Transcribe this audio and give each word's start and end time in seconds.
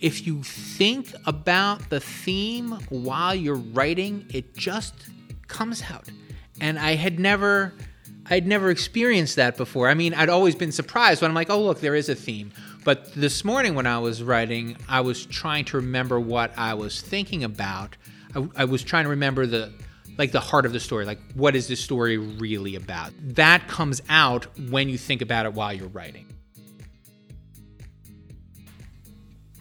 if 0.00 0.26
you 0.26 0.42
think 0.42 1.12
about 1.26 1.90
the 1.90 2.00
theme 2.00 2.72
while 2.88 3.34
you're 3.34 3.56
writing, 3.56 4.26
it 4.32 4.56
just 4.56 4.94
comes 5.48 5.82
out. 5.90 6.08
And 6.60 6.78
I 6.78 6.94
had 6.94 7.18
never 7.18 7.72
I'd 8.30 8.46
never 8.46 8.70
experienced 8.70 9.36
that 9.36 9.56
before. 9.56 9.88
I 9.88 9.94
mean, 9.94 10.12
I'd 10.12 10.28
always 10.28 10.54
been 10.54 10.72
surprised 10.72 11.22
when 11.22 11.30
I'm 11.30 11.34
like, 11.34 11.50
"Oh, 11.50 11.62
look, 11.62 11.80
there 11.80 11.94
is 11.94 12.08
a 12.08 12.14
theme." 12.14 12.52
But 12.84 13.12
this 13.14 13.44
morning 13.44 13.74
when 13.74 13.86
I 13.86 13.98
was 13.98 14.22
writing, 14.22 14.76
I 14.88 15.00
was 15.00 15.26
trying 15.26 15.64
to 15.66 15.78
remember 15.78 16.20
what 16.20 16.52
I 16.56 16.74
was 16.74 17.00
thinking 17.00 17.44
about. 17.44 17.96
I, 18.34 18.48
I 18.56 18.64
was 18.66 18.82
trying 18.82 19.04
to 19.04 19.10
remember 19.10 19.46
the 19.46 19.72
like 20.18 20.32
the 20.32 20.40
heart 20.40 20.66
of 20.66 20.72
the 20.72 20.80
story, 20.80 21.04
like 21.04 21.20
what 21.34 21.56
is 21.56 21.68
this 21.68 21.80
story 21.80 22.18
really 22.18 22.74
about? 22.74 23.12
That 23.22 23.66
comes 23.68 24.02
out 24.08 24.46
when 24.68 24.88
you 24.88 24.98
think 24.98 25.22
about 25.22 25.46
it 25.46 25.54
while 25.54 25.72
you're 25.72 25.88
writing. 25.88 26.26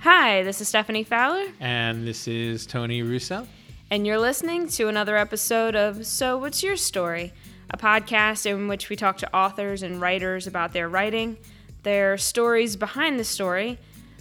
Hi, 0.09 0.41
this 0.43 0.61
is 0.61 0.69
Stephanie 0.69 1.03
Fowler, 1.03 1.47
And 1.59 2.07
this 2.07 2.29
is 2.29 2.65
Tony 2.65 3.03
Russo. 3.03 3.45
and 3.91 4.07
you're 4.07 4.17
listening 4.17 4.69
to 4.69 4.87
another 4.87 5.17
episode 5.17 5.75
of 5.75 6.07
So 6.07 6.37
What's 6.37 6.63
Your 6.63 6.77
Story? 6.77 7.33
A 7.71 7.77
podcast 7.77 8.45
in 8.45 8.69
which 8.69 8.87
we 8.87 8.95
talk 8.95 9.17
to 9.17 9.35
authors 9.35 9.83
and 9.83 9.99
writers 9.99 10.47
about 10.47 10.71
their 10.71 10.87
writing, 10.87 11.35
their 11.83 12.17
stories 12.17 12.77
behind 12.77 13.19
the 13.19 13.25
story, 13.25 13.79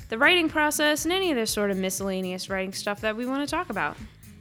the 0.08 0.18
writing 0.18 0.48
process, 0.48 1.04
and 1.04 1.12
any 1.12 1.30
other 1.30 1.46
sort 1.46 1.70
of 1.70 1.76
miscellaneous 1.76 2.50
writing 2.50 2.72
stuff 2.72 3.00
that 3.02 3.16
we 3.16 3.24
want 3.24 3.48
to 3.48 3.54
talk 3.54 3.70
about. 3.70 3.96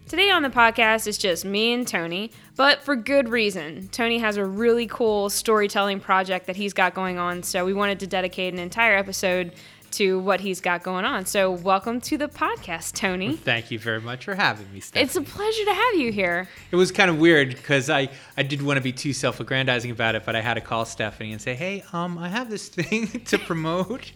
Today 0.08 0.31
on 0.31 0.41
the 0.41 0.50
podcast 0.50 1.05
is 1.05 1.16
just 1.17 1.45
me 1.45 1.73
and 1.73 1.88
Tony, 1.88 2.31
but 2.55 2.81
for 2.81 2.95
good 2.95 3.30
reason. 3.30 3.88
Tony 3.89 4.17
has 4.17 4.38
a 4.38 4.45
really 4.45 4.88
cool 4.88 5.30
storytelling 5.30 6.00
project 6.00 6.48
that 6.48 6.55
he's 6.55 6.73
got 6.73 6.95
going 6.95 7.20
on, 7.20 7.44
so 7.44 7.66
we 7.66 7.73
wanted 7.73 8.00
to 8.00 8.08
dedicate 8.08 8.53
an 8.53 8.59
entire 8.59 8.95
episode 8.98 9.53
to 9.96 10.20
what 10.20 10.42
he's 10.42 10.62
got 10.62 10.84
going 10.84 11.06
on. 11.06 11.26
So, 11.26 11.52
welcome 11.52 12.02
to 12.02 12.18
the 12.18 12.28
podcast, 12.28 12.94
Tony. 12.94 13.36
Thank 13.36 13.72
you 13.72 13.80
very 13.80 14.02
much 14.02 14.26
for 14.26 14.36
having 14.36 14.72
me, 14.74 14.80
Stephanie. 14.80 15.04
It's 15.06 15.16
a 15.16 15.22
pleasure 15.22 15.66
to 15.66 15.74
have 15.74 15.96
you 15.96 16.12
here. 16.12 16.48
It 16.72 16.76
was 16.76 16.92
kind 16.92 17.10
of 17.10 17.18
weird 17.20 17.50
because 17.50 17.90
I, 17.90 18.10
I 18.38 18.44
did 18.44 18.62
want 18.62 18.78
to 18.78 18.82
be 18.84 18.92
too 18.92 19.14
self-aggrandizing 19.14 19.92
about 19.92 20.16
it, 20.16 20.26
but 20.26 20.36
I 20.36 20.42
had 20.42 20.56
to 20.56 20.62
call 20.62 20.86
Stephanie 20.86 21.32
and 21.32 21.42
say, 21.42 21.56
"Hey, 21.56 21.84
um, 21.94 22.18
I 22.18 22.30
have 22.30 22.50
this 22.50 22.68
thing 22.70 23.08
to 23.26 23.38
promote," 23.38 24.12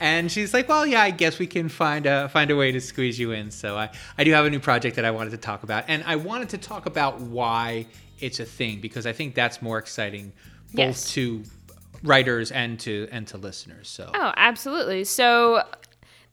and 0.00 0.30
she's 0.30 0.52
like, 0.52 0.68
"Well, 0.68 0.86
yeah, 0.86 1.02
I 1.02 1.10
guess 1.10 1.38
we 1.38 1.46
can 1.46 1.68
find 1.68 2.06
a 2.06 2.28
find 2.28 2.50
a 2.50 2.56
way 2.56 2.72
to 2.72 2.80
squeeze 2.80 3.18
you 3.18 3.32
in." 3.32 3.50
So 3.50 3.76
I, 3.76 3.90
I 4.18 4.24
do 4.24 4.32
have 4.32 4.44
a 4.44 4.50
new 4.50 4.60
project 4.60 4.96
that 4.96 5.04
I 5.04 5.10
wanted 5.10 5.30
to 5.30 5.38
talk 5.38 5.62
about, 5.62 5.84
and 5.88 6.02
I 6.06 6.16
wanted 6.16 6.50
to 6.50 6.58
talk 6.58 6.86
about 6.86 7.20
why 7.20 7.86
it's 8.20 8.38
a 8.38 8.44
thing 8.44 8.80
because 8.80 9.06
I 9.06 9.12
think 9.12 9.34
that's 9.34 9.60
more 9.62 9.78
exciting 9.78 10.32
both 10.74 10.78
Yes. 10.78 11.10
to 11.12 11.42
writers 12.02 12.50
and 12.50 12.78
to 12.80 13.08
and 13.10 13.26
to 13.28 13.38
listeners. 13.38 13.88
So 13.88 14.10
Oh, 14.14 14.32
absolutely. 14.36 15.04
So, 15.04 15.62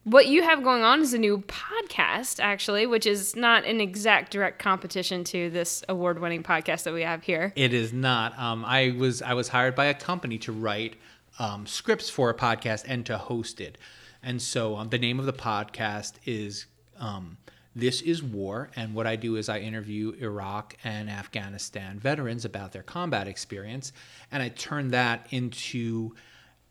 what 0.04 0.26
you 0.26 0.42
have 0.42 0.62
going 0.62 0.82
on 0.82 1.02
is 1.02 1.12
a 1.12 1.18
new 1.18 1.38
podcast, 1.46 2.40
actually, 2.40 2.86
which 2.86 3.06
is 3.06 3.36
not 3.36 3.64
an 3.66 3.80
exact 3.80 4.32
direct 4.32 4.58
competition 4.58 5.24
to 5.24 5.50
this 5.50 5.84
award-winning 5.90 6.42
podcast 6.42 6.84
that 6.84 6.94
we 6.94 7.02
have 7.02 7.22
here. 7.22 7.52
It 7.54 7.74
is 7.74 7.92
not. 7.92 8.36
Um, 8.38 8.64
I 8.64 8.94
was 8.96 9.20
I 9.22 9.34
was 9.34 9.48
hired 9.48 9.74
by 9.74 9.86
a 9.86 9.94
company 9.94 10.38
to 10.38 10.52
write 10.52 10.96
um, 11.38 11.66
scripts 11.66 12.08
for 12.08 12.30
a 12.30 12.34
podcast 12.34 12.84
and 12.88 13.04
to 13.06 13.18
host 13.18 13.60
it, 13.60 13.76
and 14.22 14.40
so 14.40 14.76
um, 14.76 14.88
the 14.88 14.98
name 14.98 15.20
of 15.20 15.26
the 15.26 15.32
podcast 15.32 16.14
is 16.24 16.66
um, 16.98 17.36
"This 17.74 18.00
Is 18.00 18.22
War." 18.22 18.70
And 18.76 18.94
what 18.94 19.06
I 19.06 19.16
do 19.16 19.36
is 19.36 19.48
I 19.48 19.58
interview 19.58 20.12
Iraq 20.20 20.76
and 20.84 21.08
Afghanistan 21.08 21.98
veterans 21.98 22.44
about 22.44 22.72
their 22.72 22.82
combat 22.82 23.28
experience, 23.28 23.92
and 24.32 24.42
I 24.42 24.48
turn 24.48 24.88
that 24.88 25.26
into 25.30 26.14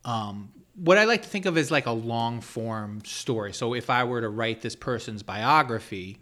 um, 0.05 0.51
what 0.75 0.97
I 0.97 1.03
like 1.03 1.23
to 1.23 1.29
think 1.29 1.45
of 1.45 1.57
as 1.57 1.71
like 1.71 1.85
a 1.85 1.91
long 1.91 2.41
form 2.41 3.01
story. 3.03 3.53
So 3.53 3.73
if 3.73 3.89
I 3.89 4.03
were 4.03 4.21
to 4.21 4.29
write 4.29 4.61
this 4.61 4.75
person's 4.75 5.23
biography, 5.23 6.19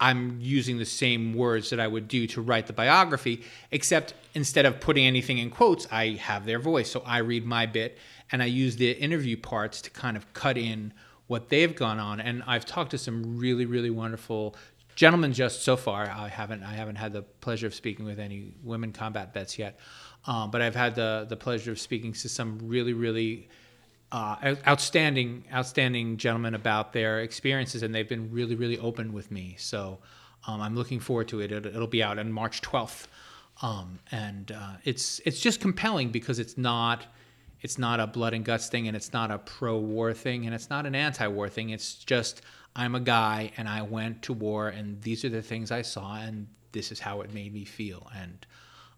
I'm 0.00 0.38
using 0.40 0.78
the 0.78 0.86
same 0.86 1.34
words 1.34 1.70
that 1.70 1.78
I 1.78 1.86
would 1.86 2.08
do 2.08 2.26
to 2.28 2.40
write 2.40 2.66
the 2.66 2.72
biography, 2.72 3.42
except 3.70 4.14
instead 4.34 4.64
of 4.64 4.80
putting 4.80 5.06
anything 5.06 5.38
in 5.38 5.50
quotes, 5.50 5.86
I 5.92 6.12
have 6.12 6.46
their 6.46 6.58
voice. 6.58 6.90
So 6.90 7.02
I 7.04 7.18
read 7.18 7.44
my 7.44 7.66
bit 7.66 7.98
and 8.32 8.42
I 8.42 8.46
use 8.46 8.76
the 8.76 8.92
interview 8.92 9.36
parts 9.36 9.82
to 9.82 9.90
kind 9.90 10.16
of 10.16 10.32
cut 10.32 10.56
in 10.56 10.94
what 11.30 11.48
they've 11.48 11.76
gone 11.76 12.00
on. 12.00 12.18
And 12.18 12.42
I've 12.44 12.66
talked 12.66 12.90
to 12.90 12.98
some 12.98 13.38
really, 13.38 13.64
really 13.64 13.88
wonderful 13.88 14.56
gentlemen 14.96 15.32
just 15.32 15.62
so 15.62 15.76
far. 15.76 16.10
I 16.10 16.26
haven't 16.26 16.64
I 16.64 16.72
haven't 16.72 16.96
had 16.96 17.12
the 17.12 17.22
pleasure 17.22 17.68
of 17.68 17.74
speaking 17.74 18.04
with 18.04 18.18
any 18.18 18.52
women 18.64 18.90
combat 18.90 19.32
vets 19.32 19.56
yet. 19.56 19.78
Um, 20.26 20.50
but 20.50 20.60
I've 20.60 20.74
had 20.74 20.96
the 20.96 21.26
the 21.28 21.36
pleasure 21.36 21.70
of 21.70 21.78
speaking 21.78 22.14
to 22.14 22.28
some 22.28 22.58
really, 22.64 22.94
really 22.94 23.48
uh, 24.10 24.56
outstanding, 24.66 25.44
outstanding 25.54 26.16
gentlemen 26.16 26.56
about 26.56 26.92
their 26.92 27.20
experiences, 27.20 27.84
and 27.84 27.94
they've 27.94 28.08
been 28.08 28.32
really, 28.32 28.56
really 28.56 28.78
open 28.78 29.12
with 29.12 29.30
me. 29.30 29.54
So 29.56 30.00
um, 30.48 30.60
I'm 30.60 30.74
looking 30.74 30.98
forward 30.98 31.28
to 31.28 31.40
it. 31.42 31.52
It'll, 31.52 31.72
it'll 31.72 31.86
be 31.86 32.02
out 32.02 32.18
on 32.18 32.32
March 32.32 32.60
12th, 32.60 33.06
um, 33.62 34.00
and 34.10 34.50
uh, 34.50 34.72
it's 34.82 35.20
it's 35.24 35.38
just 35.38 35.60
compelling 35.60 36.10
because 36.10 36.40
it's 36.40 36.58
not 36.58 37.06
it's 37.60 37.78
not 37.78 38.00
a 38.00 38.06
blood 38.06 38.34
and 38.34 38.44
guts 38.44 38.68
thing, 38.68 38.88
and 38.88 38.96
it's 38.96 39.12
not 39.12 39.30
a 39.30 39.38
pro-war 39.38 40.14
thing, 40.14 40.46
and 40.46 40.54
it's 40.54 40.70
not 40.70 40.86
an 40.86 40.94
anti-war 40.94 41.48
thing. 41.48 41.70
It's 41.70 41.94
just 41.94 42.42
I'm 42.74 42.94
a 42.94 43.00
guy, 43.00 43.52
and 43.56 43.68
I 43.68 43.82
went 43.82 44.22
to 44.22 44.32
war, 44.32 44.68
and 44.68 45.00
these 45.02 45.24
are 45.24 45.28
the 45.28 45.42
things 45.42 45.70
I 45.70 45.82
saw, 45.82 46.16
and 46.16 46.46
this 46.72 46.92
is 46.92 47.00
how 47.00 47.20
it 47.20 47.34
made 47.34 47.52
me 47.52 47.64
feel, 47.64 48.08
and 48.16 48.46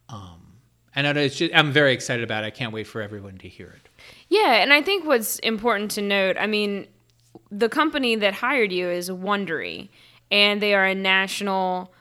um, 0.08 0.40
and 0.94 1.06
it's 1.16 1.36
just, 1.36 1.54
I'm 1.54 1.72
very 1.72 1.92
excited 1.92 2.22
about 2.22 2.44
it. 2.44 2.48
I 2.48 2.50
can't 2.50 2.72
wait 2.72 2.86
for 2.86 3.00
everyone 3.00 3.38
to 3.38 3.48
hear 3.48 3.68
it. 3.68 3.88
Yeah, 4.28 4.62
and 4.62 4.72
I 4.72 4.82
think 4.82 5.06
what's 5.06 5.38
important 5.38 5.90
to 5.92 6.02
note, 6.02 6.36
I 6.38 6.46
mean, 6.46 6.86
the 7.50 7.70
company 7.70 8.14
that 8.16 8.34
hired 8.34 8.72
you 8.72 8.88
is 8.88 9.08
Wondery, 9.08 9.88
and 10.30 10.60
they 10.60 10.74
are 10.74 10.84
a 10.84 10.94
national 10.94 11.92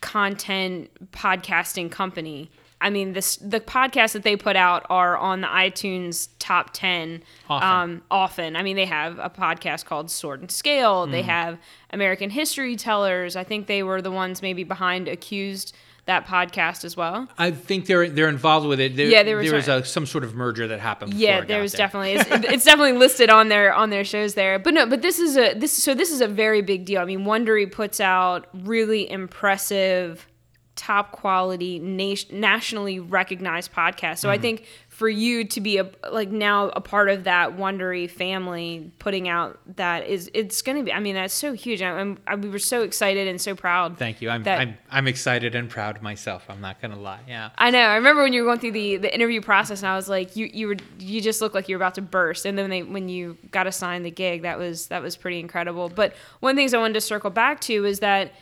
content 0.00 0.90
podcasting 1.10 1.90
company. 1.90 2.50
I 2.86 2.90
mean, 2.90 3.14
this 3.14 3.34
the 3.38 3.58
podcasts 3.58 4.12
that 4.12 4.22
they 4.22 4.36
put 4.36 4.54
out 4.54 4.86
are 4.88 5.16
on 5.16 5.40
the 5.40 5.48
iTunes 5.48 6.28
top 6.38 6.70
ten 6.72 7.24
Often. 7.50 7.68
Um, 7.68 8.02
often. 8.12 8.54
I 8.54 8.62
mean, 8.62 8.76
they 8.76 8.84
have 8.84 9.18
a 9.18 9.28
podcast 9.28 9.86
called 9.86 10.08
Sword 10.08 10.40
and 10.40 10.50
Scale. 10.50 11.08
They 11.08 11.22
have 11.22 11.58
American 11.90 12.30
History 12.30 12.76
Tellers. 12.76 13.34
I 13.34 13.42
think 13.42 13.66
they 13.66 13.82
were 13.82 14.00
the 14.00 14.12
ones 14.12 14.40
maybe 14.40 14.62
behind 14.62 15.08
Accused 15.08 15.74
that 16.04 16.26
podcast 16.28 16.84
as 16.84 16.96
well. 16.96 17.26
I 17.36 17.50
think 17.50 17.86
they're 17.86 18.08
they're 18.08 18.28
involved 18.28 18.68
with 18.68 18.78
it. 18.78 18.94
There, 18.96 19.08
Yeah, 19.08 19.24
they 19.24 19.34
were 19.34 19.42
there 19.42 19.54
was 19.54 19.66
a, 19.66 19.84
some 19.84 20.06
sort 20.06 20.22
of 20.22 20.36
merger 20.36 20.68
that 20.68 20.78
happened. 20.78 21.10
before 21.10 21.24
Yeah, 21.24 21.40
there 21.40 21.60
was 21.60 21.72
there. 21.72 21.78
definitely 21.78 22.12
it's, 22.12 22.30
it's 22.52 22.64
definitely 22.64 22.92
listed 22.92 23.30
on 23.30 23.48
their 23.48 23.74
on 23.74 23.90
their 23.90 24.04
shows 24.04 24.34
there. 24.34 24.60
But 24.60 24.74
no, 24.74 24.86
but 24.86 25.02
this 25.02 25.18
is 25.18 25.36
a 25.36 25.54
this 25.54 25.72
so 25.72 25.92
this 25.94 26.12
is 26.12 26.20
a 26.20 26.28
very 26.28 26.62
big 26.62 26.84
deal. 26.84 27.00
I 27.00 27.04
mean, 27.04 27.24
Wondery 27.24 27.70
puts 27.70 28.00
out 28.00 28.46
really 28.54 29.10
impressive, 29.10 30.28
top 30.76 31.10
quality, 31.10 31.78
nation, 31.78 32.38
nationally 32.38 33.00
recognized 33.00 33.72
podcast. 33.72 34.18
So 34.18 34.30
I 34.30 34.36
mm. 34.36 34.42
think 34.42 34.66
for 34.88 35.08
you 35.08 35.44
to 35.44 35.60
be 35.60 35.78
a 35.78 35.90
like 36.10 36.30
now 36.30 36.68
a 36.68 36.80
part 36.80 37.08
of 37.08 37.24
that 37.24 37.56
Wondery 37.56 38.08
family, 38.08 38.92
putting 38.98 39.26
out 39.28 39.58
that 39.76 40.06
is 40.06 40.30
it's 40.34 40.62
going 40.62 40.76
to 40.76 40.84
be. 40.84 40.92
I 40.92 41.00
mean, 41.00 41.14
that's 41.14 41.34
so 41.34 41.54
huge. 41.54 41.82
I, 41.82 41.90
I'm, 41.90 42.18
I, 42.26 42.34
we 42.36 42.50
were 42.50 42.58
so 42.58 42.82
excited 42.82 43.26
and 43.26 43.40
so 43.40 43.54
proud. 43.54 43.98
Thank 43.98 44.20
you. 44.20 44.28
I'm, 44.28 44.42
that- 44.44 44.60
I'm 44.60 44.76
I'm 44.90 45.08
excited 45.08 45.54
and 45.54 45.68
proud 45.68 46.02
myself. 46.02 46.44
I'm 46.48 46.60
not 46.60 46.80
gonna 46.80 47.00
lie. 47.00 47.20
Yeah. 47.26 47.50
I 47.56 47.70
know. 47.70 47.80
I 47.80 47.96
remember 47.96 48.22
when 48.22 48.34
you 48.34 48.42
were 48.42 48.48
going 48.48 48.60
through 48.60 48.72
the, 48.72 48.98
the 48.98 49.14
interview 49.14 49.40
process, 49.40 49.80
and 49.80 49.88
I 49.88 49.96
was 49.96 50.08
like, 50.08 50.36
you 50.36 50.48
you 50.52 50.68
were 50.68 50.76
you 50.98 51.22
just 51.22 51.40
looked 51.40 51.54
like 51.54 51.68
you 51.68 51.76
were 51.76 51.82
about 51.82 51.94
to 51.94 52.02
burst. 52.02 52.44
And 52.44 52.56
then 52.56 52.68
they 52.68 52.82
when 52.82 53.08
you 53.08 53.38
got 53.50 53.66
assigned 53.66 54.04
the 54.04 54.10
gig, 54.10 54.42
that 54.42 54.58
was 54.58 54.88
that 54.88 55.02
was 55.02 55.16
pretty 55.16 55.40
incredible. 55.40 55.88
But 55.88 56.14
one 56.40 56.50
of 56.50 56.56
the 56.56 56.60
things 56.60 56.74
I 56.74 56.78
wanted 56.78 56.94
to 56.94 57.00
circle 57.00 57.30
back 57.30 57.60
to 57.62 57.86
is 57.86 58.00
that 58.00 58.32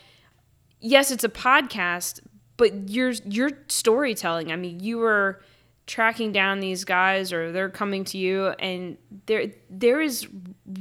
yes, 0.85 1.11
it's 1.11 1.25
a 1.25 1.29
podcast, 1.29 2.21
but 2.57 2.89
your 2.91 3.11
your 3.25 3.51
storytelling. 3.69 4.53
I 4.53 4.57
mean, 4.57 4.81
you 4.81 4.99
were 4.99 5.41
tracking 5.87 6.31
down 6.33 6.61
these 6.61 6.85
guys, 6.85 7.33
or 7.33 7.51
they're 7.51 7.71
coming 7.71 8.05
to 8.05 8.19
you, 8.19 8.49
and 8.59 8.97
there 9.27 9.47
there 9.69 10.01
is 10.01 10.29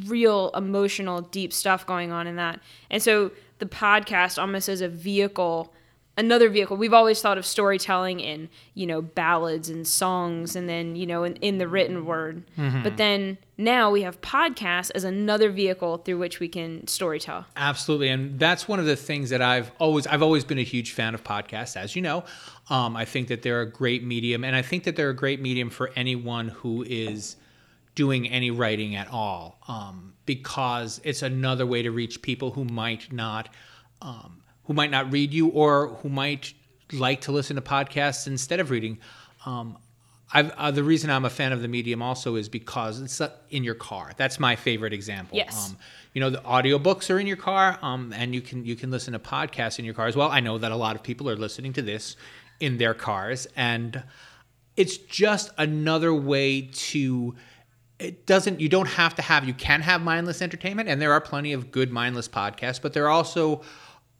real 0.06 0.52
emotional, 0.56 1.22
deep 1.22 1.54
stuff 1.54 1.88
going 1.88 2.12
on 2.12 2.28
in 2.28 2.36
that. 2.36 2.60
And 2.92 3.02
so 3.02 3.32
the 3.60 3.66
podcast 3.66 4.38
almost 4.38 4.70
as 4.70 4.82
a 4.82 4.90
vehicle 4.90 5.74
another 6.18 6.50
vehicle. 6.50 6.78
We've 6.78 6.94
always 6.94 7.22
thought 7.22 7.38
of 7.38 7.46
storytelling 7.46 8.20
in 8.20 8.50
you 8.74 8.86
know 8.86 9.02
ballads 9.02 9.70
and 9.70 9.88
songs 9.88 10.56
and 10.56 10.68
then 10.70 10.96
you 10.96 11.06
know 11.06 11.24
in, 11.24 11.36
in 11.38 11.58
the 11.58 11.68
written 11.68 12.06
word. 12.06 12.44
But 12.84 12.98
then 12.98 13.38
now 13.58 13.92
we 13.92 14.02
have 14.02 14.22
podcasts 14.22 14.92
as 14.96 15.04
another 15.04 15.52
vehicle 15.52 15.98
through 15.98 16.18
which 16.18 16.40
we 16.40 16.48
can 16.48 16.82
storytell. 16.82 17.46
Absolutely, 17.56 18.10
and 18.10 18.40
that's 18.40 18.68
one 18.68 18.80
of 18.80 18.86
the 18.86 18.96
things 18.96 19.30
that 19.30 19.42
I've 19.42 19.72
always 19.80 20.08
I've 20.08 20.24
always 20.24 20.44
been 20.44 20.60
a 20.60 20.64
huge 20.64 20.92
fan 20.92 21.14
of 21.14 21.24
podcasts, 21.24 21.76
as 21.78 21.96
you 21.96 22.02
know. 22.02 22.24
Um, 22.70 22.96
I 22.96 23.06
think 23.06 23.28
that 23.28 23.42
they're 23.42 23.62
a 23.62 23.70
great 23.70 24.04
medium, 24.04 24.44
and 24.44 24.56
I 24.56 24.62
think 24.62 24.84
that 24.86 24.96
they're 24.96 25.10
a 25.10 25.16
great 25.16 25.42
medium 25.42 25.70
for 25.70 25.92
anyone 25.96 26.50
who 26.50 26.84
is 26.84 27.36
doing 27.96 28.28
any 28.30 28.50
writing 28.50 28.96
at 28.96 29.08
all, 29.12 29.60
um, 29.68 30.14
because 30.26 31.00
it's 31.04 31.22
another 31.22 31.66
way 31.66 31.84
to 31.84 31.92
reach 31.92 32.22
people 32.22 32.52
who 32.52 32.66
might 32.66 33.12
not 33.14 33.50
um, 34.02 34.43
who 34.66 34.74
might 34.74 34.92
not 34.92 35.12
read 35.12 35.34
you 35.34 35.48
or 35.50 35.90
who 36.02 36.10
might 36.10 36.54
like 36.92 37.22
to 37.22 37.32
listen 37.32 37.56
to 37.56 37.62
podcasts 37.62 38.28
instead 38.28 38.60
of 38.60 38.70
reading. 38.70 39.00
Um, 39.46 39.78
I've, 40.34 40.52
uh, 40.52 40.72
the 40.72 40.84
reason 40.84 41.10
I'm 41.10 41.26
a 41.26 41.30
fan 41.30 41.52
of 41.52 41.62
the 41.62 41.68
medium 41.68 42.02
also 42.02 42.36
is 42.36 42.50
because 42.50 43.00
it's 43.02 43.22
uh, 43.22 43.32
in 43.52 43.64
your 43.64 43.76
car. 43.76 44.14
That's 44.18 44.40
my 44.40 44.56
favorite 44.56 44.94
example. 44.94 45.38
Yes. 45.38 45.70
Um, 45.70 45.78
you 46.14 46.22
know, 46.22 46.30
the 46.32 46.40
audiobooks 46.40 47.14
are 47.14 47.20
in 47.20 47.28
your 47.28 47.38
car, 47.38 47.78
um, 47.82 48.14
and 48.16 48.34
you 48.34 48.42
can 48.42 48.66
you 48.66 48.76
can 48.76 48.90
listen 48.90 49.14
to 49.14 49.20
podcasts 49.20 49.80
in 49.80 49.86
your 49.86 49.94
car 49.94 50.08
as 50.08 50.16
well. 50.16 50.32
I 50.32 50.40
know 50.40 50.58
that 50.58 50.72
a 50.72 50.76
lot 50.76 50.96
of 50.96 51.04
people 51.04 51.30
are 51.30 51.36
listening 51.36 51.74
to 51.74 51.82
this 51.82 52.16
in 52.60 52.78
their 52.78 52.94
cars, 52.94 53.48
and 53.56 54.04
it's 54.76 54.98
just 54.98 55.52
another 55.58 56.14
way 56.14 56.70
to. 56.74 57.36
It 58.00 58.26
doesn't. 58.26 58.60
You 58.60 58.70
don't 58.70 58.90
have 58.90 59.16
to 59.16 59.22
have. 59.22 59.46
You 59.46 59.54
can 59.54 59.82
have 59.82 60.02
mindless 60.02 60.42
entertainment, 60.42 60.90
and 60.90 61.02
there 61.02 61.14
are 61.14 61.22
plenty 61.22 61.54
of 61.54 61.72
good 61.72 61.92
mindless 61.92 62.28
podcasts, 62.28 62.82
but 62.82 62.94
there 62.94 63.06
are 63.06 63.12
also 63.12 63.62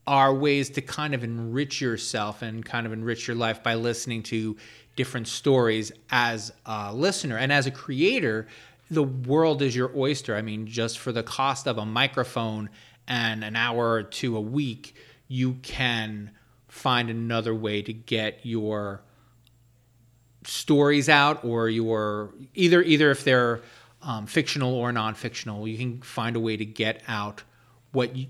are 0.06 0.34
ways 0.34 0.70
to 0.72 0.82
kind 0.82 1.14
of 1.14 1.24
enrich 1.24 1.80
yourself 1.80 2.42
and 2.42 2.66
kind 2.66 2.86
of 2.86 2.92
enrich 2.92 3.28
your 3.28 3.36
life 3.36 3.64
by 3.64 3.76
listening 3.76 4.24
to 4.24 4.58
different 4.96 5.28
stories 5.28 5.92
as 6.12 6.52
a 6.66 6.94
listener 6.94 7.38
and 7.38 7.52
as 7.52 7.66
a 7.66 7.72
creator 7.72 8.48
the 8.92 9.04
world 9.04 9.62
is 9.62 9.76
your 9.76 9.92
oyster. 9.96 10.36
I 10.36 10.42
mean 10.42 10.68
just 10.68 11.00
for 11.00 11.12
the 11.12 11.24
cost 11.24 11.68
of 11.68 11.78
a 11.78 11.86
microphone 11.86 12.70
and 13.08 13.44
an 13.44 13.56
hour 13.56 13.92
or 13.92 14.04
two 14.04 14.38
a 14.38 14.42
week 14.42 14.96
you 15.28 15.56
can 15.62 16.32
find 16.68 17.10
another 17.10 17.56
way 17.56 17.82
to 17.82 17.94
get 17.94 18.40
your 18.44 19.02
stories 20.46 21.08
out 21.08 21.46
or 21.46 21.70
your 21.70 22.34
either 22.54 22.82
either 22.82 23.10
if 23.10 23.24
they're 23.24 23.62
um, 24.02 24.26
fictional 24.26 24.74
or 24.74 24.92
non-fictional 24.92 25.66
you 25.68 25.78
can 25.78 26.02
find 26.02 26.36
a 26.36 26.40
way 26.40 26.58
to 26.58 26.66
get 26.66 27.02
out 27.08 27.44
what 27.94 28.16
you, 28.16 28.28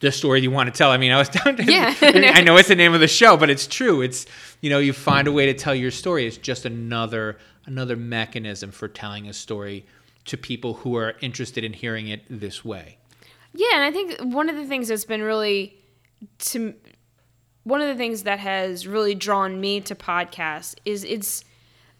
the 0.00 0.12
story 0.12 0.40
you 0.40 0.50
want 0.50 0.72
to 0.72 0.76
tell. 0.76 0.90
I 0.90 0.96
mean, 0.96 1.12
I 1.12 1.18
was 1.18 1.28
down 1.44 1.56
to, 1.56 1.64
Yeah. 1.64 1.94
I 2.02 2.40
know 2.42 2.56
it's 2.56 2.68
the 2.68 2.76
name 2.76 2.94
of 2.94 3.00
the 3.00 3.08
show, 3.08 3.36
but 3.36 3.50
it's 3.50 3.66
true. 3.66 4.00
It's 4.02 4.26
you 4.60 4.70
know, 4.70 4.78
you 4.78 4.92
find 4.92 5.28
a 5.28 5.32
way 5.32 5.46
to 5.46 5.54
tell 5.54 5.74
your 5.74 5.90
story. 5.90 6.26
It's 6.26 6.36
just 6.36 6.64
another 6.64 7.38
another 7.66 7.96
mechanism 7.96 8.70
for 8.70 8.88
telling 8.88 9.28
a 9.28 9.32
story 9.32 9.84
to 10.24 10.36
people 10.36 10.74
who 10.74 10.96
are 10.96 11.14
interested 11.20 11.64
in 11.64 11.72
hearing 11.72 12.08
it 12.08 12.22
this 12.28 12.64
way. 12.64 12.98
Yeah, 13.54 13.68
and 13.74 13.82
I 13.82 13.90
think 13.90 14.18
one 14.34 14.48
of 14.48 14.56
the 14.56 14.66
things 14.66 14.88
that's 14.88 15.04
been 15.04 15.22
really 15.22 15.76
to 16.38 16.74
one 17.64 17.80
of 17.80 17.88
the 17.88 17.94
things 17.94 18.22
that 18.22 18.38
has 18.38 18.86
really 18.86 19.14
drawn 19.14 19.60
me 19.60 19.80
to 19.82 19.94
podcasts 19.94 20.74
is 20.84 21.04
it's 21.04 21.44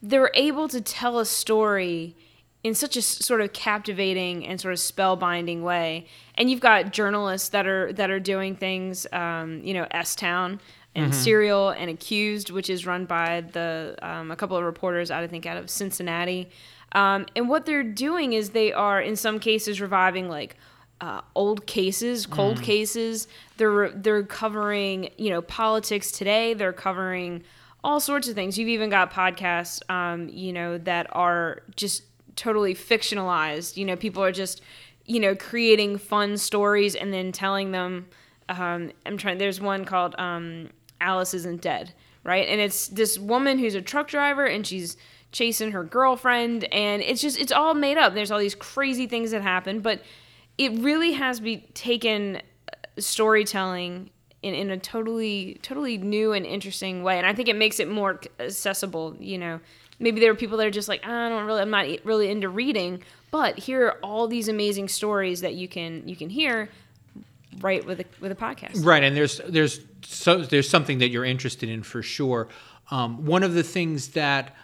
they're 0.02 0.30
able 0.34 0.68
to 0.68 0.80
tell 0.80 1.18
a 1.18 1.26
story 1.26 2.16
in 2.64 2.74
such 2.74 2.96
a 2.96 3.02
sort 3.02 3.40
of 3.40 3.52
captivating 3.52 4.46
and 4.46 4.60
sort 4.60 4.72
of 4.72 4.80
spellbinding 4.80 5.62
way. 5.62 6.06
And 6.34 6.50
you've 6.50 6.60
got 6.60 6.92
journalists 6.92 7.50
that 7.50 7.66
are 7.66 7.92
that 7.94 8.10
are 8.10 8.20
doing 8.20 8.56
things, 8.56 9.06
um, 9.12 9.60
you 9.62 9.74
know, 9.74 9.86
S 9.90 10.14
Town 10.14 10.60
and 10.94 11.14
Serial 11.14 11.70
and 11.70 11.88
Accused, 11.90 12.50
which 12.50 12.68
is 12.68 12.84
run 12.84 13.04
by 13.04 13.42
the 13.52 13.96
um, 14.02 14.30
a 14.32 14.36
couple 14.36 14.56
of 14.56 14.64
reporters 14.64 15.10
out 15.10 15.22
I 15.22 15.28
think 15.28 15.46
out 15.46 15.56
of 15.56 15.70
Cincinnati. 15.70 16.48
Um, 16.92 17.26
and 17.36 17.48
what 17.48 17.66
they're 17.66 17.84
doing 17.84 18.32
is 18.32 18.50
they 18.50 18.72
are 18.72 19.00
in 19.00 19.14
some 19.14 19.38
cases 19.38 19.80
reviving 19.80 20.28
like 20.28 20.56
uh, 21.00 21.20
old 21.36 21.66
cases, 21.66 22.26
cold 22.26 22.60
cases. 22.62 23.28
They're 23.56 23.90
they're 23.90 24.24
covering 24.24 25.10
you 25.16 25.30
know 25.30 25.42
politics 25.42 26.10
today. 26.10 26.54
They're 26.54 26.72
covering 26.72 27.44
all 27.84 28.00
sorts 28.00 28.28
of 28.28 28.34
things. 28.34 28.58
You've 28.58 28.68
even 28.68 28.90
got 28.90 29.12
podcasts, 29.12 29.88
um, 29.88 30.28
you 30.28 30.52
know, 30.52 30.78
that 30.78 31.06
are 31.12 31.62
just 31.76 32.02
totally 32.38 32.74
fictionalized. 32.74 33.76
You 33.76 33.84
know, 33.84 33.96
people 33.96 34.22
are 34.22 34.32
just 34.32 34.62
you 35.04 35.20
know 35.20 35.34
creating 35.34 35.98
fun 35.98 36.38
stories 36.38 36.94
and 36.94 37.12
then 37.12 37.32
telling 37.32 37.72
them. 37.72 38.06
Um, 38.48 38.92
I'm 39.04 39.18
trying. 39.18 39.36
There's 39.36 39.60
one 39.60 39.84
called 39.84 40.14
um, 40.18 40.70
Alice 41.00 41.34
Isn't 41.34 41.60
Dead, 41.60 41.92
right? 42.24 42.48
And 42.48 42.60
it's 42.60 42.88
this 42.88 43.18
woman 43.18 43.58
who's 43.58 43.74
a 43.74 43.82
truck 43.82 44.08
driver 44.08 44.46
and 44.46 44.66
she's 44.66 44.96
chasing 45.32 45.72
her 45.72 45.84
girlfriend, 45.84 46.64
and 46.72 47.02
it's 47.02 47.20
just 47.20 47.38
it's 47.38 47.52
all 47.52 47.74
made 47.74 47.98
up. 47.98 48.14
There's 48.14 48.30
all 48.30 48.38
these 48.38 48.54
crazy 48.54 49.06
things 49.06 49.32
that 49.32 49.42
happen, 49.42 49.80
but 49.80 50.02
it 50.56 50.72
really 50.78 51.12
has 51.12 51.40
be 51.40 51.58
taken 51.74 52.36
uh, 52.36 53.00
storytelling 53.00 54.10
in, 54.42 54.54
in 54.54 54.70
a 54.70 54.78
totally 54.78 55.58
totally 55.62 55.98
new 55.98 56.32
and 56.32 56.46
interesting 56.46 57.02
way 57.02 57.18
and 57.18 57.26
i 57.26 57.34
think 57.34 57.48
it 57.48 57.56
makes 57.56 57.80
it 57.80 57.88
more 57.88 58.20
accessible 58.38 59.16
you 59.18 59.36
know 59.36 59.58
maybe 59.98 60.20
there 60.20 60.30
are 60.30 60.36
people 60.36 60.56
that 60.58 60.66
are 60.66 60.70
just 60.70 60.88
like 60.88 61.04
i 61.04 61.28
don't 61.28 61.46
really 61.46 61.60
i'm 61.60 61.70
not 61.70 61.86
really 62.04 62.30
into 62.30 62.48
reading 62.48 63.02
but 63.30 63.58
here 63.58 63.86
are 63.86 63.98
all 64.02 64.26
these 64.26 64.48
amazing 64.48 64.88
stories 64.88 65.40
that 65.40 65.54
you 65.54 65.68
can 65.68 66.06
you 66.08 66.16
can 66.16 66.30
hear 66.30 66.68
right 67.60 67.84
with 67.84 68.00
a 68.00 68.04
with 68.20 68.32
a 68.32 68.34
podcast 68.34 68.84
Right, 68.84 69.02
and 69.02 69.16
there's 69.16 69.40
there's 69.48 69.80
so 70.02 70.38
there's 70.42 70.68
something 70.68 70.98
that 70.98 71.08
you're 71.08 71.24
interested 71.24 71.68
in 71.68 71.82
for 71.82 72.02
sure. 72.02 72.48
Um, 72.90 73.26
one 73.26 73.42
of 73.42 73.54
the 73.54 73.62
things 73.62 74.08
that 74.08 74.54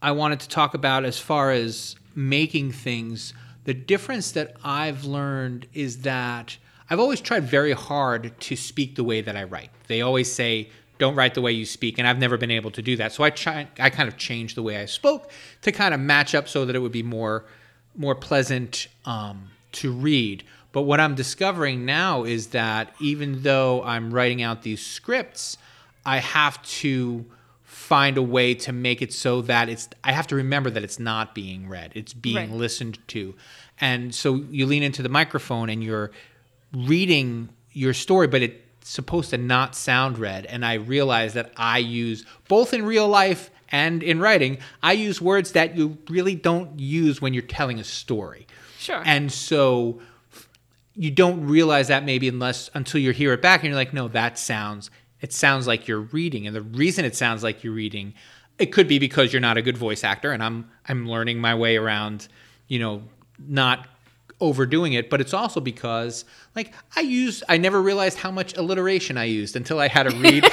I 0.00 0.12
wanted 0.12 0.40
to 0.40 0.48
talk 0.48 0.74
about 0.74 1.04
as 1.04 1.18
far 1.18 1.50
as 1.50 1.96
making 2.14 2.72
things, 2.72 3.34
the 3.64 3.74
difference 3.74 4.32
that 4.32 4.56
I've 4.64 5.04
learned 5.04 5.66
is 5.74 6.02
that 6.02 6.56
I've 6.88 7.00
always 7.00 7.20
tried 7.20 7.44
very 7.44 7.72
hard 7.72 8.38
to 8.40 8.56
speak 8.56 8.94
the 8.94 9.04
way 9.04 9.20
that 9.20 9.36
I 9.36 9.44
write. 9.44 9.70
They 9.88 10.00
always 10.02 10.32
say 10.32 10.70
don't 10.98 11.14
write 11.14 11.34
the 11.34 11.40
way 11.42 11.52
you 11.52 11.66
speak 11.66 11.98
and 11.98 12.06
I've 12.08 12.18
never 12.18 12.36
been 12.36 12.50
able 12.50 12.70
to 12.72 12.82
do 12.82 12.96
that. 12.96 13.12
So 13.12 13.22
I 13.24 13.30
try 13.30 13.68
I 13.78 13.90
kind 13.90 14.08
of 14.08 14.16
changed 14.16 14.56
the 14.56 14.62
way 14.62 14.76
I 14.78 14.86
spoke 14.86 15.30
to 15.62 15.72
kind 15.72 15.92
of 15.94 16.00
match 16.00 16.34
up 16.34 16.48
so 16.48 16.64
that 16.64 16.74
it 16.76 16.78
would 16.80 16.92
be 16.92 17.02
more 17.02 17.44
more 17.96 18.14
pleasant 18.14 18.88
um, 19.04 19.50
to 19.72 19.92
read. 19.92 20.44
But 20.72 20.82
what 20.82 21.00
I'm 21.00 21.14
discovering 21.14 21.86
now 21.86 22.24
is 22.24 22.48
that 22.48 22.94
even 23.00 23.42
though 23.42 23.82
I'm 23.82 24.12
writing 24.12 24.42
out 24.42 24.62
these 24.62 24.84
scripts, 24.84 25.56
I 26.04 26.18
have 26.18 26.62
to 26.80 27.24
find 27.62 28.18
a 28.18 28.22
way 28.22 28.54
to 28.54 28.72
make 28.72 29.00
it 29.02 29.12
so 29.12 29.42
that 29.42 29.68
it's 29.68 29.88
I 30.04 30.12
have 30.12 30.26
to 30.28 30.36
remember 30.36 30.70
that 30.70 30.82
it's 30.84 30.98
not 30.98 31.34
being 31.34 31.68
read. 31.68 31.92
It's 31.94 32.12
being 32.12 32.36
Right. 32.36 32.50
listened 32.50 32.98
to. 33.08 33.34
And 33.80 34.14
so 34.14 34.36
you 34.50 34.66
lean 34.66 34.82
into 34.82 35.02
the 35.02 35.08
microphone 35.08 35.68
and 35.70 35.82
you're 35.84 36.10
reading 36.74 37.48
your 37.72 37.92
story, 37.94 38.26
but 38.26 38.42
it's 38.42 38.54
supposed 38.86 39.30
to 39.30 39.38
not 39.38 39.74
sound 39.74 40.18
read. 40.18 40.46
And 40.46 40.64
I 40.64 40.74
realize 40.74 41.34
that 41.34 41.52
I 41.56 41.78
use 41.78 42.24
both 42.48 42.72
in 42.72 42.84
real 42.84 43.08
life 43.08 43.50
and 43.70 44.02
in 44.02 44.20
writing, 44.20 44.58
I 44.82 44.92
use 44.92 45.20
words 45.20 45.52
that 45.52 45.76
you 45.76 45.98
really 46.08 46.34
don't 46.34 46.78
use 46.78 47.20
when 47.20 47.34
you're 47.34 47.42
telling 47.42 47.80
a 47.80 47.84
story. 47.84 48.46
Sure. 48.78 49.02
And 49.04 49.32
so 49.32 50.00
you 50.94 51.10
don't 51.10 51.46
realize 51.46 51.88
that 51.88 52.04
maybe 52.04 52.28
unless 52.28 52.70
until 52.74 53.00
you 53.00 53.10
hear 53.10 53.32
it 53.32 53.42
back 53.42 53.60
and 53.60 53.68
you're 53.68 53.76
like, 53.76 53.92
no, 53.92 54.08
that 54.08 54.38
sounds 54.38 54.90
it 55.20 55.32
sounds 55.32 55.66
like 55.66 55.88
you're 55.88 56.00
reading. 56.00 56.46
And 56.46 56.54
the 56.54 56.62
reason 56.62 57.04
it 57.04 57.16
sounds 57.16 57.42
like 57.42 57.64
you're 57.64 57.72
reading, 57.72 58.14
it 58.58 58.66
could 58.66 58.86
be 58.86 58.98
because 58.98 59.32
you're 59.32 59.40
not 59.40 59.56
a 59.56 59.62
good 59.62 59.76
voice 59.76 60.04
actor 60.04 60.30
and 60.30 60.42
I'm 60.42 60.70
I'm 60.88 61.08
learning 61.08 61.38
my 61.40 61.54
way 61.54 61.76
around, 61.76 62.28
you 62.68 62.78
know, 62.78 63.02
not 63.38 63.88
overdoing 64.40 64.92
it, 64.92 65.08
but 65.08 65.20
it's 65.20 65.32
also 65.32 65.60
because 65.60 66.24
like 66.54 66.72
I 66.94 67.00
use 67.00 67.42
I 67.48 67.56
never 67.56 67.80
realized 67.80 68.18
how 68.18 68.30
much 68.30 68.56
alliteration 68.56 69.16
I 69.16 69.24
used 69.24 69.56
until 69.56 69.78
I 69.80 69.88
had 69.88 70.08
to 70.08 70.16
read 70.16 70.44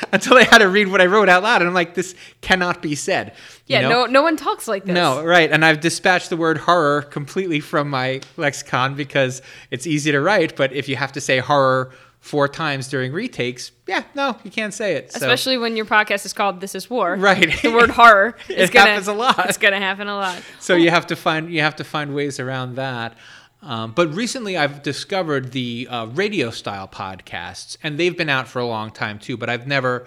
until 0.12 0.36
I 0.36 0.44
had 0.44 0.58
to 0.58 0.68
read 0.68 0.88
what 0.88 1.00
I 1.00 1.06
wrote 1.06 1.28
out 1.28 1.42
loud 1.42 1.62
and 1.62 1.68
I'm 1.68 1.74
like 1.74 1.94
this 1.94 2.14
cannot 2.40 2.82
be 2.82 2.94
said. 2.94 3.28
you 3.66 3.76
yeah 3.76 3.80
know? 3.82 4.04
no 4.04 4.06
no 4.06 4.22
one 4.22 4.36
talks 4.36 4.68
like 4.68 4.84
this 4.84 4.94
No, 4.94 5.24
right. 5.24 5.50
And 5.50 5.64
I've 5.64 5.80
dispatched 5.80 6.28
the 6.30 6.36
word 6.36 6.58
horror 6.58 7.02
completely 7.02 7.60
from 7.60 7.88
my 7.88 8.20
lexicon 8.36 8.94
because 8.94 9.40
it's 9.70 9.86
easy 9.86 10.12
to 10.12 10.20
write, 10.20 10.54
but 10.56 10.72
if 10.72 10.88
you 10.88 10.96
have 10.96 11.12
to 11.12 11.20
say 11.20 11.38
horror 11.38 11.90
four 12.22 12.46
times 12.48 12.86
during 12.88 13.12
retakes, 13.12 13.72
yeah, 13.86 14.04
no, 14.14 14.36
you 14.44 14.50
can't 14.50 14.72
say 14.72 14.94
it. 14.94 15.10
So, 15.12 15.18
especially 15.18 15.58
when 15.58 15.76
your 15.76 15.84
podcast 15.84 16.24
is 16.24 16.32
called 16.32 16.60
this 16.60 16.74
is 16.74 16.88
war 16.88 17.16
Right. 17.16 17.60
the 17.62 17.70
word 17.72 17.90
horror 17.90 18.36
is 18.48 18.70
It 18.70 18.72
gonna 18.72 18.90
happens 18.90 19.08
a 19.08 19.12
lot. 19.12 19.48
it's 19.48 19.58
gonna 19.58 19.80
happen 19.80 20.06
a 20.08 20.14
lot 20.14 20.40
so 20.60 20.74
you 20.76 20.90
have 20.90 21.08
to 21.08 21.16
find 21.16 21.52
you 21.52 21.60
have 21.60 21.76
to 21.76 21.84
find 21.84 22.14
ways 22.14 22.40
around 22.40 22.76
that. 22.76 23.16
Um, 23.60 23.92
but 23.92 24.12
recently, 24.14 24.56
I've 24.56 24.82
discovered 24.82 25.52
the 25.52 25.86
uh, 25.88 26.06
radio 26.06 26.50
style 26.50 26.88
podcasts, 26.88 27.76
and 27.84 27.96
they've 27.98 28.16
been 28.16 28.28
out 28.28 28.48
for 28.48 28.58
a 28.58 28.66
long 28.66 28.90
time 28.90 29.20
too. 29.20 29.36
But 29.36 29.48
I've 29.50 29.68
never, 29.68 30.04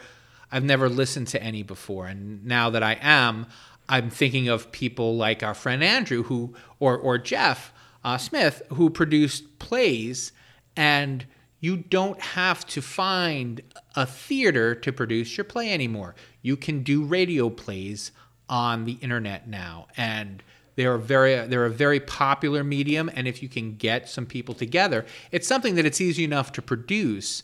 I've 0.52 0.66
never 0.66 0.90
listened 0.90 1.28
to 1.30 1.42
any 1.42 1.64
before. 1.64 2.06
And 2.08 2.46
now 2.46 2.70
that 2.72 2.84
I 2.84 2.98
am, 3.02 3.46
I'm 3.88 4.10
thinking 4.10 4.50
of 4.50 4.74
people 4.74 5.16
like 5.16 5.42
our 5.42 5.54
friend 5.54 5.82
Andrew, 5.84 6.24
who 6.24 6.54
or 6.82 6.98
or 6.98 7.18
Jeff 7.18 7.72
uh, 8.04 8.18
Smith, 8.18 8.62
who 8.74 8.90
produced 8.90 9.58
plays, 9.60 10.34
and 10.76 11.26
you 11.66 11.78
don't 11.78 12.22
have 12.22 12.64
to 12.68 12.80
find 12.80 13.60
a 13.96 14.06
theater 14.06 14.76
to 14.76 14.94
produce 14.94 15.36
your 15.36 15.46
play 15.46 15.74
anymore. 15.74 16.14
You 16.44 16.56
can 16.56 16.84
do 16.84 17.04
radio 17.04 17.50
plays 17.50 18.12
on 18.48 18.86
the 18.86 19.00
internet 19.02 19.48
now, 19.48 19.88
and 19.98 20.44
they're 20.76 21.00
very 21.00 21.48
they're 21.48 21.66
a 21.66 21.72
very 21.72 22.00
popular 22.00 22.64
medium. 22.64 23.10
And 23.16 23.28
if 23.28 23.42
you 23.42 23.50
can 23.50 23.78
get 23.78 24.08
some 24.08 24.28
people 24.28 24.54
together, 24.54 25.08
it's 25.32 25.48
something 25.48 25.74
that 25.74 25.88
it's 25.88 26.00
easy 26.00 26.24
enough 26.24 26.52
to 26.52 26.62
produce, 26.62 27.42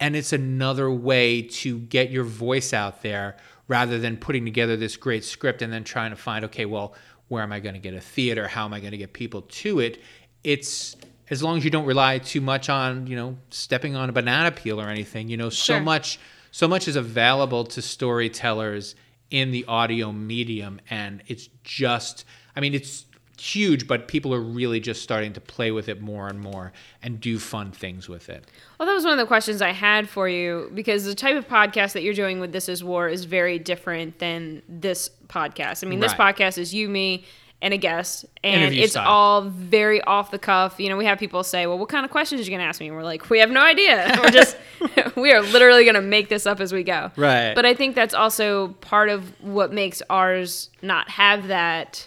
and 0.00 0.16
it's 0.16 0.32
another 0.32 0.90
way 0.90 1.42
to 1.42 1.78
get 1.78 2.10
your 2.10 2.24
voice 2.24 2.72
out 2.72 3.02
there 3.02 3.36
rather 3.68 3.96
than 4.00 4.16
putting 4.16 4.44
together 4.44 4.76
this 4.76 4.96
great 4.96 5.22
script 5.22 5.62
and 5.62 5.72
then 5.72 5.84
trying 5.84 6.10
to 6.10 6.16
find 6.16 6.44
okay, 6.46 6.64
well, 6.64 6.96
where 7.28 7.44
am 7.44 7.52
I 7.52 7.60
going 7.60 7.74
to 7.74 7.80
get 7.80 7.94
a 7.94 8.00
theater? 8.00 8.48
How 8.48 8.64
am 8.64 8.74
I 8.74 8.80
going 8.80 8.90
to 8.90 8.98
get 8.98 9.12
people 9.12 9.42
to 9.42 9.78
it? 9.78 10.02
It's 10.42 10.96
as 11.32 11.42
long 11.42 11.56
as 11.56 11.64
you 11.64 11.70
don't 11.70 11.86
rely 11.86 12.18
too 12.18 12.42
much 12.42 12.68
on 12.68 13.06
you 13.06 13.16
know 13.16 13.38
stepping 13.48 13.96
on 13.96 14.08
a 14.10 14.12
banana 14.12 14.52
peel 14.52 14.78
or 14.80 14.88
anything. 14.88 15.28
You 15.28 15.38
know, 15.38 15.48
so 15.48 15.80
much 15.80 16.20
so 16.52 16.68
much 16.68 16.86
is 16.86 16.94
available 16.94 17.64
to 17.64 17.80
storytellers 17.80 18.94
in 19.30 19.50
the 19.50 19.64
audio 19.64 20.12
medium 20.12 20.78
and 20.90 21.22
it's 21.26 21.48
just 21.64 22.26
I 22.54 22.60
mean 22.60 22.74
it's 22.74 23.06
huge 23.40 23.88
but 23.88 24.06
people 24.06 24.32
are 24.34 24.40
really 24.40 24.78
just 24.78 25.02
starting 25.02 25.32
to 25.32 25.40
play 25.40 25.70
with 25.72 25.88
it 25.88 26.02
more 26.02 26.28
and 26.28 26.38
more 26.38 26.70
and 27.02 27.18
do 27.18 27.38
fun 27.38 27.72
things 27.72 28.10
with 28.10 28.28
it. 28.28 28.44
Well, 28.78 28.86
that 28.86 28.94
was 28.94 29.04
one 29.04 29.14
of 29.14 29.18
the 29.18 29.26
questions 29.26 29.62
I 29.62 29.70
had 29.70 30.08
for 30.08 30.28
you 30.28 30.70
because 30.74 31.06
the 31.06 31.14
type 31.14 31.36
of 31.36 31.48
podcast 31.48 31.92
that 31.94 32.02
you're 32.02 32.14
doing 32.14 32.40
with 32.40 32.52
This 32.52 32.68
Is 32.68 32.84
War 32.84 33.08
is 33.08 33.24
very 33.24 33.58
different 33.58 34.18
than 34.18 34.62
this 34.68 35.08
podcast. 35.28 35.82
I 35.82 35.88
mean, 35.88 35.98
this 35.98 36.12
podcast 36.12 36.58
is 36.58 36.74
you, 36.74 36.90
me, 36.90 37.24
and 37.62 37.72
a 37.72 37.78
guest, 37.78 38.26
and 38.44 38.60
Interview 38.62 38.82
it's 38.82 38.92
style. 38.92 39.08
all 39.08 39.40
very 39.42 40.02
off 40.02 40.30
the 40.32 40.38
cuff. 40.38 40.78
You 40.80 40.88
know, 40.90 40.96
we 40.98 41.04
have 41.06 41.18
people 41.18 41.42
say, 41.44 41.66
"Well, 41.66 41.78
what 41.78 41.88
kind 41.88 42.04
of 42.04 42.10
questions 42.10 42.40
are 42.40 42.44
you 42.44 42.50
going 42.50 42.60
to 42.60 42.66
ask 42.66 42.80
me?" 42.80 42.88
And 42.88 42.96
we're 42.96 43.04
like, 43.04 43.30
"We 43.30 43.38
have 43.38 43.50
no 43.50 43.62
idea. 43.62 44.12
We're 44.22 44.30
just, 44.30 44.56
we 45.16 45.32
are 45.32 45.40
literally 45.40 45.84
going 45.84 45.94
to 45.94 46.00
make 46.02 46.28
this 46.28 46.44
up 46.44 46.60
as 46.60 46.72
we 46.72 46.82
go." 46.82 47.10
Right. 47.16 47.54
But 47.54 47.64
I 47.64 47.72
think 47.74 47.94
that's 47.94 48.14
also 48.14 48.68
part 48.80 49.08
of 49.08 49.40
what 49.40 49.72
makes 49.72 50.02
ours 50.10 50.68
not 50.82 51.08
have 51.10 51.46
that 51.46 52.06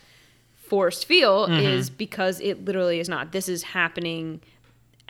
forced 0.55 1.05
feel 1.05 1.47
Mm-hmm. 1.47 1.65
is 1.65 1.89
because 1.89 2.39
it 2.41 2.65
literally 2.65 2.99
is 2.99 3.07
not. 3.07 3.31
This 3.31 3.47
is 3.47 3.63
happening 3.63 4.41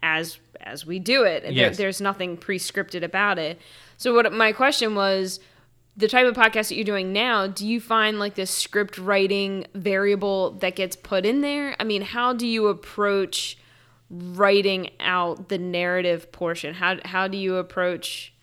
as 0.04 0.38
as 0.62 0.86
we 0.86 1.00
do 1.00 1.24
it. 1.24 1.44
There- 1.44 1.52
Yes. 1.52 1.78
there's 1.78 2.02
nothing 2.02 2.38
pre-scripted 2.38 3.04
about 3.04 3.38
it. 3.40 3.60
So 3.98 4.14
what 4.14 4.32
my 4.34 4.52
question 4.52 4.96
was 4.96 5.40
the 5.98 6.08
type 6.08 6.28
of 6.28 6.36
podcast 6.36 6.70
that 6.70 6.76
you're 6.76 6.84
doing 6.84 7.14
now, 7.14 7.48
do 7.48 7.66
you 7.66 7.80
find 7.80 8.20
like 8.20 8.36
this 8.36 8.52
script 8.52 8.98
writing 8.98 9.66
variable 9.74 10.52
that 10.52 10.76
gets 10.76 10.96
put 10.96 11.26
in 11.26 11.42
there? 11.42 11.76
I 11.80 11.84
mean, 11.84 12.02
how 12.02 12.34
do 12.34 12.46
you 12.46 12.68
approach 12.68 13.58
writing 14.10 14.90
out 15.00 15.50
the 15.50 15.58
narrative 15.58 16.32
portion? 16.32 16.74
How 16.74 16.98
how 17.06 17.28
do 17.28 17.38
you 17.38 17.56
approach 17.56 18.34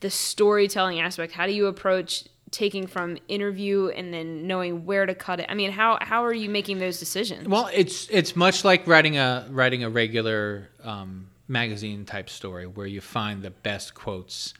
the 0.00 0.10
storytelling 0.10 1.00
aspect? 1.00 1.32
How 1.32 1.46
do 1.46 1.52
you 1.52 1.66
approach 1.66 2.24
taking 2.50 2.86
from 2.86 3.16
interview 3.28 3.88
and 3.88 4.12
then 4.12 4.46
knowing 4.46 4.84
where 4.84 5.06
to 5.06 5.14
cut 5.14 5.38
it? 5.38 5.46
I 5.48 5.54
mean, 5.54 5.70
how 5.70 5.98
how 6.00 6.24
are 6.24 6.34
you 6.34 6.50
making 6.50 6.80
those 6.80 6.98
decisions? 6.98 7.46
Well, 7.46 7.70
it's 7.72 8.08
it's 8.10 8.34
much 8.34 8.64
like 8.64 8.86
writing 8.88 9.16
a 9.16 9.46
writing 9.48 9.84
a 9.84 9.90
regular 9.90 10.70
um, 10.82 11.28
magazine 11.46 12.04
type 12.04 12.28
story 12.28 12.66
where 12.66 12.86
you 12.86 13.00
find 13.00 13.42
the 13.42 13.50
best 13.50 13.94
quotes 13.94 14.54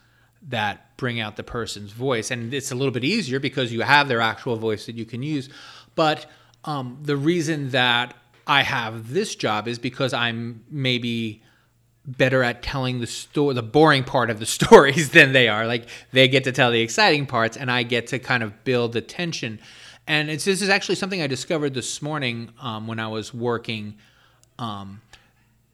that 0.49 0.96
bring 0.96 1.20
out 1.20 1.37
the 1.37 1.42
person's 1.42 1.92
voice, 1.92 2.30
and 2.30 2.52
it's 2.52 2.70
a 2.70 2.75
little 2.75 2.92
bit 2.92 3.04
easier 3.04 3.40
because 3.40 3.72
you 3.72 3.82
have 3.82 4.08
their 4.08 4.20
actual 4.20 4.56
voice 4.56 4.87
that 4.87 4.96
you 4.96 5.04
can 5.04 5.22
use. 5.22 5.49
But 5.94 6.26
um, 6.64 6.99
the 7.02 7.16
reason 7.16 7.70
that 7.70 8.14
I 8.46 8.62
have 8.62 9.12
this 9.12 9.34
job 9.34 9.68
is 9.68 9.78
because 9.78 10.12
I'm 10.12 10.64
maybe 10.70 11.42
better 12.04 12.42
at 12.42 12.62
telling 12.62 13.00
the 13.00 13.06
story, 13.06 13.54
the 13.54 13.62
boring 13.62 14.04
part 14.04 14.30
of 14.30 14.40
the 14.40 14.46
stories 14.58 15.11
than 15.11 15.32
they 15.32 15.49
are. 15.49 15.66
Like 15.66 15.88
they 16.12 16.28
get 16.28 16.44
to 16.44 16.52
tell 16.52 16.70
the 16.70 16.80
exciting 16.80 17.26
parts, 17.26 17.56
and 17.56 17.70
I 17.70 17.82
get 17.82 18.08
to 18.08 18.18
kind 18.18 18.42
of 18.42 18.64
build 18.64 18.92
the 18.92 19.00
tension. 19.00 19.61
And 20.06 20.30
it's 20.30 20.44
this 20.44 20.62
is 20.62 20.68
actually 20.68 20.96
something 20.96 21.22
I 21.22 21.28
discovered 21.28 21.75
this 21.75 22.02
morning 22.02 22.50
um, 22.61 22.87
when 22.87 22.99
I 22.99 23.08
was 23.08 23.32
working. 23.32 23.96
Um, 24.58 25.00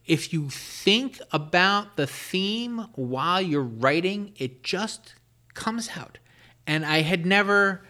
if 0.09 0.33
you 0.33 0.49
think 0.49 1.21
about 1.31 1.97
the 1.97 2.07
theme 2.07 2.87
while 2.95 3.41
you're 3.41 3.62
writing, 3.62 4.33
it 4.38 4.65
just 4.65 5.15
comes 5.55 5.91
out. 5.97 6.19
And 6.67 6.85
I 6.85 7.03
had 7.03 7.25
never 7.25 7.83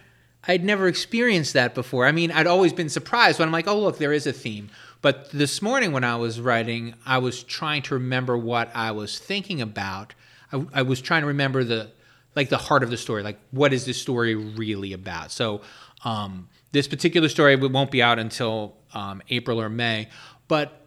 I'd 0.47 0.63
never 0.63 0.87
experienced 0.87 1.53
that 1.53 1.75
before. 1.75 2.05
I 2.05 2.13
mean, 2.13 2.31
I'd 2.31 2.47
always 2.47 2.71
been 2.71 2.87
surprised 2.87 3.39
when 3.39 3.47
I'm 3.47 3.51
like, 3.51 3.67
"Oh, 3.67 3.79
look, 3.79 3.97
there 3.97 4.13
is 4.13 4.25
a 4.25 4.31
theme." 4.33 4.69
But 5.01 5.29
this 5.31 5.61
morning 5.61 5.91
when 5.91 6.03
I 6.03 6.15
was 6.15 6.39
writing, 6.39 6.93
I 7.05 7.17
was 7.17 7.43
trying 7.43 7.81
to 7.83 7.95
remember 7.95 8.37
what 8.37 8.73
I 8.73 8.91
was 8.91 9.19
thinking 9.19 9.61
about. 9.61 10.13
I, 10.51 10.65
I 10.73 10.81
was 10.83 11.01
trying 11.01 11.21
to 11.21 11.27
remember 11.27 11.63
the 11.63 11.91
like 12.35 12.49
the 12.49 12.57
heart 12.57 12.83
of 12.83 12.89
the 12.89 12.97
story, 12.97 13.23
like 13.23 13.39
what 13.51 13.73
is 13.73 13.85
this 13.85 14.01
story 14.01 14.35
really 14.35 14.93
about? 14.93 15.31
So, 15.31 15.61
um, 16.05 16.47
this 16.71 16.87
particular 16.87 17.27
story 17.27 17.55
won't 17.55 17.91
be 17.91 18.01
out 18.01 18.19
until 18.19 18.77
um, 18.93 19.21
April 19.29 19.59
or 19.59 19.69
May, 19.69 20.07
but 20.47 20.78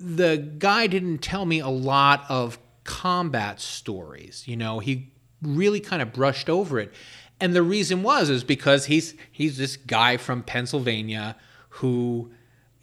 the 0.00 0.38
guy 0.58 0.86
didn't 0.86 1.18
tell 1.18 1.44
me 1.44 1.60
a 1.60 1.68
lot 1.68 2.24
of 2.28 2.58
combat 2.84 3.60
stories. 3.60 4.44
You 4.46 4.56
know, 4.56 4.78
he 4.78 5.10
really 5.42 5.80
kind 5.80 6.02
of 6.02 6.12
brushed 6.12 6.48
over 6.48 6.78
it. 6.78 6.92
And 7.40 7.54
the 7.54 7.62
reason 7.62 8.02
was 8.02 8.28
is 8.30 8.44
because 8.44 8.86
he's 8.86 9.14
he's 9.30 9.56
this 9.56 9.76
guy 9.76 10.16
from 10.16 10.42
Pennsylvania 10.42 11.36
who, 11.68 12.30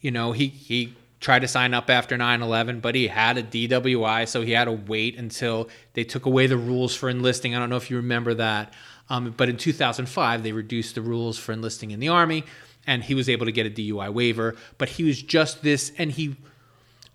you 0.02 0.12
know, 0.12 0.32
he 0.32 0.48
he 0.48 0.96
tried 1.20 1.40
to 1.40 1.48
sign 1.48 1.74
up 1.74 1.90
after 1.90 2.18
9/11, 2.18 2.82
but 2.82 2.96
he 2.96 3.08
had 3.08 3.38
a 3.38 3.44
DWI, 3.44 4.28
so 4.28 4.42
he 4.42 4.52
had 4.52 4.66
to 4.66 4.72
wait 4.72 5.18
until 5.18 5.70
they 5.94 6.04
took 6.04 6.26
away 6.26 6.48
the 6.48 6.58
rules 6.58 6.96
for 6.96 7.10
enlisting. 7.10 7.56
I 7.56 7.60
don't 7.60 7.70
know 7.70 7.78
if 7.78 7.90
you 7.90 7.98
remember 7.98 8.34
that. 8.36 8.74
Um, 9.10 9.34
but 9.38 9.48
in 9.48 9.58
2005, 9.58 10.44
they 10.44 10.52
reduced 10.52 10.96
the 10.96 11.02
rules 11.02 11.38
for 11.38 11.54
enlisting 11.54 11.92
in 11.92 12.00
the 12.00 12.10
army, 12.10 12.44
and 12.86 13.04
he 13.04 13.14
was 13.14 13.30
able 13.30 13.46
to 13.46 13.52
get 13.52 13.66
a 13.66 13.70
DUI 13.70 14.12
waiver. 14.12 14.56
But 14.78 14.90
he 14.90 15.04
was 15.04 15.22
just 15.22 15.64
this, 15.64 15.92
and 15.98 16.12
he 16.12 16.36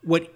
what 0.03 0.33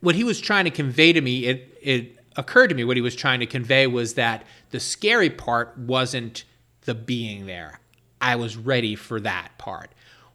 what 0.00 0.14
he 0.14 0.24
was 0.24 0.40
trying 0.40 0.64
to 0.64 0.70
convey 0.70 1.12
to 1.12 1.20
me 1.20 1.46
it 1.46 1.78
it 1.82 2.16
occurred 2.36 2.68
to 2.68 2.74
me 2.74 2.84
what 2.84 2.96
he 2.96 3.00
was 3.00 3.16
trying 3.16 3.40
to 3.40 3.46
convey 3.46 3.86
was 3.86 4.14
that 4.14 4.44
the 4.70 4.80
scary 4.80 5.28
part 5.28 5.76
wasn't 5.76 6.44
the 6.82 6.94
being 6.94 7.46
there. 7.46 7.80
I 8.20 8.36
was 8.36 8.56
ready 8.56 8.94
for 8.94 9.20
that 9.20 9.50
part. 9.58 9.90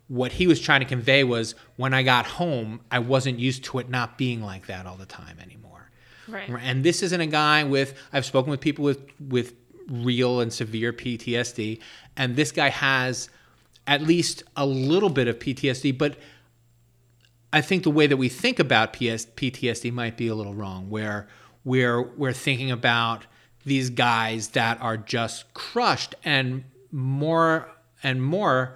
What 0.08 0.34
he 0.34 0.46
was 0.46 0.60
trying 0.60 0.82
to 0.82 0.86
convey 0.86 1.24
was 1.24 1.56
when 1.78 1.94
i 1.94 2.04
got 2.04 2.26
home 2.26 2.82
i 2.92 3.00
wasn't 3.00 3.40
used 3.40 3.64
to 3.66 3.80
it 3.80 3.90
not 3.90 4.18
being 4.18 4.42
like 4.42 4.68
that 4.68 4.86
all 4.86 4.98
the 4.98 5.06
time 5.06 5.40
anymore. 5.40 5.90
Right. 6.28 6.50
and 6.62 6.84
this 6.86 7.04
isn't 7.04 7.20
a 7.20 7.28
guy 7.28 7.64
with 7.66 7.96
i've 8.14 8.26
spoken 8.26 8.52
with 8.52 8.62
people 8.62 8.86
with 8.86 9.02
with 9.20 9.56
real 9.90 10.40
and 10.40 10.54
severe 10.54 10.94
ptsd 10.94 11.82
and 12.16 12.36
this 12.38 12.54
guy 12.54 12.70
has 12.70 13.30
at 13.88 14.02
least 14.02 14.44
a 14.56 14.66
little 14.66 15.10
bit 15.10 15.28
of 15.28 15.40
ptsd 15.40 15.98
but 15.98 16.18
I 17.54 17.62
think 17.62 17.84
the 17.84 17.92
way 17.92 18.08
that 18.08 18.18
we 18.18 18.28
think 18.30 18.60
about 18.60 18.94
PS, 18.94 19.26
PTSD 19.38 19.94
might 19.94 20.18
be 20.18 20.28
a 20.28 20.36
little 20.36 20.54
wrong, 20.56 20.90
where 20.90 21.28
we're 21.64 22.02
we're 22.02 22.34
thinking 22.34 22.72
about 22.72 23.26
these 23.64 23.90
guys 23.90 24.50
that 24.50 24.82
are 24.82 24.98
just 24.98 25.54
crushed, 25.54 26.16
and 26.26 26.64
more 26.92 27.70
and 28.02 28.22
more, 28.22 28.76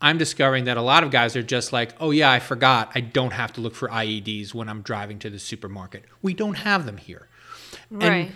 I'm 0.00 0.18
discovering 0.18 0.64
that 0.64 0.76
a 0.76 0.82
lot 0.82 1.02
of 1.02 1.10
guys 1.10 1.34
are 1.34 1.42
just 1.42 1.72
like, 1.72 1.92
oh 1.98 2.10
yeah, 2.12 2.30
I 2.30 2.38
forgot, 2.38 2.92
I 2.94 3.00
don't 3.00 3.32
have 3.32 3.52
to 3.54 3.60
look 3.60 3.74
for 3.74 3.88
IEDs 3.88 4.54
when 4.54 4.68
I'm 4.68 4.82
driving 4.82 5.18
to 5.20 5.30
the 5.30 5.38
supermarket. 5.38 6.04
We 6.22 6.34
don't 6.34 6.54
have 6.58 6.86
them 6.86 6.98
here, 6.98 7.26
Right. 7.90 8.04
and 8.26 8.32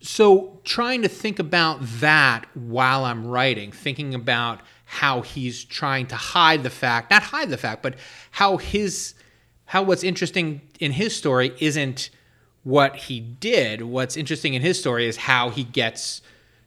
so 0.00 0.60
trying 0.64 1.02
to 1.02 1.08
think 1.08 1.38
about 1.38 1.78
that 2.00 2.44
while 2.54 3.04
I'm 3.04 3.26
writing, 3.26 3.70
thinking 3.70 4.14
about 4.14 4.60
how 4.84 5.20
he's 5.22 5.64
trying 5.64 6.06
to 6.08 6.16
hide 6.16 6.62
the 6.62 6.70
fact, 6.70 7.10
not 7.10 7.22
hide 7.22 7.50
the 7.50 7.56
fact, 7.56 7.82
but 7.82 7.94
how 8.32 8.56
his 8.56 9.14
how 9.66 9.82
what's 9.82 10.04
interesting 10.04 10.62
in 10.80 10.92
his 10.92 11.14
story 11.14 11.52
isn't 11.58 12.10
what 12.62 12.96
he 12.96 13.20
did. 13.20 13.82
What's 13.82 14.16
interesting 14.16 14.54
in 14.54 14.62
his 14.62 14.78
story 14.78 15.06
is 15.06 15.16
how 15.16 15.50
he 15.50 15.64
gets 15.64 16.22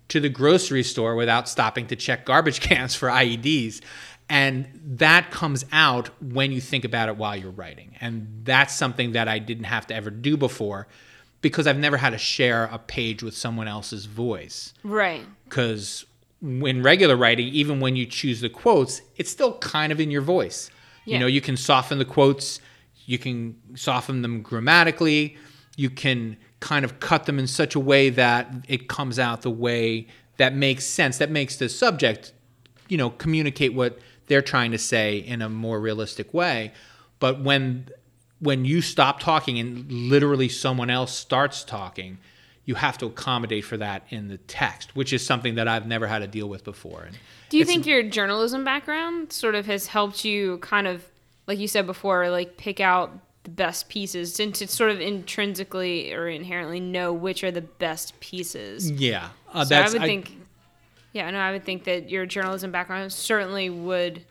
to 0.10 0.20
the 0.20 0.30
grocery 0.30 0.84
store 0.84 1.16
without 1.16 1.48
stopping 1.50 1.88
to 1.88 1.96
check 1.96 2.26
garbage 2.26 2.60
cans 2.62 2.96
for 2.96 3.10
IEDs. 3.10 3.82
And 4.30 4.68
that 4.98 5.32
comes 5.32 5.66
out 5.72 6.10
when 6.22 6.52
you 6.52 6.62
think 6.62 6.86
about 6.86 7.10
it 7.10 7.18
while 7.18 7.36
you're 7.36 7.52
writing. 7.52 7.96
And 8.00 8.42
that's 8.44 8.76
something 8.76 9.14
that 9.14 9.28
I 9.28 9.40
didn't 9.40 9.64
have 9.64 9.88
to 9.88 9.96
ever 9.96 10.10
do 10.10 10.38
before 10.38 10.88
because 11.42 11.68
I've 11.68 11.80
never 11.80 11.98
had 11.98 12.12
to 12.12 12.18
share 12.18 12.66
a 12.66 12.78
page 12.78 13.24
with 13.24 13.36
someone 13.36 13.68
else's 13.68 14.06
voice. 14.06 14.74
Right. 14.84 15.26
Because 15.46 16.06
in 16.42 16.84
regular 16.84 17.18
writing, 17.18 17.48
even 17.48 17.80
when 17.80 17.96
you 17.96 18.06
choose 18.06 18.42
the 18.42 18.50
quotes, 18.50 19.02
it's 19.16 19.30
still 19.30 19.58
kind 19.58 19.92
of 19.92 20.00
in 20.00 20.12
your 20.12 20.22
voice. 20.22 20.70
Yeah. 21.06 21.14
You 21.16 21.20
know, 21.20 21.28
you 21.28 21.42
can 21.42 21.58
soften 21.58 21.98
the 21.98 22.06
quotes, 22.06 22.60
you 23.10 23.18
can 23.18 23.56
soften 23.74 24.22
them 24.22 24.44
grammatically, 24.44 25.36
you 25.76 25.90
can 25.90 26.38
kind 26.60 26.86
of 26.86 27.00
cut 27.00 27.26
them 27.26 27.40
in 27.40 27.48
such 27.48 27.74
a 27.74 27.80
way 27.80 28.12
that 28.12 28.48
it 28.68 28.88
comes 28.88 29.18
out 29.18 29.42
the 29.42 29.50
way 29.50 30.06
that 30.38 30.54
makes 30.54 30.86
sense, 30.86 31.18
that 31.18 31.32
makes 31.32 31.56
the 31.56 31.68
subject, 31.68 32.34
you 32.88 32.98
know, 32.98 33.10
communicate 33.10 33.74
what 33.74 33.98
they're 34.28 34.44
trying 34.44 34.70
to 34.70 34.78
say 34.78 35.18
in 35.18 35.42
a 35.42 35.50
more 35.50 35.80
realistic 35.80 36.36
way. 36.36 36.72
But 37.18 37.42
when 37.42 37.90
when 38.42 38.64
you 38.64 38.80
stop 38.80 39.20
talking 39.20 39.58
and 39.58 39.92
literally 39.92 40.48
someone 40.48 40.92
else 40.92 41.12
starts 41.12 41.64
talking, 41.64 42.20
you 42.64 42.76
have 42.76 43.00
to 43.00 43.08
accommodate 43.08 43.66
for 43.66 43.76
that 43.78 44.06
in 44.12 44.28
the 44.28 44.38
text, 44.38 44.96
which 44.96 45.12
is 45.14 45.26
something 45.26 45.56
that 45.56 45.68
I've 45.68 45.88
never 45.88 46.06
had 46.06 46.20
to 46.20 46.28
deal 46.28 46.48
with 46.48 46.64
before. 46.64 47.06
And 47.08 47.18
Do 47.50 47.58
you 47.58 47.66
think 47.66 47.88
your 47.88 48.04
journalism 48.04 48.64
background 48.64 49.34
sort 49.34 49.56
of 49.56 49.66
has 49.66 49.88
helped 49.88 50.24
you 50.24 50.60
kind 50.60 50.86
of, 50.86 51.04
like 51.50 51.58
you 51.58 51.68
said 51.68 51.88
before, 51.88 52.30
like 52.30 52.58
pick 52.58 52.80
out 52.80 53.12
the 53.44 53.50
best 53.50 53.90
pieces 53.90 54.40
and 54.40 54.54
to 54.54 54.68
sort 54.68 54.92
of 54.92 55.02
intrinsically 55.02 56.14
or 56.14 56.28
inherently 56.28 56.80
know 56.80 57.12
which 57.12 57.44
are 57.44 57.50
the 57.50 57.64
best 57.64 58.18
pieces? 58.20 58.90
Yeah, 58.92 59.30
uh, 59.52 59.66
So 59.66 59.76
I 59.76 59.80
that's 59.80 59.94
would 59.94 60.04
think, 60.04 60.38
yeah, 61.12 61.30
no, 61.32 61.40
I 61.40 61.52
would 61.52 61.66
think 61.66 61.86
that 61.86 62.08
your 62.08 62.28
journalism 62.28 62.72
background 62.72 63.12
certainly 63.12 63.72
would 63.72 64.24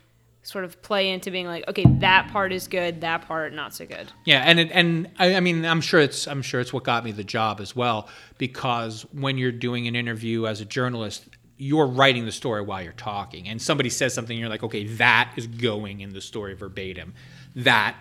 sort 0.45 0.65
of 0.65 0.81
play 0.81 1.11
into 1.11 1.33
being 1.33 1.47
like, 1.49 1.67
okay, 1.67 1.85
that 1.99 2.29
part 2.31 2.53
is 2.53 2.69
good, 2.69 3.01
that 3.01 3.27
part 3.27 3.53
not 3.53 3.75
so 3.75 3.85
good. 3.85 4.13
Yeah, 4.25 4.43
and 4.47 4.61
it, 4.61 4.71
and 4.73 5.11
I, 5.19 5.35
I 5.35 5.41
mean, 5.41 5.65
I'm 5.65 5.81
sure 5.81 5.99
it's 5.99 6.29
I'm 6.29 6.41
sure 6.41 6.61
it's 6.61 6.73
what 6.73 6.85
got 6.85 7.05
me 7.05 7.11
the 7.11 7.25
job 7.25 7.61
as 7.61 7.75
well. 7.75 8.09
Because 8.39 9.03
when 9.13 9.39
you're 9.39 9.51
doing 9.51 9.89
an 9.89 9.97
interview 9.97 10.47
as 10.47 10.61
a 10.61 10.65
journalist, 10.65 11.29
you're 11.59 11.87
writing 11.87 12.25
the 12.25 12.33
story 12.33 12.63
while 12.63 12.83
you're 12.83 12.93
talking, 12.93 13.49
and 13.49 13.61
somebody 13.61 13.91
says 13.91 14.15
something, 14.15 14.39
you're 14.39 14.49
like, 14.49 14.63
okay, 14.63 14.87
that 14.87 15.33
is 15.37 15.47
going 15.47 16.01
in 16.01 16.13
the 16.13 16.21
story 16.21 16.55
verbatim. 16.55 17.15
That 17.55 18.01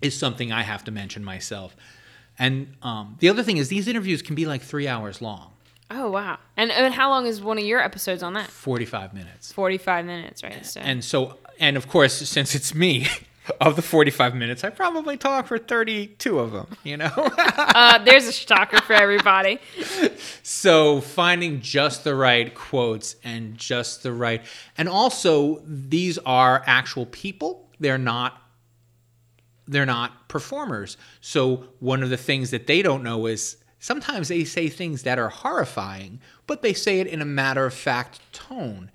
is 0.00 0.16
something 0.16 0.52
I 0.52 0.62
have 0.62 0.84
to 0.84 0.90
mention 0.90 1.24
myself. 1.24 1.76
And 2.38 2.74
um, 2.82 3.16
the 3.18 3.28
other 3.28 3.42
thing 3.42 3.56
is, 3.56 3.68
these 3.68 3.88
interviews 3.88 4.22
can 4.22 4.36
be 4.36 4.46
like 4.46 4.62
three 4.62 4.86
hours 4.86 5.20
long, 5.20 5.52
Oh 5.90 6.10
wow! 6.10 6.38
And 6.56 6.70
and 6.70 6.92
how 6.92 7.08
long 7.08 7.26
is 7.26 7.40
one 7.40 7.56
of 7.56 7.64
your 7.64 7.80
episodes 7.80 8.22
on 8.22 8.34
that? 8.34 8.48
45 8.50 9.14
minutes. 9.14 9.52
Forty 9.52 9.78
five 9.78 10.04
minutes, 10.04 10.42
right? 10.42 10.64
So 10.64 10.80
And 10.80 11.02
so, 11.02 11.38
and 11.58 11.76
of 11.78 11.88
course, 11.88 12.28
since 12.28 12.54
it's 12.54 12.74
me, 12.74 13.06
of 13.60 13.76
the 13.76 13.82
45 13.82 14.34
minutes, 14.34 14.64
I 14.64 14.70
probably 14.70 15.16
talk 15.16 15.46
for 15.46 15.58
32 15.58 16.38
of 16.38 16.52
them, 16.52 16.66
you 16.84 16.96
know? 16.96 17.12
uh, 17.16 17.98
there's 18.04 18.26
a 18.26 18.32
shocker 18.32 18.80
for 18.80 18.92
everybody. 18.92 19.58
so 20.42 21.00
finding 21.00 21.60
just 21.60 22.04
the 22.04 22.14
right 22.14 22.54
quotes 22.54 23.16
and 23.24 23.56
just 23.56 24.02
the 24.02 24.12
right, 24.12 24.44
and 24.76 24.88
also 24.88 25.62
these 25.66 26.18
are 26.18 26.62
actual 26.66 27.06
people. 27.06 27.68
They're 27.80 27.98
not 27.98 28.42
they're 29.68 29.86
not 29.86 30.28
performers. 30.28 30.96
So 31.20 31.68
one 31.78 32.02
of 32.02 32.08
the 32.10 32.16
things 32.16 32.50
that 32.50 32.66
they 32.66 32.80
don't 32.80 33.02
know 33.02 33.26
is 33.26 33.58
sometimes 33.78 34.28
they 34.28 34.44
say 34.44 34.68
things 34.68 35.02
that 35.02 35.18
are 35.18 35.28
horrifying, 35.28 36.20
but 36.46 36.62
they 36.62 36.72
say 36.72 37.00
it 37.00 37.06
in 37.06 37.20
a 37.20 37.26
matter 37.26 37.66
of 37.66 37.74
fact 37.74 38.20
tone. 38.32 38.90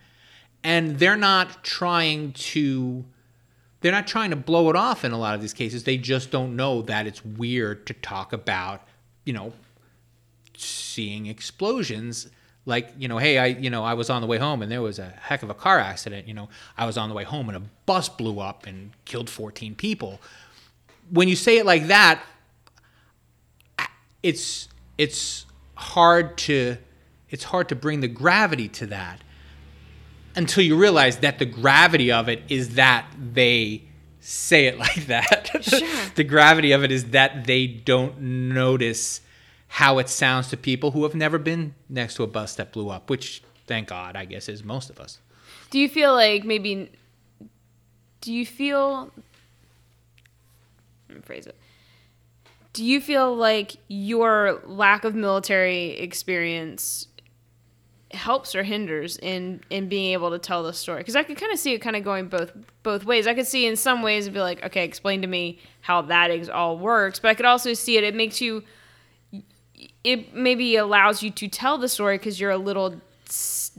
And 0.63 0.97
they're 0.97 1.15
not 1.15 1.63
trying 1.63 2.31
to 2.33 3.05
they're 3.83 3.91
not 3.91 4.07
trying 4.07 4.29
to 4.29 4.37
blow 4.37 4.69
it 4.69 4.77
off 4.77 5.03
in 5.03 5.11
a 5.11 5.19
lot 5.19 5.35
of 5.35 5.41
these 5.41 5.53
cases. 5.53 5.83
They 5.83 5.97
just 5.97 6.31
don't 6.31 6.55
know 6.55 6.81
that 6.83 7.05
it's 7.05 7.23
weird 7.23 7.85
to 7.87 7.93
talk 7.93 8.31
about, 8.31 8.81
you 9.25 9.33
know, 9.33 9.51
seeing 10.57 11.27
explosions. 11.27 12.29
Like 12.65 12.93
you 12.97 13.09
know 13.09 13.17
hey 13.17 13.37
i 13.37 13.47
you 13.47 13.69
know 13.69 13.83
i 13.83 13.93
was 13.93 14.09
on 14.09 14.21
the 14.21 14.27
way 14.27 14.37
home 14.37 14.61
and 14.61 14.71
there 14.71 14.81
was 14.81 14.97
a 14.97 15.09
heck 15.09 15.43
of 15.43 15.49
a 15.49 15.53
car 15.53 15.79
accident 15.79 16.29
you 16.29 16.33
know. 16.33 16.47
I 16.77 16.85
was 16.85 16.97
on 16.97 17.09
the 17.09 17.15
way 17.15 17.25
home 17.25 17.49
and 17.49 17.57
a 17.57 17.61
bus 17.85 18.07
blew 18.07 18.39
up 18.39 18.65
and 18.65 18.91
killed 19.03 19.29
14 19.29 19.75
people. 19.75 20.21
When 21.11 21.27
you 21.27 21.35
say 21.35 21.57
it 21.57 21.65
like 21.65 21.87
that 21.87 22.23
it's 24.23 24.69
it's 24.97 25.45
hard 25.75 26.37
to 26.37 26.77
it's 27.29 27.43
hard 27.43 27.67
to 27.67 27.75
bring 27.75 27.99
the 27.99 28.07
gravity 28.07 28.69
to 28.69 28.85
that 28.85 29.19
until 30.35 30.63
you 30.63 30.75
realize 30.75 31.17
that 31.17 31.39
the 31.39 31.45
gravity 31.45 32.11
of 32.11 32.27
it 32.29 32.41
is 32.49 32.75
that 32.75 33.05
they 33.33 33.83
say 34.19 34.65
it 34.67 34.77
like 34.85 35.05
that 35.07 35.49
Sure. 35.61 35.87
the 36.15 36.23
gravity 36.23 36.71
of 36.71 36.83
it 36.83 36.91
is 36.91 37.05
that 37.11 37.45
they 37.45 37.67
don't 37.67 38.19
notice 38.19 39.21
how 39.67 39.97
it 39.99 40.07
sounds 40.09 40.49
to 40.49 40.57
people 40.57 40.91
who 40.91 41.03
have 41.03 41.15
never 41.15 41.37
been 41.37 41.73
next 41.89 42.15
to 42.15 42.23
a 42.23 42.27
bus 42.27 42.55
that 42.55 42.71
blew 42.71 42.89
up 42.89 43.09
which 43.09 43.41
thank 43.67 43.87
god 43.89 44.15
i 44.15 44.23
guess 44.25 44.47
is 44.49 44.63
most 44.63 44.89
of 44.89 44.99
us 44.99 45.19
Do 45.71 45.79
you 45.79 45.89
feel 45.89 46.13
like 46.13 46.43
maybe? 46.45 46.91
Do 48.21 48.31
you 48.31 48.45
feel? 48.45 49.11
Let 51.09 51.15
me 51.17 51.21
phrase 51.23 51.45
it. 51.47 51.55
Do 52.73 52.83
you 52.85 53.01
feel 53.01 53.35
like 53.35 53.75
your 53.87 54.61
lack 54.65 55.03
of 55.03 55.13
military 55.15 55.89
experience 55.99 57.07
helps 58.13 58.55
or 58.55 58.63
hinders 58.63 59.17
in 59.17 59.61
in 59.69 59.89
being 59.89 60.13
able 60.13 60.31
to 60.31 60.39
tell 60.39 60.63
the 60.63 60.73
story? 60.73 60.99
Because 60.99 61.15
I 61.15 61.23
could 61.23 61.37
kind 61.37 61.51
of 61.51 61.59
see 61.59 61.73
it 61.73 61.79
kind 61.79 61.95
of 61.95 62.03
going 62.03 62.27
both 62.27 62.51
both 62.83 63.05
ways. 63.05 63.27
I 63.27 63.33
could 63.33 63.47
see 63.47 63.65
in 63.65 63.75
some 63.75 64.01
ways 64.01 64.25
it'd 64.25 64.33
be 64.33 64.39
like, 64.39 64.63
okay, 64.65 64.83
explain 64.83 65.21
to 65.21 65.27
me 65.27 65.59
how 65.81 66.01
that 66.03 66.49
all 66.49 66.77
works, 66.77 67.19
but 67.19 67.29
I 67.29 67.33
could 67.33 67.45
also 67.45 67.73
see 67.73 67.97
it. 67.97 68.03
It 68.03 68.15
makes 68.15 68.41
you. 68.41 68.63
It 70.03 70.33
maybe 70.33 70.75
allows 70.75 71.23
you 71.23 71.31
to 71.31 71.47
tell 71.47 71.77
the 71.77 71.87
story 71.87 72.17
because 72.17 72.39
you're 72.39 72.51
a 72.51 72.57
little 72.57 73.01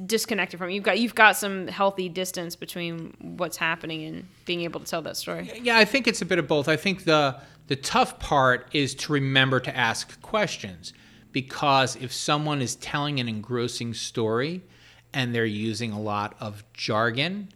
disconnected 0.06 0.58
from 0.58 0.70
it. 0.70 0.74
You've 0.74 0.84
got 0.84 0.98
you've 0.98 1.14
got 1.14 1.36
some 1.36 1.68
healthy 1.68 2.08
distance 2.08 2.56
between 2.56 3.14
what's 3.36 3.56
happening 3.56 4.04
and 4.04 4.26
being 4.44 4.62
able 4.62 4.80
to 4.80 4.86
tell 4.86 5.02
that 5.02 5.16
story. 5.16 5.50
Yeah, 5.62 5.78
I 5.78 5.84
think 5.84 6.06
it's 6.08 6.22
a 6.22 6.26
bit 6.26 6.38
of 6.38 6.48
both. 6.48 6.68
I 6.68 6.76
think 6.76 7.04
the 7.04 7.40
the 7.66 7.76
tough 7.76 8.18
part 8.18 8.68
is 8.72 8.94
to 8.94 9.12
remember 9.12 9.60
to 9.60 9.74
ask 9.76 10.20
questions 10.22 10.92
because 11.34 11.96
if 11.96 12.12
someone 12.12 12.62
is 12.62 12.76
telling 12.76 13.20
an 13.20 13.28
engrossing 13.28 13.92
story 13.92 14.62
and 15.12 15.34
they're 15.34 15.44
using 15.44 15.92
a 15.92 16.00
lot 16.00 16.34
of 16.40 16.64
jargon, 16.72 17.48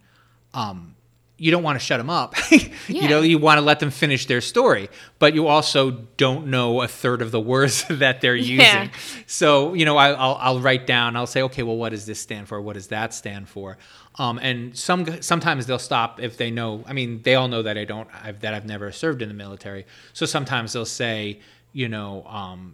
um, 0.53 0.95
you 1.37 1.49
don't 1.49 1.63
want 1.63 1.79
to 1.79 1.83
shut 1.83 1.97
them 1.97 2.09
up. 2.11 2.35
You 2.89 3.07
know, 3.07 3.21
you 3.21 3.37
want 3.37 3.59
to 3.59 3.61
let 3.61 3.79
them 3.79 3.91
finish 3.91 4.25
their 4.25 4.41
story, 4.41 4.89
but 5.19 5.35
you 5.35 5.45
also 5.45 5.91
don't 6.17 6.47
know 6.47 6.81
a 6.81 6.87
third 6.87 7.21
of 7.21 7.29
the 7.29 7.39
words 7.53 7.85
that 7.87 8.19
they're 8.19 8.35
using. 8.35 8.57
Yeah. 8.57 8.89
So, 9.27 9.75
you 9.75 9.85
know, 9.85 9.95
I, 9.95 10.09
I'll, 10.09 10.37
I'll 10.41 10.59
write 10.59 10.87
down, 10.87 11.15
I'll 11.15 11.27
say, 11.27 11.43
okay, 11.43 11.61
well, 11.61 11.77
what 11.77 11.89
does 11.89 12.07
this 12.07 12.19
stand 12.19 12.47
for? 12.47 12.59
What 12.59 12.73
does 12.73 12.87
that 12.87 13.13
stand 13.13 13.47
for? 13.47 13.77
Um, 14.15 14.39
and 14.41 14.75
some 14.75 15.21
sometimes 15.21 15.67
they'll 15.67 15.77
stop 15.77 16.19
if 16.19 16.35
they 16.35 16.49
know. 16.49 16.83
I 16.87 16.93
mean, 16.93 17.21
they 17.21 17.35
all 17.35 17.47
know 17.47 17.61
that 17.61 17.77
I 17.77 17.85
don't, 17.85 18.09
I've, 18.23 18.39
that 18.41 18.55
I've 18.55 18.65
never 18.65 18.91
served 18.91 19.21
in 19.21 19.29
the 19.29 19.35
military. 19.35 19.85
So 20.13 20.25
sometimes 20.25 20.73
they'll 20.73 20.83
say, 20.83 21.39
you 21.73 21.89
know, 21.89 22.25
um, 22.25 22.73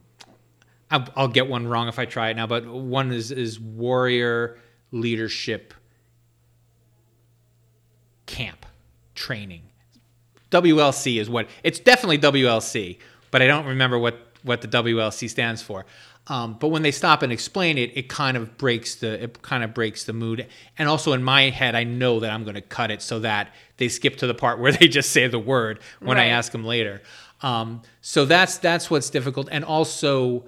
I'll, 0.96 1.08
I'll 1.16 1.28
get 1.28 1.48
one 1.48 1.68
wrong 1.68 1.88
if 1.88 2.00
I 2.00 2.06
try 2.06 2.30
it 2.30 2.36
now, 2.36 2.48
but 2.48 2.66
one 2.66 3.12
is 3.12 3.32
is 3.32 3.60
warrior 3.60 4.58
leadership 4.92 5.74
camp 8.26 8.66
training. 9.14 9.64
WLC 10.52 11.20
is 11.20 11.30
what 11.30 11.50
it's 11.64 11.80
definitely 11.80 12.18
WLC, 12.18 12.98
but 13.30 13.42
I 13.42 13.48
don't 13.48 13.66
remember 13.66 14.00
what 14.00 14.20
what 14.44 14.62
the 14.62 14.68
WLC 14.68 15.30
stands 15.30 15.62
for. 15.62 15.86
Um, 16.28 16.58
but 16.60 16.70
when 16.70 16.82
they 16.82 16.92
stop 16.92 17.22
and 17.22 17.32
explain 17.32 17.78
it, 17.78 17.96
it 17.96 18.10
kind 18.10 18.36
of 18.38 18.58
breaks 18.58 18.96
the 18.96 19.24
it 19.24 19.42
kind 19.42 19.64
of 19.64 19.74
breaks 19.74 20.06
the 20.06 20.14
mood. 20.14 20.48
And 20.78 20.88
also 20.88 21.14
in 21.14 21.24
my 21.24 21.50
head, 21.50 21.76
I 21.76 21.84
know 21.84 22.22
that 22.22 22.32
I'm 22.32 22.44
going 22.44 22.56
to 22.56 22.62
cut 22.62 22.90
it 22.90 23.02
so 23.02 23.20
that 23.20 23.54
they 23.78 23.90
skip 23.90 24.16
to 24.18 24.28
the 24.28 24.34
part 24.34 24.60
where 24.62 24.72
they 24.72 24.88
just 24.88 25.12
say 25.12 25.28
the 25.28 25.40
word 25.40 25.80
when 26.00 26.18
I 26.18 26.28
ask 26.28 26.52
them 26.54 26.64
later. 26.64 27.02
Um, 27.42 27.82
so 28.02 28.26
that's 28.26 28.58
that's 28.58 28.90
what's 28.90 29.10
difficult. 29.10 29.50
And 29.52 29.66
also, 29.66 30.46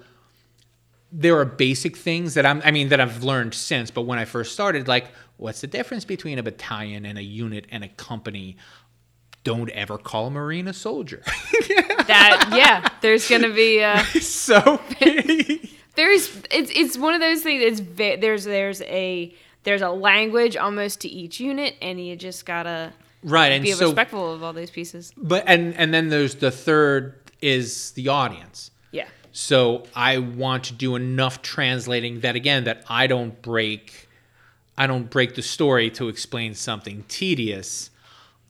there 1.10 1.38
are 1.38 1.44
basic 1.44 1.96
things 1.96 2.34
that 2.34 2.44
I'm 2.44 2.60
I 2.64 2.70
mean 2.70 2.88
that 2.90 3.00
I've 3.00 3.22
learned 3.24 3.54
since, 3.54 3.90
but 3.90 4.02
when 4.02 4.18
I 4.18 4.24
first 4.24 4.52
started, 4.52 4.88
like 4.88 5.06
what's 5.36 5.60
the 5.60 5.66
difference 5.66 6.04
between 6.04 6.38
a 6.38 6.42
battalion 6.42 7.06
and 7.06 7.18
a 7.18 7.22
unit 7.22 7.66
and 7.70 7.82
a 7.84 7.88
company? 7.88 8.56
Don't 9.44 9.70
ever 9.70 9.96
call 9.96 10.26
a 10.26 10.30
marine 10.30 10.68
a 10.68 10.72
soldier. 10.72 11.22
That 12.08 12.54
yeah, 12.56 12.88
there's 13.02 13.28
gonna 13.28 13.52
be 13.52 13.82
uh, 13.82 14.02
so 14.20 14.80
there's 15.94 16.34
it's 16.50 16.70
it's 16.74 16.96
one 16.96 17.12
of 17.14 17.20
those 17.20 17.42
things. 17.42 17.62
It's 17.62 17.80
ve- 17.80 18.16
there's 18.16 18.44
there's 18.44 18.80
a 18.82 19.34
there's 19.64 19.82
a 19.82 19.90
language 19.90 20.56
almost 20.56 21.02
to 21.02 21.08
each 21.08 21.38
unit, 21.38 21.74
and 21.82 22.02
you 22.02 22.16
just 22.16 22.46
gotta 22.46 22.94
right 23.22 23.52
and 23.52 23.62
be 23.62 23.72
so 23.72 23.86
respectful 23.88 24.32
of 24.32 24.42
all 24.42 24.54
those 24.54 24.70
pieces. 24.70 25.12
but 25.18 25.44
and 25.46 25.74
and 25.74 25.92
then 25.92 26.08
there's 26.08 26.36
the 26.36 26.50
third 26.50 27.14
is 27.42 27.90
the 27.92 28.08
audience. 28.08 28.70
Yeah. 28.90 29.08
So 29.40 29.84
I 29.94 30.18
want 30.18 30.64
to 30.64 30.72
do 30.72 30.96
enough 30.96 31.42
translating 31.42 32.20
that 32.20 32.34
again 32.34 32.64
that 32.64 32.82
I 32.88 33.06
don't 33.06 33.40
break 33.40 34.08
I 34.76 34.88
don't 34.88 35.08
break 35.08 35.36
the 35.36 35.42
story 35.42 35.90
to 35.90 36.08
explain 36.08 36.54
something 36.54 37.04
tedious. 37.06 37.90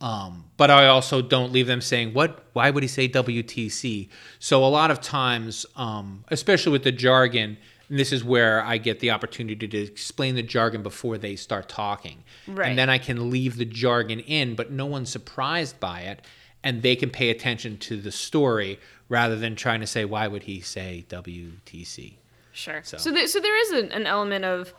Um, 0.01 0.44
but 0.57 0.70
I 0.70 0.87
also 0.87 1.20
don't 1.20 1.53
leave 1.53 1.66
them 1.66 1.83
saying, 1.83 2.14
"What? 2.14 2.42
Why 2.55 2.70
would 2.70 2.83
he 2.83 2.88
say 2.88 3.07
WTC?" 3.07 4.09
So 4.38 4.64
a 4.64 4.68
lot 4.68 4.90
of 4.90 5.03
times, 5.03 5.66
um, 5.77 6.24
especially 6.29 6.72
with 6.72 6.85
the 6.85 6.92
jargon, 6.92 7.59
and 7.90 7.98
this 7.98 8.11
is 8.11 8.24
where 8.24 8.62
I 8.62 8.79
get 8.79 9.01
the 9.01 9.11
opportunity 9.11 9.68
to 9.68 9.79
explain 9.79 10.37
the 10.37 10.42
jargon 10.42 10.83
before 10.83 11.18
they 11.18 11.37
start 11.37 11.68
talking, 11.68 12.24
Right. 12.46 12.68
and 12.70 12.79
then 12.79 12.88
I 12.88 12.96
can 12.96 13.29
leave 13.29 13.57
the 13.59 13.64
jargon 13.66 14.20
in, 14.20 14.55
but 14.55 14.70
no 14.70 14.87
one's 14.87 15.11
surprised 15.11 15.81
by 15.81 16.01
it, 16.01 16.20
and 16.62 16.83
they 16.83 16.96
can 16.96 17.11
pay 17.11 17.29
attention 17.31 17.77
to 17.79 18.01
the 18.01 18.12
story 18.12 18.79
rather 19.09 19.37
than 19.37 19.57
trying 19.57 19.81
to 19.81 19.87
say, 19.87 20.05
"Why 20.05 20.27
would 20.29 20.44
he 20.44 20.61
say 20.61 21.05
WTC?" 21.09 22.14
Sure. 22.53 22.81
So, 22.85 22.97
So- 22.99 23.11
there, 23.12 23.27
so 23.27 23.40
there 23.40 23.57
is 23.62 23.71
an, 23.85 23.92
an 23.92 24.07
element 24.07 24.44
of 24.44 24.75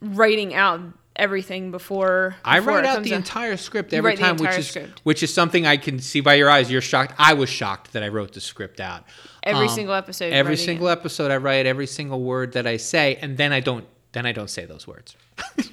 writing 0.00 0.54
out 0.54 0.80
everything 1.14 1.70
before. 1.70 2.34
I 2.44 2.60
before 2.60 2.76
write 2.76 2.84
out 2.86 3.02
the 3.02 3.12
out. 3.12 3.16
entire 3.18 3.56
script 3.58 3.92
every 3.92 4.16
time, 4.16 4.36
which 4.38 4.56
is 4.58 4.68
script. 4.68 5.00
which 5.04 5.22
is 5.22 5.32
something 5.32 5.66
I 5.66 5.76
can 5.76 5.98
see 5.98 6.20
by 6.20 6.34
your 6.34 6.48
eyes. 6.48 6.70
You're 6.70 6.80
shocked. 6.80 7.14
I 7.18 7.34
was 7.34 7.50
shocked 7.50 7.92
that 7.92 8.02
I 8.02 8.08
wrote 8.08 8.32
the 8.32 8.40
script 8.40 8.80
out. 8.80 9.04
Every 9.42 9.66
Um, 9.66 9.74
single 9.74 9.94
episode. 9.94 10.32
Every 10.32 10.52
writing 10.52 10.62
it. 10.62 10.66
single 10.66 10.88
episode, 10.88 11.30
I 11.30 11.36
write 11.36 11.66
every 11.66 11.86
single 11.86 12.22
word 12.22 12.52
that 12.52 12.66
I 12.66 12.78
say, 12.78 13.18
and 13.20 13.36
then 13.36 13.52
I 13.52 13.60
don't. 13.60 13.86
Then 14.12 14.24
I 14.26 14.32
don't 14.32 14.48
say 14.50 14.64
those 14.64 14.86
words. 14.86 15.14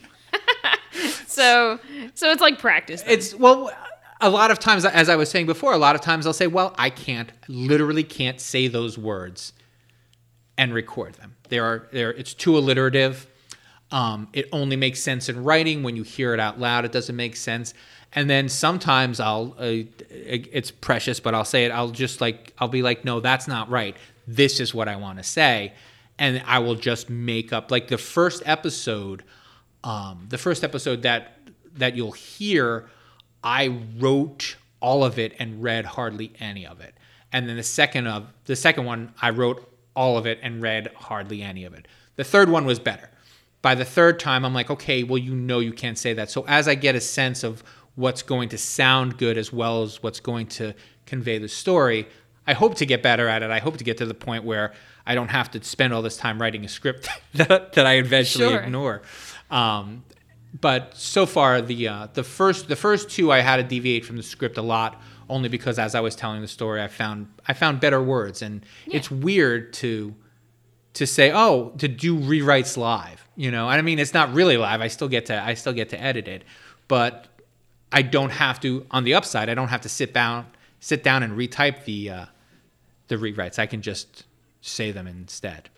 So 1.28 1.80
so 2.16 2.32
it's 2.32 2.42
like 2.42 2.60
practice. 2.60 3.02
then. 3.04 3.12
It's 3.14 3.34
well, 3.34 3.72
a 4.21 4.29
lot 4.29 4.51
of 4.51 4.60
times, 4.60 4.86
as 4.86 5.10
I 5.10 5.15
was 5.15 5.29
saying 5.29 5.45
before, 5.45 5.73
a 5.73 5.77
lot 5.77 5.95
of 5.95 6.01
times 6.01 6.25
I'll 6.27 6.34
say, 6.34 6.47
"Well, 6.47 6.73
I 6.77 6.89
can't, 6.89 7.32
literally 7.47 8.03
can't 8.03 8.39
say 8.41 8.67
those 8.67 8.97
words," 8.97 9.53
and 10.58 10.73
record 10.73 11.13
them. 11.15 11.36
They 11.49 11.60
are, 11.60 11.88
they're, 11.91 12.12
it's 12.12 12.34
too 12.34 12.58
alliterative. 12.58 13.27
Um, 13.91 14.27
it 14.34 14.47
only 14.51 14.75
makes 14.75 15.01
sense 15.01 15.29
in 15.29 15.43
writing. 15.43 15.82
When 15.84 15.95
you 15.95 16.03
hear 16.03 16.34
it 16.34 16.39
out 16.39 16.60
loud, 16.60 16.86
it 16.86 16.91
doesn't 16.91 17.15
make 17.15 17.36
sense. 17.36 17.73
And 18.13 18.29
then 18.29 18.49
sometimes 18.49 19.19
I'll, 19.19 19.55
uh, 19.58 19.84
it's 20.10 20.71
precious, 20.71 21.19
but 21.19 21.34
I'll 21.34 21.45
say 21.45 21.65
it. 21.65 21.71
I'll 21.71 21.89
just 21.91 22.21
like, 22.21 22.53
I'll 22.60 22.67
be 22.67 22.82
like, 22.82 23.05
no, 23.05 23.19
that's 23.19 23.47
not 23.47 23.69
right. 23.69 23.95
This 24.27 24.60
is 24.60 24.73
what 24.73 24.88
I 24.88 24.95
want 24.95 25.17
to 25.17 25.23
say. 25.23 25.73
and 26.19 26.43
I 26.45 26.60
will 26.60 26.75
just 26.75 27.10
make 27.10 27.53
up 27.53 27.71
like 27.71 27.88
the 27.88 27.97
first 27.97 28.43
episode, 28.45 29.23
um, 29.84 30.25
the 30.29 30.38
first 30.38 30.63
episode 30.63 31.01
that 31.03 31.38
that 31.75 31.95
you'll 31.95 32.12
hear, 32.12 32.89
I 33.43 33.82
wrote 33.97 34.56
all 34.80 35.04
of 35.04 35.19
it 35.19 35.34
and 35.39 35.62
read 35.63 35.86
hardly 35.86 36.32
any 36.39 36.65
of 36.65 36.80
it, 36.82 36.93
and 37.32 37.47
then 37.47 37.56
the 37.58 37.63
second 37.63 38.08
of 38.08 38.28
the 38.45 38.56
second 38.56 38.86
one 38.86 39.13
I 39.21 39.30
wrote 39.32 39.65
all 39.95 40.17
of 40.17 40.25
it 40.25 40.39
and 40.41 40.62
read 40.62 40.91
hardly 40.95 41.41
any 41.41 41.65
of 41.65 41.73
it. 41.73 41.88
The 42.15 42.23
third 42.23 42.49
one 42.49 42.65
was 42.65 42.80
better. 42.80 43.10
By 43.62 43.75
the 43.75 43.84
third 43.86 44.19
time, 44.19 44.45
I'm 44.45 44.54
like, 44.54 44.69
okay, 44.69 45.04
well, 45.04 45.17
you 45.17 45.36
know, 45.36 45.60
you 45.60 45.73
can't 45.73 45.97
say 45.97 46.13
that. 46.13 46.30
So 46.32 46.45
as 46.47 46.67
I 46.69 46.75
get 46.75 46.95
a 46.95 47.02
sense 47.02 47.43
of 47.43 47.62
what's 47.95 48.21
going 48.21 48.47
to 48.49 48.58
sound 48.58 49.17
good 49.17 49.38
as 49.38 49.52
well 49.52 49.84
as 49.84 50.02
what's 50.02 50.21
going 50.21 50.47
to 50.47 50.73
convey 51.06 51.38
the 51.39 51.49
story, 51.49 52.08
I 52.47 52.54
hope 52.54 52.75
to 52.75 52.86
get 52.86 53.04
better 53.04 53.28
at 53.28 53.43
it. 53.43 53.52
I 53.52 53.60
hope 53.60 53.75
to 53.78 53.84
get 53.84 53.97
to 53.97 54.06
the 54.06 54.13
point 54.13 54.45
where 54.45 54.73
I 55.06 55.13
don't 55.15 55.28
have 55.30 55.52
to 55.52 55.63
spend 55.63 55.93
all 55.93 56.02
this 56.02 56.15
time 56.15 56.41
writing 56.41 56.63
a 56.63 56.69
script 56.69 57.10
that, 57.34 57.73
that 57.73 57.86
I 57.86 57.95
eventually 57.95 58.47
Sure. 58.47 58.60
ignore. 58.62 59.02
Um, 59.52 60.06
but 60.60 60.96
so 60.96 61.26
far, 61.26 61.62
the 61.62 61.88
uh, 61.88 62.08
the 62.14 62.24
first 62.24 62.68
the 62.68 62.76
first 62.76 63.10
two 63.10 63.32
I 63.32 63.40
had 63.40 63.58
to 63.58 63.64
deviate 63.64 64.06
from 64.06 64.18
the 64.18 64.24
script 64.24 64.58
a 64.58 64.62
lot, 64.62 65.02
only 65.30 65.50
because 65.50 65.78
as 65.78 65.96
I 65.96 66.00
was 66.00 66.16
telling 66.16 66.42
the 66.42 66.48
story, 66.48 66.82
I 66.82 66.88
found 66.88 67.28
I 67.48 67.54
found 67.54 67.80
better 67.80 68.02
words, 68.02 68.42
and 68.42 68.66
it's 68.88 69.12
weird 69.12 69.74
to 69.74 70.16
to 70.94 71.06
say 71.06 71.32
oh 71.32 71.70
to 71.78 71.88
do 71.88 72.18
rewrites 72.18 72.76
live 72.76 73.30
you 73.40 73.52
know? 73.52 73.70
I 73.70 73.82
mean 73.82 74.00
it's 74.00 74.14
not 74.14 74.34
really 74.34 74.58
live. 74.58 74.82
I 74.82 74.90
still 74.90 75.08
get 75.08 75.28
to 75.28 75.42
i 75.42 75.54
still 75.54 75.72
get 75.72 75.90
to 75.90 76.02
edit 76.02 76.28
it. 76.28 76.44
But 76.88 77.28
i 77.92 78.02
don't 78.02 78.32
have 78.32 78.60
to 78.60 78.86
on 78.92 79.04
the 79.04 79.16
upside 79.16 79.50
i 79.50 79.56
don't 79.56 79.70
have 79.70 79.82
to 79.82 79.90
sit 79.90 80.14
down 80.14 80.46
sit 80.80 81.02
down 81.04 81.24
and 81.24 81.34
retype 81.36 81.86
the 81.86 82.10
uh, 82.12 82.26
the 83.08 83.16
rewrites. 83.16 83.58
I 83.58 83.66
can 83.66 83.82
just 83.82 84.26
say 84.62 84.92
them 84.92 85.08
instead 85.08 85.70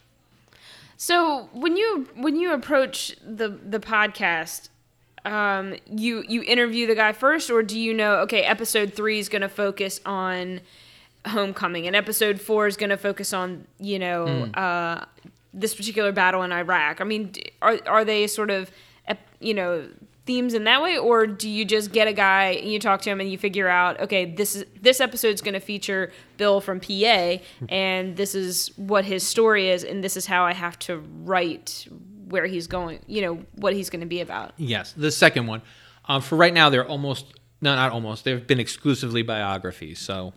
So 1.02 1.50
when 1.52 1.78
you 1.78 2.08
when 2.14 2.36
you 2.36 2.54
approach 2.54 3.16
the 3.26 3.50
the 3.50 3.80
podcast, 3.80 4.70
um, 5.26 5.74
you 5.88 6.24
you 6.28 6.44
interview 6.44 6.86
the 6.86 6.94
guy 6.94 7.12
first, 7.12 7.50
or 7.50 7.64
do 7.64 7.80
you 7.80 7.92
know? 7.92 8.18
Okay, 8.18 8.44
episode 8.44 8.94
three 8.94 9.18
is 9.18 9.28
going 9.28 9.42
to 9.42 9.50
focus 9.50 10.00
on 10.06 10.62
homecoming, 11.26 11.88
and 11.88 11.96
episode 11.96 12.40
four 12.40 12.68
is 12.68 12.78
going 12.78 12.92
to 12.92 12.98
focus 12.98 13.34
on 13.34 13.66
you 13.80 13.98
know 13.98 14.28
uh, 14.54 15.06
this 15.56 15.74
particular 15.74 16.12
battle 16.12 16.44
in 16.44 16.52
Iraq. 16.52 17.02
I 17.02 17.04
mean, 17.04 17.34
are 17.64 17.80
are 17.88 18.06
they 18.06 18.28
sort 18.28 18.52
of 18.52 18.70
you 19.40 19.56
know 19.56 19.88
themes 20.26 20.54
in 20.54 20.66
that 20.66 20.82
way, 20.82 20.98
or 20.98 21.26
do 21.26 21.50
you 21.50 21.66
just 21.66 21.92
get 21.92 22.08
a 22.08 22.14
guy 22.14 22.52
and 22.52 22.72
you 22.72 22.80
talk 22.80 23.02
to 23.02 23.10
him 23.10 23.20
and 23.20 23.32
you 23.32 23.38
figure 23.38 23.68
out 23.68 24.00
okay 24.00 24.26
this 24.26 24.56
is 24.56 24.66
this 24.80 25.00
episode's 25.00 25.42
going 25.42 25.54
to 25.54 25.60
feature 25.60 26.12
Bill 26.38 26.62
from 26.62 26.80
PA, 26.80 27.38
and 27.70 28.16
this 28.16 28.36
is 28.36 28.72
what 28.78 29.06
his 29.06 29.26
story 29.26 29.70
is, 29.70 29.84
and 29.84 30.04
this 30.04 30.16
is 30.18 30.26
how 30.26 30.46
I 30.46 30.54
have 30.54 30.78
to 30.80 30.98
write 31.24 31.88
where 32.30 32.46
he's 32.46 32.68
going, 32.68 33.00
you 33.08 33.22
know 33.22 33.44
what 33.56 33.74
he's 33.74 33.90
going 33.90 34.02
to 34.02 34.08
be 34.08 34.22
about. 34.22 34.54
Yes, 34.58 34.94
the 34.94 35.12
second 35.12 35.48
one. 35.48 35.62
Um, 36.06 36.22
for 36.22 36.36
right 36.36 36.54
now, 36.54 36.70
they're 36.70 36.88
almost 36.88 37.34
no, 37.62 37.76
not 37.76 37.92
almost. 37.92 38.24
They've 38.24 38.46
been 38.46 38.60
exclusively 38.60 39.22
biographies. 39.22 40.00
So 40.00 40.34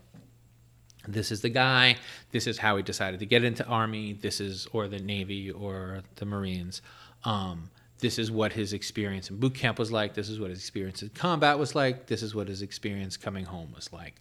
this 1.08 1.32
is 1.32 1.40
the 1.40 1.48
guy. 1.48 1.96
This 2.32 2.46
is 2.46 2.58
how 2.58 2.76
he 2.76 2.82
decided 2.82 3.20
to 3.20 3.26
get 3.26 3.44
into 3.44 3.64
army. 3.66 4.12
This 4.12 4.40
is 4.40 4.66
or 4.72 4.88
the 4.88 4.98
navy 4.98 5.50
or 5.50 6.02
the 6.16 6.26
marines. 6.26 6.82
Um, 7.24 7.70
this 8.04 8.18
is 8.18 8.30
what 8.30 8.52
his 8.52 8.74
experience 8.74 9.30
in 9.30 9.38
boot 9.38 9.54
camp 9.54 9.78
was 9.78 9.90
like. 9.90 10.12
This 10.12 10.28
is 10.28 10.38
what 10.38 10.50
his 10.50 10.58
experience 10.58 11.02
in 11.02 11.08
combat 11.08 11.58
was 11.58 11.74
like. 11.74 12.06
This 12.06 12.22
is 12.22 12.34
what 12.34 12.48
his 12.48 12.60
experience 12.60 13.16
coming 13.16 13.46
home 13.46 13.72
was 13.74 13.90
like. 13.94 14.16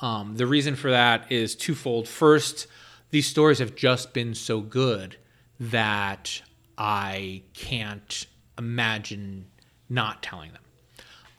Um, 0.00 0.36
the 0.36 0.46
reason 0.46 0.76
for 0.76 0.92
that 0.92 1.32
is 1.32 1.56
twofold. 1.56 2.06
First, 2.06 2.68
these 3.10 3.26
stories 3.26 3.58
have 3.58 3.74
just 3.74 4.12
been 4.12 4.36
so 4.36 4.60
good 4.60 5.16
that 5.58 6.42
I 6.78 7.42
can't 7.54 8.24
imagine 8.56 9.46
not 9.88 10.22
telling 10.22 10.52
them. 10.52 10.62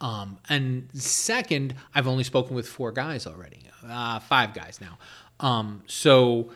Um, 0.02 0.38
and 0.50 0.90
second, 0.94 1.76
I've 1.94 2.10
only 2.10 2.26
spoken 2.26 2.58
with 2.58 2.68
four 2.68 2.92
guys 2.92 3.26
already, 3.26 3.70
uh, 3.88 4.20
five 4.20 4.54
guys 4.54 4.82
now. 4.82 4.98
Um, 5.40 5.82
so 5.88 6.52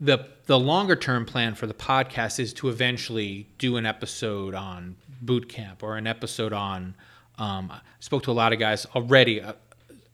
the 0.00 0.26
the 0.46 0.58
longer 0.58 0.96
term 0.96 1.24
plan 1.24 1.54
for 1.54 1.66
the 1.66 1.74
podcast 1.74 2.38
is 2.38 2.52
to 2.54 2.68
eventually 2.68 3.48
do 3.58 3.76
an 3.76 3.84
episode 3.84 4.54
on 4.54 4.96
boot 5.20 5.48
camp 5.48 5.82
or 5.82 5.96
an 5.96 6.06
episode 6.06 6.52
on. 6.52 6.94
Um, 7.38 7.70
I 7.70 7.80
spoke 8.00 8.24
to 8.24 8.30
a 8.30 8.32
lot 8.32 8.52
of 8.52 8.58
guys 8.58 8.86
already, 8.96 9.40
uh, 9.40 9.52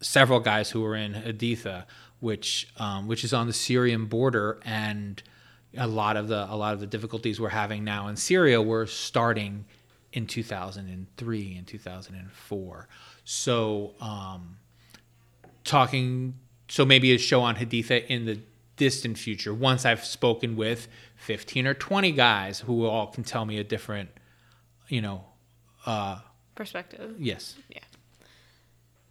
several 0.01 0.40
guys 0.40 0.70
who 0.70 0.83
were 0.83 0.94
in 0.94 1.14
Haditha, 1.14 1.85
which 2.20 2.68
um, 2.79 3.07
which 3.07 3.25
is 3.25 3.33
on 3.33 3.47
the 3.47 3.53
Syrian 3.53 4.07
border, 4.07 4.59
and 4.64 5.23
a 5.77 5.87
lot 5.87 6.16
of 6.16 6.29
the 6.29 6.47
a 6.51 6.57
lot 6.57 6.75
of 6.75 6.81
the 6.81 6.87
difficulties 6.87 7.40
we're 7.40 7.49
having 7.51 7.85
now 7.85 8.09
in 8.09 8.16
Syria 8.16 8.61
were 8.61 8.87
starting 8.87 9.64
in 10.12 10.27
2003 10.27 11.57
and 11.57 11.66
2004. 11.66 12.88
So 13.25 13.94
um, 14.01 14.59
talking, 15.64 16.35
so 16.68 16.85
maybe 16.85 17.12
a 17.12 17.18
show 17.18 17.40
on 17.40 17.57
Haditha 17.57 18.07
in 18.07 18.25
the 18.27 18.38
distant 18.76 19.18
future. 19.18 19.54
Once 19.54 19.84
I've 19.84 20.04
spoken 20.04 20.56
with 20.56 20.88
15 21.16 21.66
or 21.66 21.74
20 21.74 22.12
guys 22.12 22.60
who 22.60 22.84
all 22.87 23.06
can 23.06 23.24
tell 23.24 23.44
me 23.44 23.58
a 23.58 23.64
different, 23.64 24.10
you 24.88 25.00
know, 25.00 25.24
uh, 25.87 26.18
Perspective. 26.54 27.16
yes, 27.18 27.56
Yeah. 27.68 27.80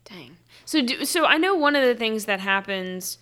Dang. 0.06 0.38
So 0.66 0.82
do, 0.86 1.06
so 1.06 1.26
I 1.26 1.38
know 1.38 1.56
one 1.56 1.76
of 1.76 1.84
the 1.84 1.96
things 1.96 2.26
that 2.26 2.40
happens 2.42 3.18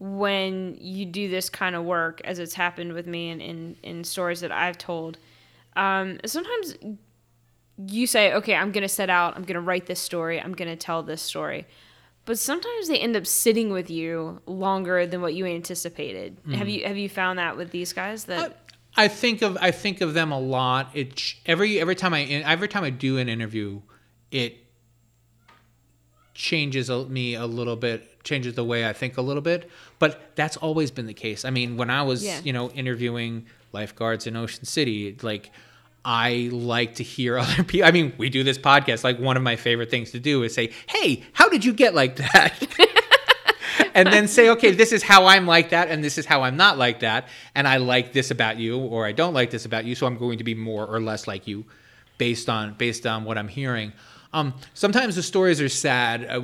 when 0.00 0.76
you 0.80 1.06
do 1.06 1.28
this 1.28 1.48
kind 1.48 1.76
of 1.76 1.84
work, 1.84 2.20
as 2.24 2.38
it's 2.40 2.54
happened 2.54 2.92
with 2.92 3.06
me 3.06 3.30
in 3.30 3.40
in, 3.40 3.76
in 3.82 4.04
stories 4.04 4.40
that 4.40 4.50
I've 4.50 4.76
told. 4.76 5.18
Um, 5.76 6.18
sometimes 6.26 6.74
you 7.86 8.06
say, 8.08 8.32
"Okay, 8.34 8.54
I'm 8.54 8.72
gonna 8.72 8.88
set 8.88 9.10
out. 9.10 9.36
I'm 9.36 9.44
gonna 9.44 9.60
write 9.60 9.86
this 9.86 10.00
story. 10.00 10.40
I'm 10.40 10.54
gonna 10.54 10.76
tell 10.76 11.02
this 11.04 11.22
story." 11.22 11.66
But 12.26 12.38
sometimes 12.38 12.88
they 12.88 12.98
end 12.98 13.16
up 13.16 13.26
sitting 13.26 13.70
with 13.70 13.90
you 13.90 14.40
longer 14.46 15.06
than 15.06 15.20
what 15.20 15.34
you 15.34 15.44
anticipated. 15.44 16.38
Have 16.46 16.60
mm-hmm. 16.60 16.68
you 16.68 16.86
have 16.86 16.96
you 16.96 17.08
found 17.08 17.38
that 17.38 17.56
with 17.56 17.70
these 17.70 17.92
guys 17.92 18.24
that 18.24 18.64
I 18.96 19.08
think 19.08 19.42
of 19.42 19.58
I 19.60 19.70
think 19.70 20.00
of 20.00 20.14
them 20.14 20.32
a 20.32 20.38
lot. 20.38 20.90
It 20.94 21.34
every 21.46 21.80
every 21.80 21.94
time 21.94 22.14
I 22.14 22.22
every 22.24 22.68
time 22.68 22.84
I 22.84 22.90
do 22.90 23.18
an 23.18 23.28
interview, 23.28 23.82
it 24.30 24.56
changes 26.32 26.90
me 26.90 27.34
a 27.34 27.46
little 27.46 27.76
bit, 27.76 28.24
changes 28.24 28.54
the 28.54 28.64
way 28.64 28.88
I 28.88 28.92
think 28.92 29.16
a 29.16 29.22
little 29.22 29.42
bit. 29.42 29.70
But 29.98 30.32
that's 30.34 30.56
always 30.56 30.90
been 30.90 31.06
the 31.06 31.14
case. 31.14 31.44
I 31.44 31.50
mean, 31.50 31.76
when 31.76 31.90
I 31.90 32.02
was 32.02 32.24
Yeah. 32.24 32.40
you 32.42 32.52
know 32.52 32.70
interviewing 32.70 33.46
lifeguards 33.72 34.26
in 34.26 34.36
Ocean 34.36 34.64
City, 34.64 35.16
like 35.22 35.50
I 36.04 36.50
like 36.52 36.96
to 36.96 37.02
hear 37.02 37.38
other 37.38 37.64
people. 37.64 37.86
I 37.86 37.90
mean, 37.90 38.12
we 38.18 38.30
do 38.30 38.42
this 38.44 38.58
podcast. 38.58 39.04
Like 39.04 39.18
one 39.18 39.36
of 39.36 39.42
my 39.42 39.56
favorite 39.56 39.90
things 39.90 40.10
to 40.12 40.20
do 40.20 40.42
is 40.42 40.54
say, 40.54 40.72
"Hey, 40.86 41.24
how 41.32 41.48
did 41.48 41.64
you 41.64 41.72
get 41.72 41.94
like 41.94 42.16
that?" 42.16 42.66
and 43.94 44.12
then 44.12 44.28
say, 44.28 44.50
okay, 44.50 44.72
this 44.72 44.92
is 44.92 45.02
how 45.02 45.26
I'm 45.26 45.46
like 45.46 45.70
that, 45.70 45.88
and 45.88 46.02
this 46.02 46.18
is 46.18 46.26
how 46.26 46.42
I'm 46.42 46.56
not 46.56 46.78
like 46.78 47.00
that, 47.00 47.28
and 47.54 47.66
I 47.66 47.78
like 47.78 48.12
this 48.12 48.30
about 48.30 48.58
you, 48.58 48.78
or 48.78 49.06
I 49.06 49.12
don't 49.12 49.34
like 49.34 49.50
this 49.50 49.64
about 49.64 49.84
you, 49.84 49.94
so 49.94 50.06
I'm 50.06 50.16
going 50.16 50.38
to 50.38 50.44
be 50.44 50.54
more 50.54 50.86
or 50.86 51.00
less 51.00 51.26
like 51.26 51.46
you, 51.46 51.64
based 52.18 52.48
on 52.48 52.74
based 52.74 53.06
on 53.06 53.24
what 53.24 53.38
I'm 53.38 53.48
hearing. 53.48 53.92
Um, 54.32 54.54
sometimes 54.74 55.14
the 55.14 55.22
stories 55.22 55.60
are 55.60 55.68
sad. 55.68 56.26
Uh, 56.28 56.42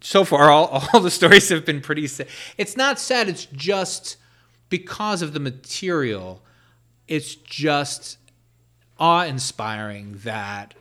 so 0.00 0.24
far, 0.24 0.50
all, 0.50 0.82
all 0.92 1.00
the 1.00 1.10
stories 1.10 1.48
have 1.50 1.64
been 1.64 1.80
pretty 1.80 2.06
sad. 2.06 2.28
It's 2.56 2.76
not 2.76 2.98
sad. 2.98 3.28
It's 3.28 3.46
just 3.46 4.16
because 4.70 5.20
of 5.20 5.34
the 5.34 5.40
material. 5.40 6.42
It's 7.08 7.34
just 7.34 8.18
awe-inspiring 8.98 10.18
that 10.24 10.74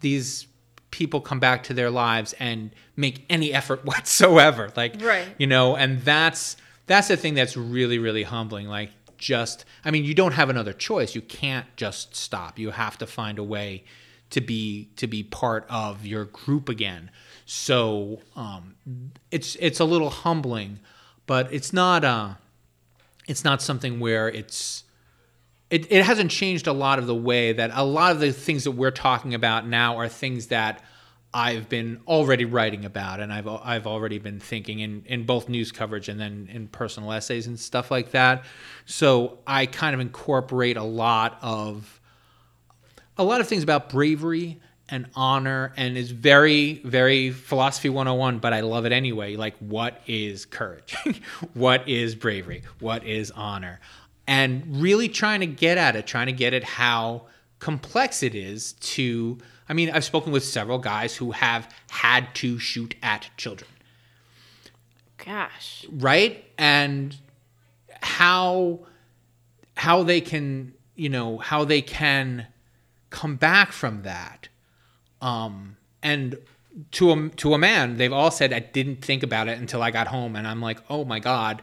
these 0.00 0.46
people 0.90 1.20
come 1.20 1.38
back 1.40 1.62
to 1.64 1.74
their 1.74 1.90
lives 1.90 2.34
and 2.38 2.70
make 2.96 3.24
any 3.28 3.52
effort 3.52 3.84
whatsoever. 3.90 4.72
Like 4.76 4.96
Right. 5.00 5.28
you 5.38 5.46
know 5.46 5.76
and 5.76 6.00
that's 6.02 6.56
that's 6.86 7.08
the 7.08 7.16
thing 7.16 7.34
that's 7.34 7.56
really 7.56 7.98
really 7.98 8.24
humbling 8.24 8.66
like 8.66 8.90
just 9.16 9.64
i 9.84 9.90
mean 9.92 10.04
you 10.04 10.14
don't 10.14 10.32
have 10.32 10.48
another 10.50 10.72
choice. 10.72 11.14
You 11.14 11.20
can't 11.20 11.66
just 11.76 12.16
stop. 12.16 12.58
You 12.58 12.70
have 12.70 12.96
to 12.98 13.06
find 13.06 13.38
a 13.38 13.44
way 13.44 13.84
to 14.30 14.40
be 14.40 14.88
to 14.96 15.06
be 15.06 15.22
part 15.22 15.66
of 15.68 16.06
your 16.06 16.24
group 16.24 16.68
again. 16.68 17.10
So 17.46 18.20
um 18.36 18.74
it's 19.30 19.56
it's 19.56 19.80
a 19.80 19.84
little 19.84 20.10
humbling 20.10 20.78
but 21.26 21.52
it's 21.52 21.72
not 21.72 22.04
uh 22.04 22.34
it's 23.28 23.44
not 23.44 23.60
something 23.62 24.00
where 24.00 24.28
it's 24.28 24.84
it, 25.70 25.90
it 25.90 26.04
hasn't 26.04 26.30
changed 26.30 26.66
a 26.66 26.72
lot 26.72 26.98
of 26.98 27.06
the 27.06 27.14
way 27.14 27.52
that 27.52 27.70
a 27.72 27.84
lot 27.84 28.12
of 28.12 28.20
the 28.20 28.32
things 28.32 28.64
that 28.64 28.72
we're 28.72 28.90
talking 28.90 29.34
about 29.34 29.66
now 29.66 29.96
are 29.98 30.08
things 30.08 30.48
that 30.48 30.82
I've 31.32 31.68
been 31.68 32.00
already 32.08 32.44
writing 32.44 32.84
about 32.84 33.20
and 33.20 33.32
I've 33.32 33.46
I've 33.46 33.86
already 33.86 34.18
been 34.18 34.40
thinking 34.40 34.80
in, 34.80 35.04
in 35.06 35.26
both 35.26 35.48
news 35.48 35.70
coverage 35.70 36.08
and 36.08 36.18
then 36.18 36.48
in 36.50 36.66
personal 36.66 37.12
essays 37.12 37.46
and 37.46 37.58
stuff 37.58 37.90
like 37.90 38.10
that. 38.10 38.44
So 38.84 39.38
I 39.46 39.66
kind 39.66 39.94
of 39.94 40.00
incorporate 40.00 40.76
a 40.76 40.82
lot 40.82 41.38
of 41.40 42.00
a 43.16 43.22
lot 43.22 43.40
of 43.40 43.46
things 43.46 43.62
about 43.62 43.90
bravery 43.90 44.60
and 44.88 45.06
honor 45.14 45.72
and 45.76 45.96
is 45.96 46.10
very 46.10 46.80
very 46.82 47.30
philosophy 47.30 47.88
101 47.88 48.40
but 48.40 48.52
i 48.52 48.60
love 48.60 48.84
it 48.86 48.90
anyway. 48.90 49.36
Like 49.36 49.56
what 49.58 50.02
is 50.08 50.46
courage? 50.46 50.96
What 51.54 51.88
is 51.88 52.16
bravery? 52.16 52.62
What 52.80 53.04
is 53.04 53.30
honor 53.30 53.78
and 54.30 54.80
really 54.80 55.08
trying 55.08 55.40
to 55.40 55.46
get 55.46 55.76
at 55.76 55.96
it 55.96 56.06
trying 56.06 56.26
to 56.26 56.32
get 56.32 56.54
at 56.54 56.64
how 56.64 57.26
complex 57.58 58.22
it 58.22 58.34
is 58.34 58.72
to 58.74 59.36
i 59.68 59.72
mean 59.72 59.90
i've 59.90 60.04
spoken 60.04 60.32
with 60.32 60.44
several 60.44 60.78
guys 60.78 61.16
who 61.16 61.32
have 61.32 61.68
had 61.90 62.34
to 62.34 62.58
shoot 62.58 62.94
at 63.02 63.28
children. 63.36 63.70
Gosh. 65.24 65.84
right? 65.90 66.44
And 66.56 67.14
how 68.00 68.80
how 69.76 70.02
they 70.02 70.20
can 70.20 70.72
you 70.94 71.08
know 71.08 71.38
how 71.38 71.64
they 71.64 71.82
can 71.82 72.46
come 73.10 73.36
back 73.36 73.72
from 73.72 74.02
that. 74.02 74.48
Um 75.20 75.76
and 76.02 76.38
to 76.92 77.10
a 77.12 77.28
to 77.30 77.52
a 77.52 77.58
man 77.58 77.96
they've 77.96 78.12
all 78.12 78.30
said 78.30 78.52
i 78.52 78.60
didn't 78.60 79.04
think 79.04 79.24
about 79.24 79.48
it 79.48 79.58
until 79.58 79.82
i 79.82 79.90
got 79.90 80.06
home 80.06 80.36
and 80.36 80.46
i'm 80.46 80.62
like 80.62 80.78
oh 80.88 81.04
my 81.04 81.18
god 81.18 81.62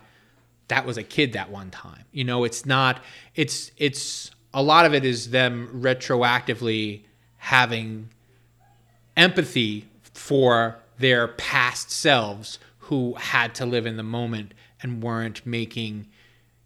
that 0.68 0.86
was 0.86 0.98
a 0.98 1.04
kid 1.04 1.34
that 1.34 1.50
one 1.50 1.70
time. 1.72 2.04
You 2.12 2.24
know 2.24 2.44
it's 2.44 2.66
not 2.66 3.04
it's 3.36 3.72
it's 3.78 4.32
a 4.54 4.62
lot 4.62 4.86
of 4.86 4.94
it 4.94 5.06
is 5.06 5.32
them 5.32 5.70
retroactively 5.74 7.04
having 7.38 8.10
empathy 9.16 9.86
for 10.14 10.80
their 11.00 11.28
past 11.28 11.92
selves 11.92 12.60
who 12.80 13.14
had 13.16 13.54
to 13.56 13.66
live 13.66 13.86
in 13.86 13.98
the 13.98 14.04
moment 14.04 14.54
and 14.82 15.04
weren't 15.04 15.46
making 15.46 16.08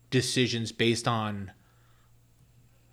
decisions 0.10 0.72
based 0.72 1.08
on 1.08 1.52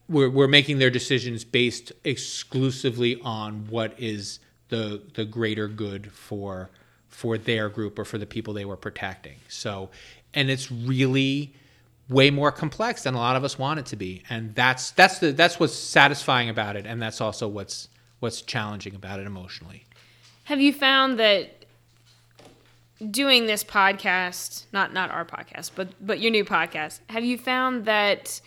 we're, 0.08 0.30
we're 0.30 0.48
making 0.48 0.78
their 0.78 0.90
decisions 0.90 1.44
based 1.44 1.92
exclusively 2.04 3.20
on 3.22 3.66
what 3.68 3.94
is 3.98 4.40
the 4.68 5.02
the 5.14 5.24
greater 5.24 5.68
good 5.68 6.12
for 6.12 6.70
for 7.08 7.36
their 7.36 7.68
group 7.68 7.98
or 7.98 8.04
for 8.04 8.18
the 8.18 8.26
people 8.26 8.54
they 8.54 8.64
were 8.64 8.76
protecting. 8.76 9.38
So 9.48 9.90
and 10.34 10.50
it's 10.50 10.70
really 10.70 11.54
way 12.08 12.30
more 12.30 12.50
complex 12.50 13.02
than 13.02 13.14
a 13.14 13.18
lot 13.18 13.36
of 13.36 13.44
us 13.44 13.58
want 13.58 13.78
it 13.80 13.86
to 13.86 13.96
be. 13.96 14.22
And 14.30 14.54
that's 14.54 14.90
that's 14.92 15.18
the 15.18 15.32
that's 15.32 15.60
what's 15.60 15.74
satisfying 15.74 16.48
about 16.48 16.76
it 16.76 16.86
and 16.86 17.00
that's 17.00 17.20
also 17.20 17.48
what's 17.48 17.88
what's 18.20 18.42
challenging 18.42 18.94
about 18.94 19.20
it 19.20 19.26
emotionally. 19.26 19.84
Have 20.44 20.60
you 20.60 20.72
found 20.72 21.18
that 21.18 21.66
doing 23.10 23.46
this 23.46 23.62
podcast, 23.62 24.64
not 24.72 24.92
not 24.92 25.10
our 25.10 25.24
podcast, 25.24 25.72
but 25.74 25.88
but 26.04 26.20
your 26.20 26.30
new 26.30 26.44
podcast, 26.44 27.00
have 27.10 27.24
you 27.24 27.38
found 27.38 27.84
that 27.84 28.40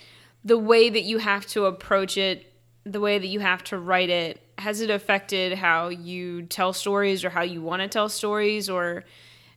the 0.43 0.57
way 0.57 0.89
that 0.89 1.03
you 1.03 1.19
have 1.19 1.45
to 1.45 1.65
approach 1.65 2.17
it, 2.17 2.51
the 2.83 2.99
way 2.99 3.19
that 3.19 3.27
you 3.27 3.39
have 3.39 3.63
to 3.65 3.77
write 3.77 4.09
it, 4.09 4.41
has 4.57 4.81
it 4.81 4.89
affected 4.89 5.53
how 5.53 5.89
you 5.89 6.43
tell 6.43 6.73
stories 6.73 7.23
or 7.23 7.29
how 7.29 7.43
you 7.43 7.61
want 7.61 7.81
to 7.81 7.87
tell 7.87 8.09
stories 8.09 8.69
or 8.69 9.03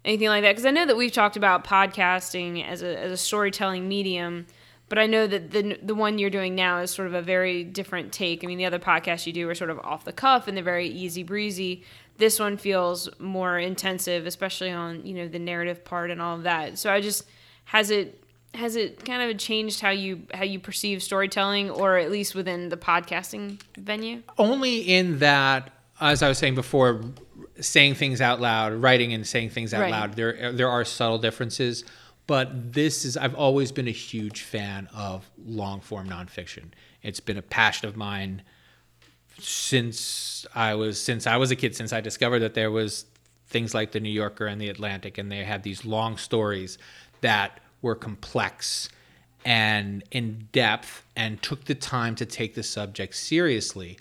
anything 0.05 0.29
like 0.29 0.43
that? 0.43 0.53
Because 0.53 0.67
I 0.67 0.71
know 0.71 0.87
that 0.87 0.97
we've 0.97 1.13
talked 1.13 1.37
about 1.37 1.65
podcasting 1.65 2.67
as 2.67 2.83
a 2.83 2.99
as 2.99 3.13
a 3.13 3.17
storytelling 3.17 3.89
medium. 3.89 4.47
But 4.91 4.99
I 4.99 5.07
know 5.07 5.27
that 5.27 5.51
the 5.51 5.79
the 5.83 5.95
one 5.95 6.19
you're 6.19 6.31
doing 6.31 6.55
now 6.55 6.81
is 6.81 6.91
sort 6.91 7.09
of 7.09 7.15
a 7.15 7.23
very 7.23 7.65
different 7.65 8.13
take. 8.13 8.45
I 8.45 8.47
mean, 8.47 8.59
the 8.59 8.67
other 8.67 8.79
podcasts 8.79 9.27
you 9.27 9.33
do 9.33 9.49
are 9.49 9.55
sort 9.55 9.71
of 9.71 9.79
off 9.81 10.05
the 10.05 10.13
cuff 10.13 10.47
and 10.47 10.57
they're 10.57 10.63
very 10.63 10.89
easy 10.89 11.23
breezy 11.23 11.85
this 12.19 12.39
one 12.39 12.57
feels 12.57 13.09
more 13.19 13.59
intensive, 13.59 14.27
especially 14.27 14.71
on 14.71 15.05
you 15.05 15.15
know 15.15 15.29
the 15.29 15.39
narrative 15.39 15.85
part 15.85 16.11
and 16.11 16.21
all 16.21 16.37
of 16.37 16.45
that. 16.45 16.79
So 16.79 16.93
I 16.93 17.01
just 17.01 17.25
has 17.65 17.91
it 17.91 18.23
has 18.55 18.77
it 18.77 19.05
kind 19.05 19.29
of 19.29 19.37
changed 19.39 19.81
how 19.81 19.91
you 19.91 20.23
how 20.33 20.45
you 20.45 20.61
perceive 20.61 21.03
storytelling, 21.03 21.71
or 21.71 21.99
at 21.99 22.11
least 22.11 22.35
within 22.35 22.69
the 22.69 22.77
podcasting 22.77 23.61
venue? 23.77 24.23
only 24.39 24.81
in 24.81 25.19
that 25.19 25.71
as 26.01 26.23
i 26.23 26.29
was 26.29 26.37
saying 26.39 26.57
before 26.57 27.01
saying 27.61 27.95
things 27.95 28.21
out 28.21 28.41
loud 28.41 28.73
writing 28.75 29.13
and 29.13 29.27
saying 29.27 29.51
things 29.51 29.73
out 29.73 29.81
Right. 29.83 29.91
loud. 29.91 30.15
There 30.15 30.53
there 30.53 30.69
are 30.69 30.85
subtle 30.85 31.19
differences 31.19 31.85
but 32.27 32.73
this 32.73 33.05
is 33.05 33.17
i've 33.19 33.35
always 33.35 33.71
been 33.71 33.87
a 33.87 33.93
huge 33.93 34.41
fan 34.43 34.89
of 34.95 35.31
long 35.47 35.81
form 35.81 36.09
nonfiction. 36.09 36.65
It's 37.03 37.21
been 37.21 37.37
a 37.37 37.43
passion 37.43 37.87
of 37.89 37.97
mine 37.97 38.43
since 39.39 40.47
i 40.55 40.75
was 40.75 41.01
since 41.01 41.27
i 41.27 41.37
was 41.37 41.51
a 41.51 41.57
kid 41.57 41.75
since 41.75 41.93
i 41.93 42.01
discovered 42.01 42.39
that 42.39 42.55
there 42.55 42.71
was 42.71 43.05
things 43.49 43.75
like 43.75 43.93
the 43.93 44.01
new 44.01 44.09
yorker 44.11 44.47
and 44.47 44.61
the 44.61 44.69
atlantic 44.69 45.19
and 45.19 45.31
they 45.31 45.43
had 45.45 45.63
these 45.65 45.85
long 45.85 46.17
stories 46.17 46.79
that 47.21 47.61
were 47.83 47.95
complex 47.95 48.89
and 49.45 50.03
in 50.13 50.49
depth 50.53 51.05
and 51.17 51.43
took 51.43 51.65
the 51.65 51.75
time 51.75 52.15
to 52.15 52.25
take 52.25 52.55
the 52.55 52.63
subject 52.63 53.15
seriously 53.15 53.99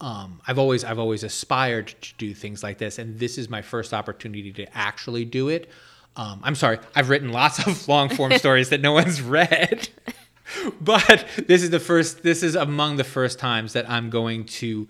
um, 0.00 0.40
I've 0.46 0.58
always 0.58 0.84
I've 0.84 0.98
always 0.98 1.22
aspired 1.22 1.88
to 1.88 2.14
do 2.18 2.34
things 2.34 2.62
like 2.62 2.78
this, 2.78 2.98
and 2.98 3.18
this 3.18 3.38
is 3.38 3.48
my 3.48 3.62
first 3.62 3.94
opportunity 3.94 4.52
to 4.52 4.76
actually 4.76 5.24
do 5.24 5.48
it. 5.48 5.70
Um, 6.16 6.40
I'm 6.42 6.54
sorry, 6.54 6.78
I've 6.94 7.08
written 7.10 7.30
lots 7.30 7.66
of 7.66 7.88
long 7.88 8.08
form 8.08 8.32
stories 8.38 8.70
that 8.70 8.80
no 8.80 8.92
one's 8.92 9.22
read, 9.22 9.88
but 10.80 11.26
this 11.46 11.62
is 11.62 11.70
the 11.70 11.80
first. 11.80 12.22
This 12.22 12.42
is 12.42 12.54
among 12.54 12.96
the 12.96 13.04
first 13.04 13.38
times 13.38 13.72
that 13.74 13.88
I'm 13.88 14.10
going 14.10 14.44
to 14.46 14.88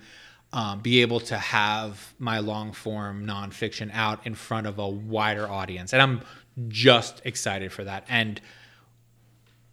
um, 0.53 0.81
be 0.81 1.03
able 1.03 1.21
to 1.21 1.37
have 1.37 2.14
my 2.19 2.38
long 2.38 2.73
form 2.73 3.27
nonfiction 3.27 3.90
out 3.93 4.27
in 4.27 4.35
front 4.35 4.67
of 4.67 4.79
a 4.79 4.88
wider 4.88 5.49
audience, 5.49 5.93
and 5.93 6.01
I'm 6.01 6.23
just 6.69 7.21
excited 7.25 7.73
for 7.73 7.85
that. 7.85 8.07
And 8.09 8.40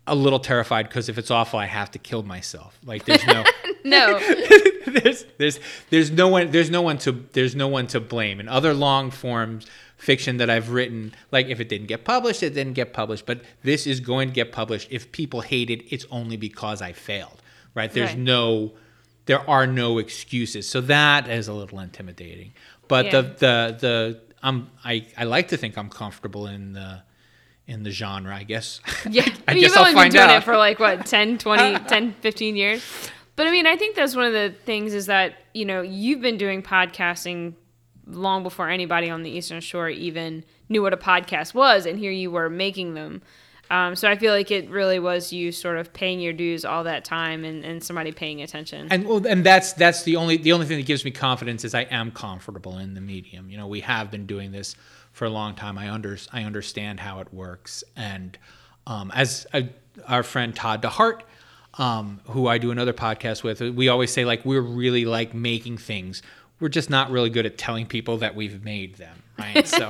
a 0.07 0.15
little 0.15 0.39
terrified 0.39 0.89
because 0.89 1.09
if 1.09 1.17
it's 1.17 1.31
awful, 1.31 1.59
I 1.59 1.67
have 1.67 1.91
to 1.91 1.99
kill 1.99 2.23
myself. 2.23 2.77
Like 2.83 3.05
there's 3.05 3.25
no 3.25 3.43
No, 3.83 4.19
there's 4.87 5.25
there's 5.37 5.59
there's 5.89 6.11
no 6.11 6.27
one 6.27 6.51
there's 6.51 6.69
no 6.69 6.81
one 6.81 6.97
to 6.99 7.11
there's 7.33 7.55
no 7.55 7.67
one 7.67 7.87
to 7.87 7.99
blame. 7.99 8.39
In 8.39 8.47
other 8.47 8.73
long 8.73 9.11
forms 9.11 9.65
fiction 9.97 10.37
that 10.37 10.49
I've 10.49 10.69
written, 10.71 11.13
like 11.31 11.47
if 11.47 11.59
it 11.59 11.69
didn't 11.69 11.87
get 11.87 12.03
published, 12.03 12.41
it 12.43 12.53
didn't 12.53 12.73
get 12.73 12.93
published. 12.93 13.25
But 13.25 13.41
this 13.63 13.85
is 13.85 13.99
going 13.99 14.29
to 14.29 14.33
get 14.33 14.51
published. 14.51 14.87
If 14.91 15.11
people 15.11 15.41
hate 15.41 15.69
it, 15.69 15.83
it's 15.93 16.05
only 16.11 16.37
because 16.37 16.81
I 16.81 16.93
failed. 16.93 17.41
Right? 17.75 17.91
There's 17.91 18.09
Right. 18.11 18.17
no 18.19 18.73
there 19.27 19.47
are 19.49 19.67
no 19.67 19.99
excuses. 19.99 20.67
So 20.67 20.81
that 20.81 21.29
is 21.29 21.47
a 21.47 21.53
little 21.53 21.79
intimidating. 21.79 22.53
But 22.87 23.05
Yeah. 23.05 23.11
the 23.11 23.21
the 23.21 23.77
the 23.79 24.21
um 24.43 24.69
I 24.83 25.05
I 25.17 25.23
like 25.25 25.49
to 25.49 25.57
think 25.57 25.77
I'm 25.77 25.89
comfortable 25.89 26.47
in 26.47 26.73
the 26.73 27.03
in 27.67 27.83
the 27.83 27.91
genre, 27.91 28.35
I 28.35 28.43
guess. 28.43 28.81
yeah. 29.09 29.21
I 29.47 29.51
I 29.51 29.53
mean, 29.53 29.61
guess 29.63 29.69
you've 29.69 29.77
I'll 29.77 29.87
only 29.87 30.03
been 30.03 30.11
doing 30.11 30.29
out. 30.29 30.37
it 30.37 30.43
for 30.43 30.57
like 30.57 30.79
what 30.79 31.05
10, 31.05 31.37
20, 31.37 31.77
10, 31.87 32.15
15 32.19 32.55
years. 32.57 32.83
But 33.41 33.47
I 33.47 33.51
mean, 33.53 33.65
I 33.65 33.75
think 33.75 33.95
that's 33.95 34.15
one 34.15 34.25
of 34.25 34.33
the 34.33 34.53
things 34.65 34.93
is 34.93 35.07
that 35.07 35.33
you 35.55 35.65
know 35.65 35.81
you've 35.81 36.21
been 36.21 36.37
doing 36.37 36.61
podcasting 36.61 37.55
long 38.05 38.43
before 38.43 38.69
anybody 38.69 39.09
on 39.09 39.23
the 39.23 39.31
Eastern 39.31 39.61
Shore 39.61 39.89
even 39.89 40.45
knew 40.69 40.83
what 40.83 40.93
a 40.93 40.97
podcast 40.97 41.55
was, 41.55 41.87
and 41.87 41.97
here 41.97 42.11
you 42.11 42.29
were 42.29 42.51
making 42.51 42.93
them. 42.93 43.23
Um, 43.71 43.95
so 43.95 44.07
I 44.07 44.15
feel 44.15 44.31
like 44.31 44.51
it 44.51 44.69
really 44.69 44.99
was 44.99 45.33
you 45.33 45.51
sort 45.51 45.77
of 45.77 45.91
paying 45.91 46.19
your 46.19 46.33
dues 46.33 46.63
all 46.63 46.83
that 46.83 47.03
time 47.03 47.43
and, 47.43 47.65
and 47.65 47.83
somebody 47.83 48.11
paying 48.11 48.43
attention. 48.43 48.89
and 48.91 49.07
well, 49.07 49.25
and 49.25 49.43
that's 49.43 49.73
that's 49.73 50.03
the 50.03 50.17
only 50.17 50.37
the 50.37 50.51
only 50.51 50.67
thing 50.67 50.77
that 50.77 50.85
gives 50.85 51.03
me 51.03 51.09
confidence 51.09 51.65
is 51.65 51.73
I 51.73 51.85
am 51.85 52.11
comfortable 52.11 52.77
in 52.77 52.93
the 52.93 53.01
medium. 53.01 53.49
You 53.49 53.57
know, 53.57 53.65
we 53.65 53.79
have 53.79 54.11
been 54.11 54.27
doing 54.27 54.51
this 54.51 54.75
for 55.13 55.25
a 55.25 55.31
long 55.31 55.55
time. 55.55 55.79
I 55.79 55.89
under 55.89 56.15
I 56.31 56.43
understand 56.43 56.99
how 56.99 57.21
it 57.21 57.33
works, 57.33 57.83
and 57.95 58.37
um, 58.85 59.11
as 59.15 59.47
uh 59.51 59.63
our 60.07 60.21
friend 60.21 60.55
Todd 60.55 60.83
DeHart, 60.83 61.21
um, 61.75 62.19
who 62.25 62.47
I 62.47 62.57
do 62.57 62.71
another 62.71 62.93
podcast 62.93 63.43
with, 63.43 63.61
we 63.61 63.87
always 63.87 64.11
say 64.11 64.25
like 64.25 64.43
we're 64.45 64.61
really 64.61 65.05
like 65.05 65.33
making 65.33 65.77
things. 65.77 66.21
We're 66.59 66.69
just 66.69 66.89
not 66.89 67.09
really 67.09 67.29
good 67.29 67.45
at 67.45 67.57
telling 67.57 67.85
people 67.85 68.17
that 68.17 68.35
we've 68.35 68.63
made 68.63 68.95
them, 68.95 69.23
right? 69.37 69.67
So. 69.67 69.89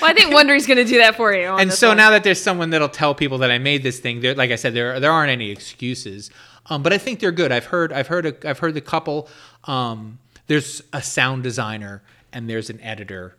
well, 0.00 0.10
I 0.10 0.14
think 0.14 0.34
Wondery's 0.34 0.66
going 0.66 0.78
to 0.78 0.84
do 0.84 0.98
that 0.98 1.16
for 1.16 1.32
you. 1.34 1.46
and 1.46 1.72
so 1.72 1.88
one. 1.88 1.96
now 1.98 2.10
that 2.10 2.24
there's 2.24 2.40
someone 2.40 2.70
that'll 2.70 2.88
tell 2.88 3.14
people 3.14 3.38
that 3.38 3.50
I 3.50 3.58
made 3.58 3.82
this 3.82 4.00
thing, 4.00 4.20
there, 4.20 4.34
like 4.34 4.50
I 4.50 4.56
said, 4.56 4.74
there 4.74 4.98
there 5.00 5.12
aren't 5.12 5.30
any 5.30 5.50
excuses. 5.50 6.30
Um, 6.66 6.82
but 6.82 6.92
I 6.92 6.98
think 6.98 7.20
they're 7.20 7.32
good. 7.32 7.52
I've 7.52 7.66
heard 7.66 7.92
I've 7.92 8.06
heard 8.08 8.26
a, 8.26 8.48
I've 8.48 8.58
heard 8.58 8.74
the 8.74 8.80
couple. 8.80 9.28
Um, 9.64 10.18
there's 10.46 10.82
a 10.92 11.02
sound 11.02 11.42
designer 11.42 12.02
and 12.32 12.48
there's 12.48 12.70
an 12.70 12.80
editor. 12.80 13.36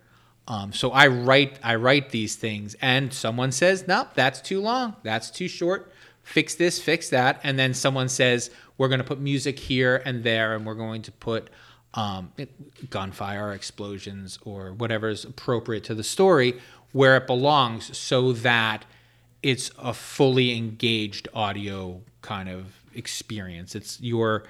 Um, 0.47 0.73
so 0.73 0.91
I 0.91 1.07
write 1.07 1.59
I 1.63 1.75
write 1.75 2.11
these 2.11 2.35
things, 2.35 2.75
and 2.81 3.11
someone 3.11 3.51
says, 3.51 3.87
"Nope, 3.87 4.09
that's 4.13 4.41
too 4.41 4.61
long. 4.61 4.95
That's 5.03 5.31
too 5.31 5.47
short. 5.47 5.91
Fix 6.25 6.55
this, 6.55 6.79
fix 6.79 7.09
that." 7.09 7.39
And 7.43 7.57
then 7.57 7.73
someone 7.73 8.09
says, 8.09 8.51
"We're 8.77 8.89
going 8.89 8.99
to 8.99 9.05
put 9.05 9.19
music 9.19 9.57
here 9.57 10.01
and 10.05 10.23
there, 10.23 10.55
and 10.55 10.65
we're 10.65 10.75
going 10.75 11.01
to 11.03 11.11
put." 11.13 11.49
um, 11.95 12.33
gunfire, 12.89 13.53
explosions, 13.53 14.37
or 14.43 14.73
whatever 14.73 15.07
is 15.07 15.23
appropriate 15.23 15.85
to 15.85 15.95
the 15.95 16.03
story 16.03 16.59
where 16.91 17.17
it 17.17 17.27
belongs 17.27 17.97
so 17.97 18.33
that 18.33 18.85
it's 19.41 19.71
a 19.77 19.93
fully 19.93 20.57
engaged 20.57 21.27
audio 21.33 22.01
kind 22.21 22.49
of 22.49 22.81
experience. 22.93 23.75
It's 23.75 23.99
your 24.01 24.45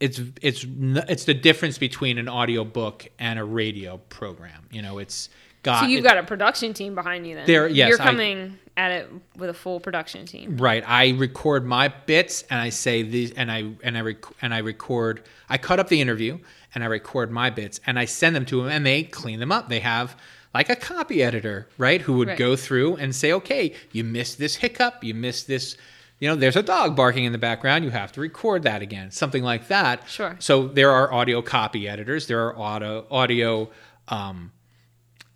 it's 0.00 0.20
it's 0.42 0.66
it's 1.08 1.24
the 1.24 1.34
difference 1.34 1.78
between 1.78 2.18
an 2.18 2.28
audio 2.28 2.64
book 2.64 3.08
and 3.18 3.38
a 3.38 3.44
radio 3.44 3.98
program. 4.08 4.68
You 4.70 4.82
know, 4.82 4.98
it's 4.98 5.28
got. 5.64 5.80
So 5.80 5.86
you've 5.86 6.04
got 6.04 6.16
a 6.18 6.22
production 6.22 6.72
team 6.74 6.94
behind 6.94 7.26
you 7.26 7.34
then. 7.34 7.46
There- 7.46 7.66
yes, 7.66 7.88
You're 7.88 8.00
I- 8.00 8.04
coming 8.04 8.58
at 8.76 8.90
it 8.92 9.10
with 9.36 9.50
a 9.50 9.54
full 9.54 9.80
production 9.80 10.26
team. 10.26 10.56
Right. 10.56 10.82
I 10.86 11.10
record 11.10 11.64
my 11.64 11.88
bits 11.88 12.44
and 12.50 12.60
I 12.60 12.68
say 12.70 13.02
these 13.02 13.30
and 13.32 13.50
I 13.50 13.72
and 13.82 13.96
I 13.96 14.00
rec- 14.00 14.24
and 14.42 14.52
I 14.54 14.58
record 14.58 15.22
I 15.48 15.58
cut 15.58 15.78
up 15.80 15.88
the 15.88 16.00
interview 16.00 16.38
and 16.74 16.82
I 16.82 16.88
record 16.88 17.30
my 17.30 17.50
bits 17.50 17.80
and 17.86 17.98
I 17.98 18.04
send 18.04 18.34
them 18.36 18.44
to 18.46 18.62
them 18.62 18.70
and 18.70 18.84
they 18.84 19.02
clean 19.04 19.38
them 19.40 19.52
up. 19.52 19.68
They 19.68 19.80
have 19.80 20.16
like 20.52 20.70
a 20.70 20.76
copy 20.76 21.22
editor, 21.22 21.68
right, 21.78 22.00
who 22.00 22.14
would 22.18 22.28
Right. 22.28 22.38
go 22.38 22.54
through 22.56 22.96
and 22.96 23.14
say, 23.14 23.32
"Okay, 23.32 23.74
you 23.92 24.04
missed 24.04 24.38
this 24.38 24.56
hiccup, 24.56 25.02
you 25.02 25.14
missed 25.14 25.46
this 25.48 25.76
you 26.20 26.28
know, 26.28 26.36
there's 26.36 26.56
a 26.56 26.62
dog 26.62 26.94
barking 26.96 27.24
in 27.24 27.32
the 27.32 27.38
background. 27.38 27.84
You 27.84 27.90
have 27.90 28.12
to 28.12 28.20
record 28.20 28.62
that 28.62 28.82
again. 28.82 29.10
Something 29.10 29.42
like 29.42 29.66
that. 29.68 30.08
Sure. 30.08 30.36
So 30.38 30.68
there 30.68 30.90
are 30.92 31.12
audio 31.12 31.42
copy 31.42 31.88
editors. 31.88 32.28
There 32.28 32.40
are 32.40 32.56
audio 32.58 33.04
audio 33.10 33.68
um, 34.08 34.52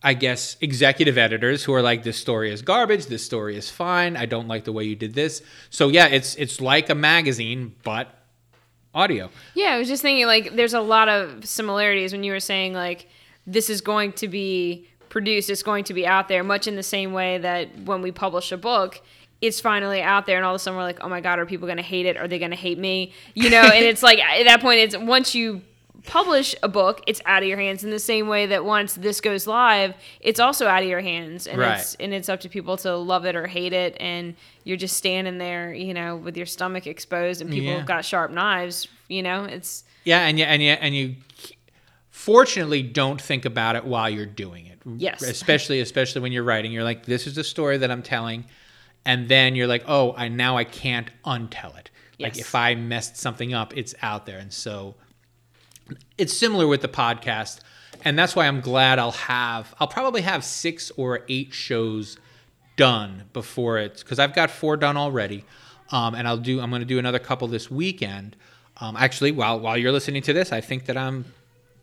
I 0.02 0.14
guess 0.14 0.56
executive 0.60 1.18
editors 1.18 1.64
who 1.64 1.74
are 1.74 1.82
like, 1.82 2.04
this 2.04 2.16
story 2.16 2.52
is 2.52 2.62
garbage, 2.62 3.06
this 3.06 3.24
story 3.24 3.56
is 3.56 3.68
fine, 3.68 4.16
I 4.16 4.26
don't 4.26 4.46
like 4.46 4.64
the 4.64 4.72
way 4.72 4.84
you 4.84 4.94
did 4.94 5.14
this. 5.14 5.42
So 5.70 5.88
yeah, 5.88 6.06
it's 6.06 6.36
it's 6.36 6.60
like 6.60 6.88
a 6.88 6.94
magazine, 6.94 7.74
but 7.82 8.08
audio. 8.94 9.30
Yeah, 9.54 9.72
I 9.72 9.78
was 9.78 9.88
just 9.88 10.02
thinking 10.02 10.26
like 10.26 10.54
there's 10.54 10.74
a 10.74 10.80
lot 10.80 11.08
of 11.08 11.44
similarities 11.44 12.12
when 12.12 12.22
you 12.22 12.32
were 12.32 12.40
saying 12.40 12.74
like 12.74 13.08
this 13.46 13.68
is 13.68 13.80
going 13.80 14.12
to 14.12 14.28
be 14.28 14.86
produced, 15.08 15.50
it's 15.50 15.62
going 15.62 15.84
to 15.84 15.94
be 15.94 16.06
out 16.06 16.28
there, 16.28 16.44
much 16.44 16.66
in 16.66 16.76
the 16.76 16.82
same 16.82 17.12
way 17.12 17.38
that 17.38 17.68
when 17.80 18.02
we 18.02 18.12
publish 18.12 18.52
a 18.52 18.56
book, 18.56 19.00
it's 19.40 19.60
finally 19.60 20.02
out 20.02 20.26
there 20.26 20.36
and 20.36 20.44
all 20.44 20.54
of 20.54 20.56
a 20.56 20.58
sudden 20.58 20.76
we're 20.76 20.84
like, 20.84 20.98
oh 21.00 21.08
my 21.08 21.20
god, 21.20 21.38
are 21.38 21.46
people 21.46 21.66
gonna 21.66 21.82
hate 21.82 22.06
it? 22.06 22.16
Are 22.16 22.28
they 22.28 22.38
gonna 22.38 22.56
hate 22.56 22.78
me? 22.78 23.12
You 23.34 23.50
know, 23.50 23.62
and 23.62 23.84
it's 23.84 24.02
like 24.02 24.20
at 24.20 24.44
that 24.44 24.60
point 24.60 24.78
it's 24.78 24.96
once 24.96 25.34
you 25.34 25.62
publish 26.08 26.54
a 26.62 26.68
book, 26.68 27.02
it's 27.06 27.20
out 27.26 27.42
of 27.42 27.48
your 27.48 27.58
hands 27.58 27.84
in 27.84 27.90
the 27.90 27.98
same 27.98 28.26
way 28.28 28.46
that 28.46 28.64
once 28.64 28.94
this 28.94 29.20
goes 29.20 29.46
live, 29.46 29.94
it's 30.20 30.40
also 30.40 30.66
out 30.66 30.82
of 30.82 30.88
your 30.88 31.00
hands. 31.00 31.46
And 31.46 31.58
Right. 31.58 31.78
it's 31.78 31.94
and 31.96 32.12
it's 32.12 32.28
up 32.28 32.40
to 32.40 32.48
people 32.48 32.76
to 32.78 32.96
love 32.96 33.24
it 33.26 33.36
or 33.36 33.46
hate 33.46 33.72
it 33.72 33.96
and 34.00 34.34
you're 34.64 34.76
just 34.76 34.96
standing 34.96 35.38
there, 35.38 35.72
you 35.72 35.94
know, 35.94 36.16
with 36.16 36.36
your 36.36 36.46
stomach 36.46 36.86
exposed 36.86 37.40
and 37.40 37.50
people 37.50 37.68
Yeah. 37.70 37.76
have 37.78 37.86
got 37.86 38.04
sharp 38.04 38.30
knives, 38.32 38.88
you 39.08 39.22
know, 39.22 39.44
it's 39.44 39.84
Yeah, 40.04 40.26
and 40.26 40.38
yeah, 40.38 40.46
and 40.46 40.62
yeah, 40.62 40.78
and 40.80 40.94
you 40.96 41.16
fortunately 42.10 42.82
don't 42.82 43.20
think 43.20 43.44
about 43.44 43.76
it 43.76 43.84
while 43.84 44.08
you're 44.10 44.26
doing 44.26 44.66
it. 44.66 44.78
Yes. 44.96 45.22
Especially 45.22 45.80
especially 45.80 46.20
when 46.22 46.32
you're 46.32 46.42
writing, 46.42 46.72
you're 46.72 46.84
like, 46.84 47.04
this 47.06 47.26
is 47.26 47.34
the 47.34 47.44
story 47.44 47.76
that 47.78 47.90
I'm 47.90 48.02
telling, 48.02 48.44
and 49.04 49.28
then 49.28 49.54
you're 49.54 49.66
like, 49.66 49.84
oh, 49.86 50.14
I 50.16 50.28
now 50.28 50.56
I 50.56 50.64
can't 50.64 51.10
untell 51.24 51.78
it. 51.78 51.90
Like 52.18 52.36
if 52.38 52.54
I 52.54 52.74
messed 52.74 53.16
something 53.16 53.54
up, 53.54 53.76
it's 53.76 53.94
out 54.02 54.26
there, 54.26 54.38
and 54.38 54.52
so 54.52 54.96
it's 56.16 56.32
similar 56.32 56.66
with 56.66 56.82
the 56.82 56.88
podcast, 56.88 57.60
and 58.04 58.18
that's 58.18 58.36
why 58.36 58.46
I'm 58.46 58.60
glad 58.60 58.98
I'll 58.98 59.12
have 59.12 59.74
I'll 59.78 59.88
probably 59.88 60.22
have 60.22 60.44
six 60.44 60.90
or 60.96 61.20
eight 61.28 61.52
shows 61.52 62.18
done 62.76 63.24
before 63.32 63.78
it 63.78 63.98
because 63.98 64.18
I've 64.18 64.34
got 64.34 64.50
four 64.50 64.76
done 64.76 64.96
already, 64.96 65.44
um, 65.90 66.14
and 66.14 66.26
I'll 66.26 66.36
do 66.36 66.60
I'm 66.60 66.70
going 66.70 66.80
to 66.80 66.86
do 66.86 66.98
another 66.98 67.18
couple 67.18 67.48
this 67.48 67.70
weekend. 67.70 68.36
Um, 68.78 68.96
actually, 68.96 69.32
while 69.32 69.58
while 69.60 69.76
you're 69.76 69.92
listening 69.92 70.22
to 70.22 70.32
this, 70.32 70.52
I 70.52 70.60
think 70.60 70.86
that 70.86 70.96
I'm 70.96 71.24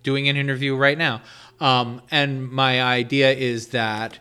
doing 0.03 0.29
an 0.29 0.37
interview 0.37 0.75
right 0.75 0.97
now, 0.97 1.21
um, 1.59 2.01
and 2.11 2.49
my 2.49 2.81
idea 2.81 3.31
is 3.31 3.69
that 3.69 4.19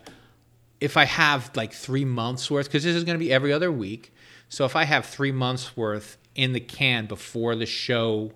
if 0.81 0.97
I 0.97 1.05
have 1.05 1.51
like 1.55 1.73
three 1.73 2.05
months 2.05 2.51
worth, 2.51 2.67
because 2.67 2.83
this 2.83 2.95
is 2.95 3.03
going 3.03 3.17
to 3.17 3.23
be 3.23 3.31
every 3.31 3.53
other 3.53 3.71
week, 3.71 4.13
so 4.49 4.65
if 4.65 4.75
I 4.75 4.83
have 4.83 5.05
three 5.05 5.31
months 5.31 5.77
worth 5.77 6.17
in 6.35 6.53
the 6.53 6.59
can 6.59 7.05
before 7.05 7.55
the 7.55 7.65
show 7.65 8.31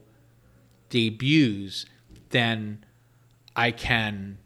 debuts, 0.89 1.85
then 2.29 2.83
I 3.55 3.71
can. 3.71 4.37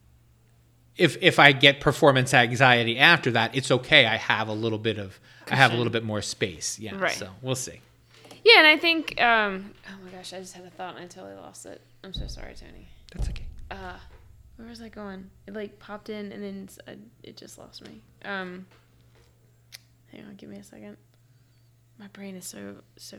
If 0.95 1.17
if 1.21 1.39
I 1.39 1.51
get 1.53 1.79
performance 1.81 2.33
anxiety 2.33 2.99
after 2.99 3.31
that, 3.31 3.55
it's 3.55 3.71
okay. 3.71 4.05
I 4.05 4.17
have 4.17 4.47
a 4.47 4.53
little 4.53 4.77
bit 4.77 4.97
of 4.99 5.19
I 5.49 5.55
have 5.55 5.73
a 5.73 5.75
little 5.77 5.91
bit 5.91 6.03
more 6.03 6.21
space. 6.21 6.77
Yeah. 6.79 6.95
Right. 6.95 7.11
So 7.11 7.29
we'll 7.41 7.55
see. 7.55 7.79
Yeah, 8.45 8.59
and 8.59 8.67
I 8.67 8.77
think 8.77 9.19
um 9.21 9.73
oh 9.89 10.05
my 10.05 10.11
gosh, 10.11 10.33
I 10.33 10.39
just 10.39 10.53
had 10.53 10.65
a 10.65 10.69
thought 10.69 10.95
and 10.95 11.05
I 11.05 11.07
totally 11.07 11.35
lost 11.35 11.65
it. 11.65 11.81
I'm 12.03 12.13
so 12.13 12.27
sorry, 12.27 12.53
Tony. 12.55 12.87
That's 13.13 13.29
okay. 13.29 13.45
Uh 13.71 13.97
where 14.57 14.67
was 14.67 14.81
I 14.83 14.89
going? 14.89 15.29
It 15.47 15.55
like 15.55 15.79
popped 15.79 16.09
in 16.09 16.31
and 16.31 16.43
then 16.43 16.69
I- 16.87 16.97
it 17.23 17.37
just 17.37 17.57
lost 17.57 17.83
me. 17.87 18.01
Um 18.23 18.67
Hang 20.11 20.25
on, 20.25 20.35
give 20.35 20.49
me 20.49 20.57
a 20.57 20.63
second. 20.63 20.97
My 21.97 22.07
brain 22.09 22.35
is 22.35 22.45
so 22.45 22.75
so 22.97 23.17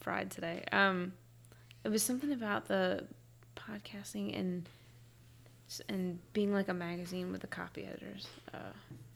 fried 0.00 0.30
today. 0.32 0.64
Um 0.72 1.12
it 1.86 1.90
was 1.90 2.02
something 2.02 2.32
about 2.32 2.66
the 2.66 3.04
podcasting 3.54 4.36
and 4.38 4.68
and 5.88 6.18
being 6.32 6.52
like 6.52 6.68
a 6.68 6.74
magazine 6.74 7.30
with 7.32 7.40
the 7.40 7.46
copy 7.46 7.84
editors. 7.86 8.26
Uh, 8.52 8.58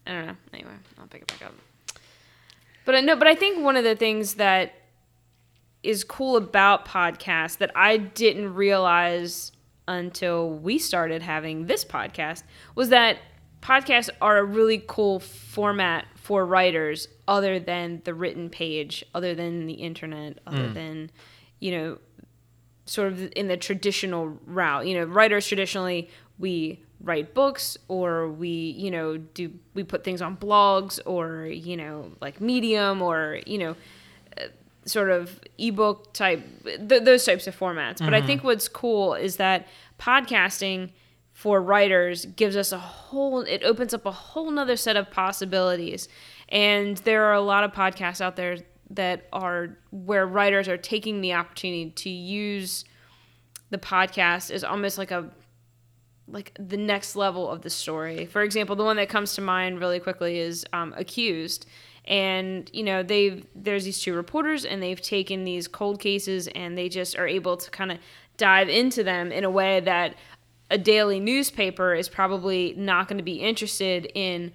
I 0.07 0.13
don't 0.13 0.27
know. 0.27 0.37
Anyway, 0.55 0.73
I'll 0.99 1.07
pick 1.07 1.23
it 1.23 1.29
back 1.29 1.49
up. 1.49 1.55
But 2.85 2.95
I 2.95 3.01
know, 3.01 3.17
but 3.17 3.29
I 3.29 3.35
think 3.35 3.63
one 3.63 3.77
of 3.77 3.85
the 3.85 3.95
things 3.97 4.35
that 4.35 4.73
is 5.83 6.05
cool 6.05 6.37
about 6.37 6.87
podcasts 6.87 7.59
that 7.59 7.73
I 7.75 7.97
didn't 7.97 8.55
realize 8.55 9.53
until 9.89 10.51
we 10.51 10.79
started 10.79 11.23
having 11.23 11.67
this 11.67 11.85
podcast 11.85 12.45
was 12.75 12.91
that 12.91 13.19
podcasts 13.63 14.11
are 14.21 14.39
a 14.39 14.45
really 14.45 14.83
cool 14.87 15.21
format 15.21 16.07
for 16.15 16.47
writers 16.47 17.09
other 17.27 17.59
than 17.59 18.03
the 18.05 18.15
written 18.15 18.49
page, 18.49 19.05
other 19.15 19.35
than 19.35 19.67
the 19.67 19.75
internet, 19.75 20.39
other 20.47 20.69
than, 20.69 21.11
you 21.59 21.73
know, 21.73 21.99
sort 22.85 23.13
of 23.13 23.33
in 23.37 23.49
the 23.49 23.57
traditional 23.57 24.39
route. 24.47 24.87
You 24.87 24.99
know, 24.99 25.05
writers 25.05 25.47
traditionally 25.47 26.09
we 26.39 26.83
write 27.03 27.35
books 27.35 27.77
or 27.89 28.29
we, 28.29 28.49
you 28.49 28.91
know, 28.91 29.17
do 29.17 29.53
we 29.75 29.83
put 29.85 30.05
things 30.05 30.21
on 30.21 30.37
blogs 30.37 30.99
or, 31.07 31.47
you 31.47 31.77
know, 31.77 32.13
like 32.21 32.41
Medium 32.41 33.01
or, 33.03 33.41
you 33.47 33.59
know, 33.59 33.77
uh, 34.39 34.45
sort 34.85 35.11
of 35.11 35.41
ebook 35.59 36.13
type 36.13 36.43
th- 36.65 37.03
those 37.05 37.25
types 37.25 37.47
of 37.47 37.59
formats. 37.59 37.99
But 37.99 38.15
I 38.15 38.23
think 38.23 38.45
what's 38.45 38.69
cool 38.69 39.15
is 39.15 39.37
that 39.37 39.67
podcasting 39.99 40.91
for 41.33 41.63
writers 41.63 42.27
gives 42.27 42.55
us 42.55 42.71
a 42.71 42.79
whole 42.79 43.41
it 43.41 43.63
opens 43.63 43.95
up 43.95 44.05
a 44.05 44.11
whole 44.11 44.51
nother 44.51 44.77
set 44.77 44.95
of 44.95 45.11
possibilities 45.11 46.07
and 46.51 46.99
there 46.99 47.25
are 47.25 47.33
a 47.33 47.41
lot 47.41 47.65
of 47.65 47.73
podcasts 47.73 48.21
out 48.21 48.37
there 48.37 48.59
that 48.91 49.27
are 49.33 49.79
where 49.91 50.27
writers 50.27 50.69
are 50.69 50.77
taking 50.77 51.21
the 51.21 51.33
opportunity 51.33 51.91
to 51.91 52.11
use 52.11 52.85
the 53.71 53.79
podcast 53.79 54.51
is 54.51 54.65
almost 54.65 54.99
like 54.99 55.11
a 55.11 55.31
like 56.33 56.57
the 56.61 56.77
next 56.77 57.17
level 57.17 57.51
of 57.51 57.63
the 57.63 57.71
story. 57.71 58.27
For 58.27 58.43
example, 58.43 58.77
the 58.77 58.85
one 58.85 58.97
that 58.97 59.09
comes 59.09 59.35
to 59.35 59.41
mind 59.41 59.81
really 59.81 59.99
quickly 59.99 60.39
is 60.39 60.65
um, 60.73 60.95
Accused, 60.97 61.67
and 62.05 62.71
you 62.73 62.83
know 62.83 63.03
they've 63.03 63.47
there's 63.55 63.85
these 63.85 64.01
two 64.01 64.15
reporters 64.15 64.65
and 64.65 64.83
they've 64.83 65.01
taken 65.01 65.45
these 65.45 65.69
cold 65.69 66.01
cases 66.01 66.49
and 66.49 66.77
they 66.77 66.89
just 66.89 67.17
are 67.17 67.27
able 67.27 67.57
to 67.57 67.71
kind 67.71 67.93
of 67.93 67.99
dive 68.37 68.69
into 68.69 69.05
them 69.05 69.31
in 69.33 69.45
a 69.45 69.51
way 69.51 69.81
that 69.81 70.15
a 70.71 70.79
daily 70.79 71.21
newspaper 71.21 71.95
is 71.95 72.09
probably 72.09 72.75
not 72.77 73.09
going 73.09 73.19
to 73.19 73.25
be 73.25 73.41
interested 73.41 74.11
in 74.15 74.53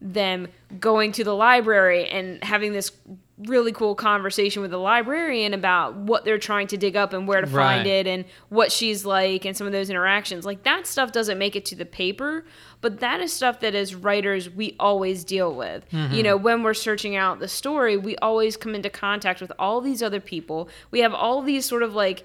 them 0.00 0.48
going 0.80 1.12
to 1.12 1.24
the 1.24 1.34
library 1.34 2.08
and 2.08 2.42
having 2.42 2.72
this 2.72 2.90
really 3.38 3.70
cool 3.70 3.94
conversation 3.94 4.62
with 4.62 4.70
the 4.70 4.78
librarian 4.78 5.52
about 5.52 5.94
what 5.94 6.24
they're 6.24 6.38
trying 6.38 6.66
to 6.66 6.76
dig 6.78 6.96
up 6.96 7.12
and 7.12 7.28
where 7.28 7.42
to 7.42 7.46
Right. 7.46 7.76
find 7.76 7.86
it 7.86 8.06
and 8.06 8.24
what 8.48 8.72
she's 8.72 9.04
like 9.04 9.44
and 9.44 9.54
some 9.54 9.66
of 9.66 9.74
those 9.74 9.90
interactions. 9.90 10.46
Like 10.46 10.62
that 10.62 10.86
stuff 10.86 11.12
doesn't 11.12 11.36
make 11.36 11.54
it 11.54 11.66
to 11.66 11.74
the 11.74 11.84
paper, 11.84 12.46
but 12.80 13.00
that 13.00 13.20
is 13.20 13.34
stuff 13.34 13.60
that 13.60 13.74
as 13.74 13.94
writers 13.94 14.48
we 14.48 14.74
always 14.80 15.22
deal 15.22 15.54
with. 15.54 15.84
You 15.90 15.98
mm-hmm. 15.98 16.22
know, 16.22 16.36
when 16.38 16.62
we're 16.62 16.72
searching 16.72 17.14
out 17.14 17.38
the 17.38 17.48
story, 17.48 17.98
we 17.98 18.16
always 18.16 18.56
come 18.56 18.74
into 18.74 18.88
contact 18.88 19.42
with 19.42 19.52
all 19.58 19.82
these 19.82 20.02
other 20.02 20.20
people. 20.20 20.70
We 20.90 21.00
have 21.00 21.12
all 21.12 21.42
these 21.42 21.66
sort 21.66 21.82
of 21.82 21.94
like 21.94 22.24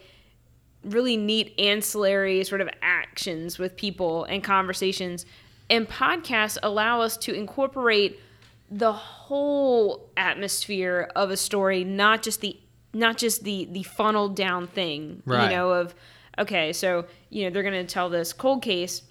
really 0.86 1.18
neat 1.18 1.54
ancillary 1.60 2.44
sort 2.46 2.62
of 2.62 2.70
actions 2.82 3.60
with 3.60 3.76
people 3.76 4.24
and 4.24 4.42
conversations. 4.44 5.26
And 5.70 5.90
podcasts 5.90 6.58
allow 6.64 7.02
us 7.02 7.18
to 7.18 7.34
incorporate 7.34 8.20
the 8.72 8.94
whole 8.94 10.10
atmosphere 10.18 11.12
of 11.16 11.30
a 11.30 11.38
story, 11.38 11.84
not 11.84 12.24
just 12.24 12.42
the 12.42 12.58
not 12.94 13.18
just 13.18 13.44
the 13.44 13.68
the 13.72 13.84
funneled 13.84 14.36
down 14.36 14.68
thing. 14.68 15.22
Right. 15.26 15.44
You 15.44 15.56
know, 15.56 15.72
of 15.72 15.94
okay, 16.40 16.74
so 16.74 17.06
you 17.30 17.44
know, 17.44 17.50
they're 17.52 17.64
gonna 17.64 17.84
tell 17.84 18.10
this 18.10 18.34
cold 18.34 18.64
case 18.64 19.04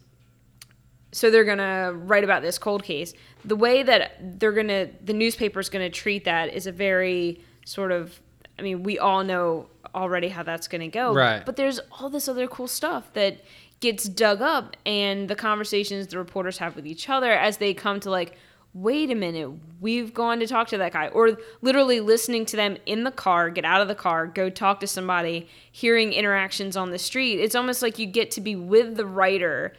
so 1.13 1.31
they're 1.31 1.45
gonna 1.45 1.93
write 1.93 2.25
about 2.25 2.43
this 2.43 2.59
cold 2.59 2.83
case. 2.83 3.15
The 3.45 3.57
way 3.57 3.83
that 3.83 4.39
they're 4.39 4.53
gonna, 4.53 4.89
the 5.05 5.13
newspaper's 5.13 5.69
gonna 5.69 5.91
treat 5.91 6.25
that 6.25 6.53
is 6.53 6.67
a 6.67 6.73
very 6.73 7.43
sort 7.65 7.93
of. 7.93 8.21
I 8.59 8.63
mean, 8.63 8.83
we 8.83 8.99
all 8.99 9.25
know 9.25 9.69
already 9.95 10.29
how 10.29 10.43
that's 10.43 10.69
gonna 10.69 10.89
go. 10.89 11.15
Right. 11.15 11.45
But 11.45 11.57
there's 11.57 11.81
all 11.99 12.11
this 12.11 12.29
other 12.29 12.47
cool 12.47 12.69
stuff 12.69 13.13
that 13.15 13.43
gets 13.81 14.05
dug 14.05 14.43
up, 14.43 14.77
and 14.85 15.29
the 15.29 15.35
conversations 15.35 16.07
the 16.09 16.19
reporters 16.19 16.59
have 16.59 16.77
with 16.77 16.87
each 16.87 17.09
other 17.09 17.33
as 17.33 17.57
they 17.57 17.73
come 17.75 17.99
to 18.01 18.11
like, 18.11 18.37
wait 18.73 19.11
a 19.11 19.15
minute, 19.15 19.51
we've 19.81 20.15
gone 20.15 20.39
to 20.41 20.47
talk 20.47 20.69
to 20.69 20.79
that 20.79 20.93
guy, 20.93 21.09
or 21.09 21.39
literally 21.61 22.01
listening 22.01 22.47
to 22.47 22.57
them 22.57 22.77
in 22.87 23.05
the 23.05 23.11
car, 23.11 23.51
get 23.51 23.65
out 23.65 23.81
of 23.81 23.89
the 23.89 23.95
car, 23.95 24.27
go 24.27 24.49
talk 24.49 24.81
to 24.81 24.87
somebody, 24.87 25.49
hearing 25.73 26.13
interactions 26.13 26.77
on 26.77 26.91
the 26.91 26.99
street. 26.99 27.41
It's 27.41 27.55
almost 27.55 27.83
like 27.83 27.99
you 27.99 28.07
get 28.07 28.31
to 28.33 28.41
be 28.41 28.55
with 28.55 28.97
the 28.97 29.07
writer 29.07 29.73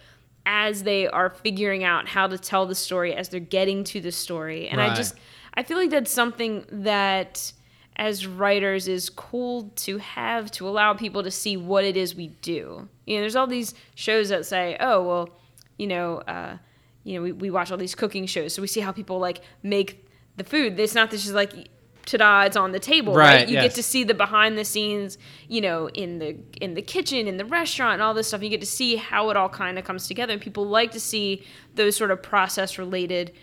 as 0.46 0.84
they 0.84 1.08
are 1.08 1.30
figuring 1.30 1.84
out 1.84 2.08
how 2.08 2.28
to 2.28 2.38
tell 2.38 2.66
the 2.66 2.76
story 2.76 3.14
as 3.14 3.30
they're 3.30 3.40
getting 3.40 3.84
to 3.86 4.02
the 4.02 4.12
story. 4.12 4.68
And 4.68 4.82
I 4.82 4.94
just 4.96 5.16
I 5.54 5.64
feel 5.64 5.78
like 5.78 5.90
that's 5.90 6.12
something 6.12 6.66
that 6.72 7.54
as 7.98 8.26
writers 8.26 8.88
is 8.88 9.10
cool 9.10 9.72
to 9.76 9.98
have 10.00 10.50
to 10.52 10.68
allow 10.68 10.94
people 10.94 11.24
to 11.24 11.32
see 11.32 11.58
what 11.58 11.84
it 11.84 11.96
is 11.96 12.16
we 12.16 12.28
do. 12.42 12.88
You 13.06 13.16
know, 13.16 13.22
there's 13.22 13.36
all 13.36 13.48
these 13.48 13.74
shows 13.96 14.30
that 14.30 14.46
say, 14.46 14.78
"Oh, 14.80 15.04
well, 15.04 15.30
you 15.78 15.88
know, 15.88 16.18
uh, 16.20 16.58
you 17.04 17.16
know, 17.16 17.24
we, 17.24 17.32
we 17.32 17.50
watch 17.50 17.72
all 17.72 17.78
these 17.78 17.96
cooking 17.96 18.26
shows, 18.26 18.54
so 18.54 18.62
we 18.62 18.68
see 18.68 18.82
how 18.82 18.92
people 18.92 19.20
like 19.20 19.42
make 19.64 20.08
the 20.38 20.44
food. 20.44 20.80
It's 20.80 20.96
not 20.96 21.12
this 21.12 21.24
just 21.24 21.34
like 21.36 21.70
ta-da, 22.06 22.42
it's 22.44 22.58
on 22.58 22.72
the 22.72 22.80
table, 22.80 23.14
right? 23.14 23.42
Right, 23.42 23.48
You 23.48 23.56
yes. 23.56 23.64
get 23.64 23.76
to 23.76 23.84
see 23.84 24.04
the 24.04 24.14
behind 24.14 24.58
the 24.58 24.66
scenes, 24.66 25.18
you 25.48 25.62
know, 25.62 25.88
in 25.90 26.20
the 26.20 26.38
in 26.60 26.74
the 26.74 26.82
kitchen, 26.82 27.28
in 27.28 27.38
the 27.38 27.46
restaurant, 27.46 27.94
and 27.94 28.02
all 28.02 28.14
this 28.14 28.28
stuff. 28.28 28.42
You 28.44 28.50
get 28.50 28.62
to 28.62 28.68
see 28.68 28.96
how 28.96 29.30
it 29.30 29.38
all 29.38 29.50
kind 29.50 29.78
of 29.78 29.86
comes 29.86 30.08
together. 30.08 30.34
And 30.34 30.42
people 30.42 30.66
like 30.66 30.92
to 30.92 31.00
see 31.00 31.46
those 31.76 31.96
sort 31.96 32.12
of 32.12 32.22
process 32.22 32.78
related 32.78 33.34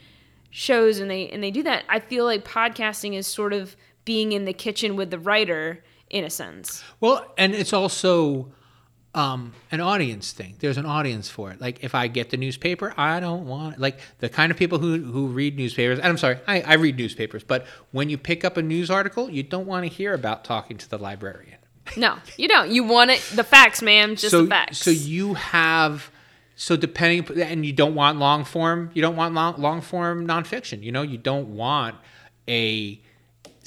shows, 0.51 0.99
and 0.99 1.11
they 1.11 1.29
and 1.29 1.43
they 1.43 1.51
do 1.51 1.63
that. 1.65 1.85
I 1.89 2.01
feel 2.01 2.25
like 2.25 2.45
podcasting 2.45 3.15
is 3.15 3.27
sort 3.27 3.53
of 3.53 3.77
being 4.05 4.33
in 4.33 4.45
the 4.45 4.53
kitchen 4.55 4.97
with 4.97 5.11
the 5.11 5.19
writer 5.19 5.85
in 6.11 6.25
a 6.25 6.31
sense. 6.31 6.83
Well, 7.01 7.33
and 7.37 7.55
it's 7.55 7.73
also 7.75 8.51
um, 9.19 9.53
an 9.73 9.81
audience 9.81 10.31
thing. 10.31 10.55
There's 10.61 10.77
an 10.79 10.87
audience 10.87 11.29
for 11.29 11.51
it. 11.51 11.61
Like 11.61 11.83
if 11.83 11.93
I 11.93 12.07
get 12.07 12.31
the 12.31 12.37
newspaper, 12.37 12.95
I 12.97 13.19
don't 13.19 13.47
want 13.47 13.81
like 13.81 13.99
the 14.21 14.29
kind 14.29 14.53
of 14.53 14.57
people 14.57 14.79
who 14.79 15.03
who 15.03 15.27
read 15.27 15.57
newspapers. 15.57 15.99
And 15.99 16.07
I'm 16.07 16.19
sorry, 16.19 16.39
I, 16.47 16.61
I 16.61 16.75
read 16.75 16.97
newspapers, 16.97 17.43
but 17.43 17.67
when 17.91 18.09
you 18.11 18.17
pick 18.17 18.45
up 18.45 18.57
a 18.57 18.63
news 18.63 18.91
article, 18.91 19.29
you 19.29 19.43
don't 19.43 19.67
want 19.67 19.85
to 19.85 19.89
hear 19.89 20.15
about 20.15 20.45
talking 20.45 20.77
to 20.79 20.89
the 20.89 20.99
librarian. 20.99 21.59
No, 21.97 22.19
you 22.37 22.47
don't. 22.47 22.71
You 22.71 22.85
want 22.85 23.11
it 23.11 23.21
the 23.35 23.43
facts, 23.43 23.83
ma'am. 23.83 24.15
Just 24.15 24.31
so 24.31 24.43
the 24.43 24.49
facts. 24.49 24.79
so 24.79 24.91
you 24.91 25.35
have 25.35 26.13
so 26.55 26.77
depending 26.77 27.41
and 27.41 27.67
you 27.67 27.73
don't 27.73 27.95
want 27.97 28.19
long 28.19 28.45
form 28.45 28.91
you 28.93 29.01
don't 29.01 29.17
want 29.17 29.33
long, 29.33 29.55
long 29.63 29.81
form 29.81 30.27
nonfiction 30.27 30.83
you 30.83 30.91
know 30.91 31.03
you 31.03 31.17
don't 31.17 31.55
want 31.55 31.95
a 32.49 33.01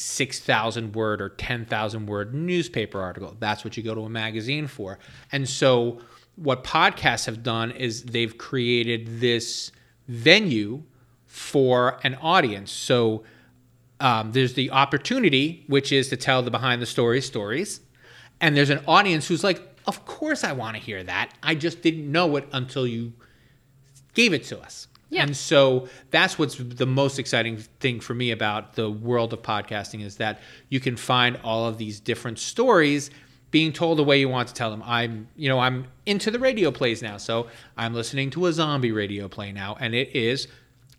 6000 0.02 0.93
word 0.93 1.22
or 1.22 1.30
10000 1.30 2.06
word 2.06 2.34
newspaper 2.34 3.02
article 3.02 3.36
that's 3.39 3.64
what 3.64 3.78
you 3.78 3.84
go 3.84 3.95
to 3.95 4.02
a 4.02 4.10
magazine 4.10 4.68
for 4.68 4.99
and 5.32 5.47
so 5.47 5.99
what 6.36 6.64
podcasts 6.64 7.26
have 7.26 7.43
done 7.43 7.72
is 7.72 8.04
they've 8.04 8.38
created 8.38 9.20
this 9.20 9.72
venue 10.08 10.84
for 11.26 11.99
an 12.04 12.16
audience 12.16 12.72
so 12.72 13.24
um, 14.02 14.32
there's 14.32 14.56
the 14.56 14.72
opportunity, 14.72 15.64
which 15.68 15.91
is 15.91 16.10
to 16.10 16.18
tell 16.18 16.41
the 16.41 16.52
behind 16.52 16.82
the 16.82 16.88
story 16.88 17.22
stories, 17.22 17.82
and 18.41 18.58
there's 18.58 18.72
an 18.72 18.84
audience 18.88 19.28
who's 19.28 19.43
like, 19.43 19.62
"Of 19.86 20.06
course, 20.06 20.43
I 20.43 20.54
want 20.54 20.76
to 20.76 20.82
hear 20.82 21.04
that. 21.04 21.32
I 21.43 21.54
just 21.54 21.84
didn't 21.84 22.12
know 22.12 22.36
it 22.36 22.47
until 22.52 22.88
you 22.88 23.14
gave 24.16 24.34
it 24.34 24.43
to 24.45 24.60
us." 24.60 24.88
Yeah. 25.12 25.24
And 25.24 25.38
so 25.38 25.88
that's 26.09 26.39
what's 26.39 26.55
the 26.55 26.88
most 26.88 27.20
exciting 27.20 27.57
thing 27.80 27.99
for 27.99 28.14
me 28.16 28.32
about 28.32 28.74
the 28.74 28.89
world 28.89 29.34
of 29.34 29.43
podcasting 29.43 30.03
is 30.03 30.18
that 30.18 30.39
you 30.70 30.80
can 30.80 30.95
find 30.95 31.38
all 31.43 31.68
of 31.68 31.78
these 31.78 31.99
different 31.99 32.39
stories 32.39 33.12
being 33.51 33.74
told 33.74 33.99
the 33.99 34.03
way 34.03 34.18
you 34.20 34.30
want 34.30 34.47
to 34.47 34.53
tell 34.53 34.72
them. 34.72 34.82
I'm, 34.86 35.28
you 35.36 35.49
know, 35.49 35.59
I'm 35.59 35.86
into 36.05 36.32
the 36.32 36.39
radio 36.39 36.72
plays 36.72 37.01
now, 37.01 37.18
so 37.18 37.47
I'm 37.78 37.93
listening 37.93 38.30
to 38.32 38.45
a 38.45 38.53
zombie 38.53 38.93
radio 38.93 39.28
play 39.28 39.51
now, 39.51 39.76
and 39.80 39.93
it 39.93 40.16
is 40.16 40.47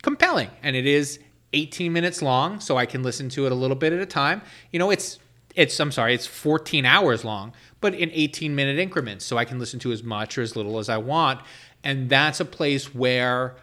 compelling 0.03 0.51
and 0.63 0.77
it 0.77 0.87
is 0.87 1.19
18 1.55 1.93
minutes 1.93 2.21
long 2.21 2.61
so 2.61 2.77
i 2.77 2.85
can 2.85 3.03
listen 3.03 3.29
to 3.29 3.47
it 3.47 3.53
a 3.53 3.55
little 3.55 3.77
bit 3.77 3.93
at 3.93 4.01
a 4.01 4.07
time 4.07 4.43
you 4.73 4.79
know 4.79 4.91
it's 4.91 5.19
it's 5.55 5.79
i'm 5.81 5.93
sorry 5.93 6.15
it's 6.15 6.27
14 6.27 6.85
hours 6.85 7.25
long 7.25 7.53
but 7.81 7.95
in 7.95 8.11
18 8.13 8.55
minute 8.55 8.79
increments 8.79 9.25
so 9.25 9.39
i 9.39 9.45
can 9.45 9.59
listen 9.59 9.79
to 9.79 9.93
as 9.93 10.03
much 10.03 10.37
or 10.37 10.43
as 10.43 10.57
little 10.57 10.79
as 10.79 10.89
i 10.89 10.97
want 10.97 11.41
and 11.85 12.11
that's 12.11 12.41
a 12.41 12.45
place 12.45 12.95
where 12.95 13.55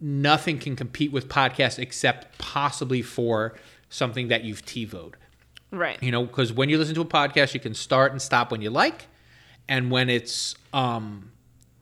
nothing 0.00 0.58
can 0.58 0.76
compete 0.76 1.12
with 1.12 1.28
podcasts 1.28 1.78
except 1.78 2.38
possibly 2.38 3.02
for 3.02 3.54
something 3.88 4.28
that 4.28 4.44
you've 4.44 4.64
TiVoed. 4.64 5.14
right. 5.70 6.02
You 6.02 6.10
know, 6.10 6.24
because 6.24 6.52
when 6.52 6.68
you 6.68 6.78
listen 6.78 6.94
to 6.94 7.00
a 7.02 7.04
podcast, 7.04 7.54
you 7.54 7.60
can 7.60 7.74
start 7.74 8.12
and 8.12 8.22
stop 8.22 8.50
when 8.50 8.62
you 8.62 8.70
like, 8.70 9.06
and 9.68 9.90
when 9.90 10.08
it's 10.08 10.54
um, 10.72 11.32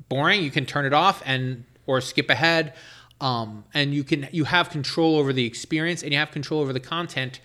boring, 0.08 0.42
you 0.42 0.50
can 0.50 0.66
turn 0.66 0.84
it 0.84 0.92
off 0.92 1.22
and 1.24 1.64
or 1.86 2.00
skip 2.00 2.30
ahead. 2.30 2.74
Um, 3.20 3.64
and 3.74 3.92
you 3.92 4.04
can 4.04 4.28
you 4.30 4.44
have 4.44 4.70
control 4.70 5.16
over 5.16 5.32
the 5.32 5.44
experience 5.44 6.02
and 6.02 6.12
you 6.12 6.18
have 6.18 6.30
control 6.30 6.60
over 6.60 6.72
the 6.72 6.80
content. 6.80 7.40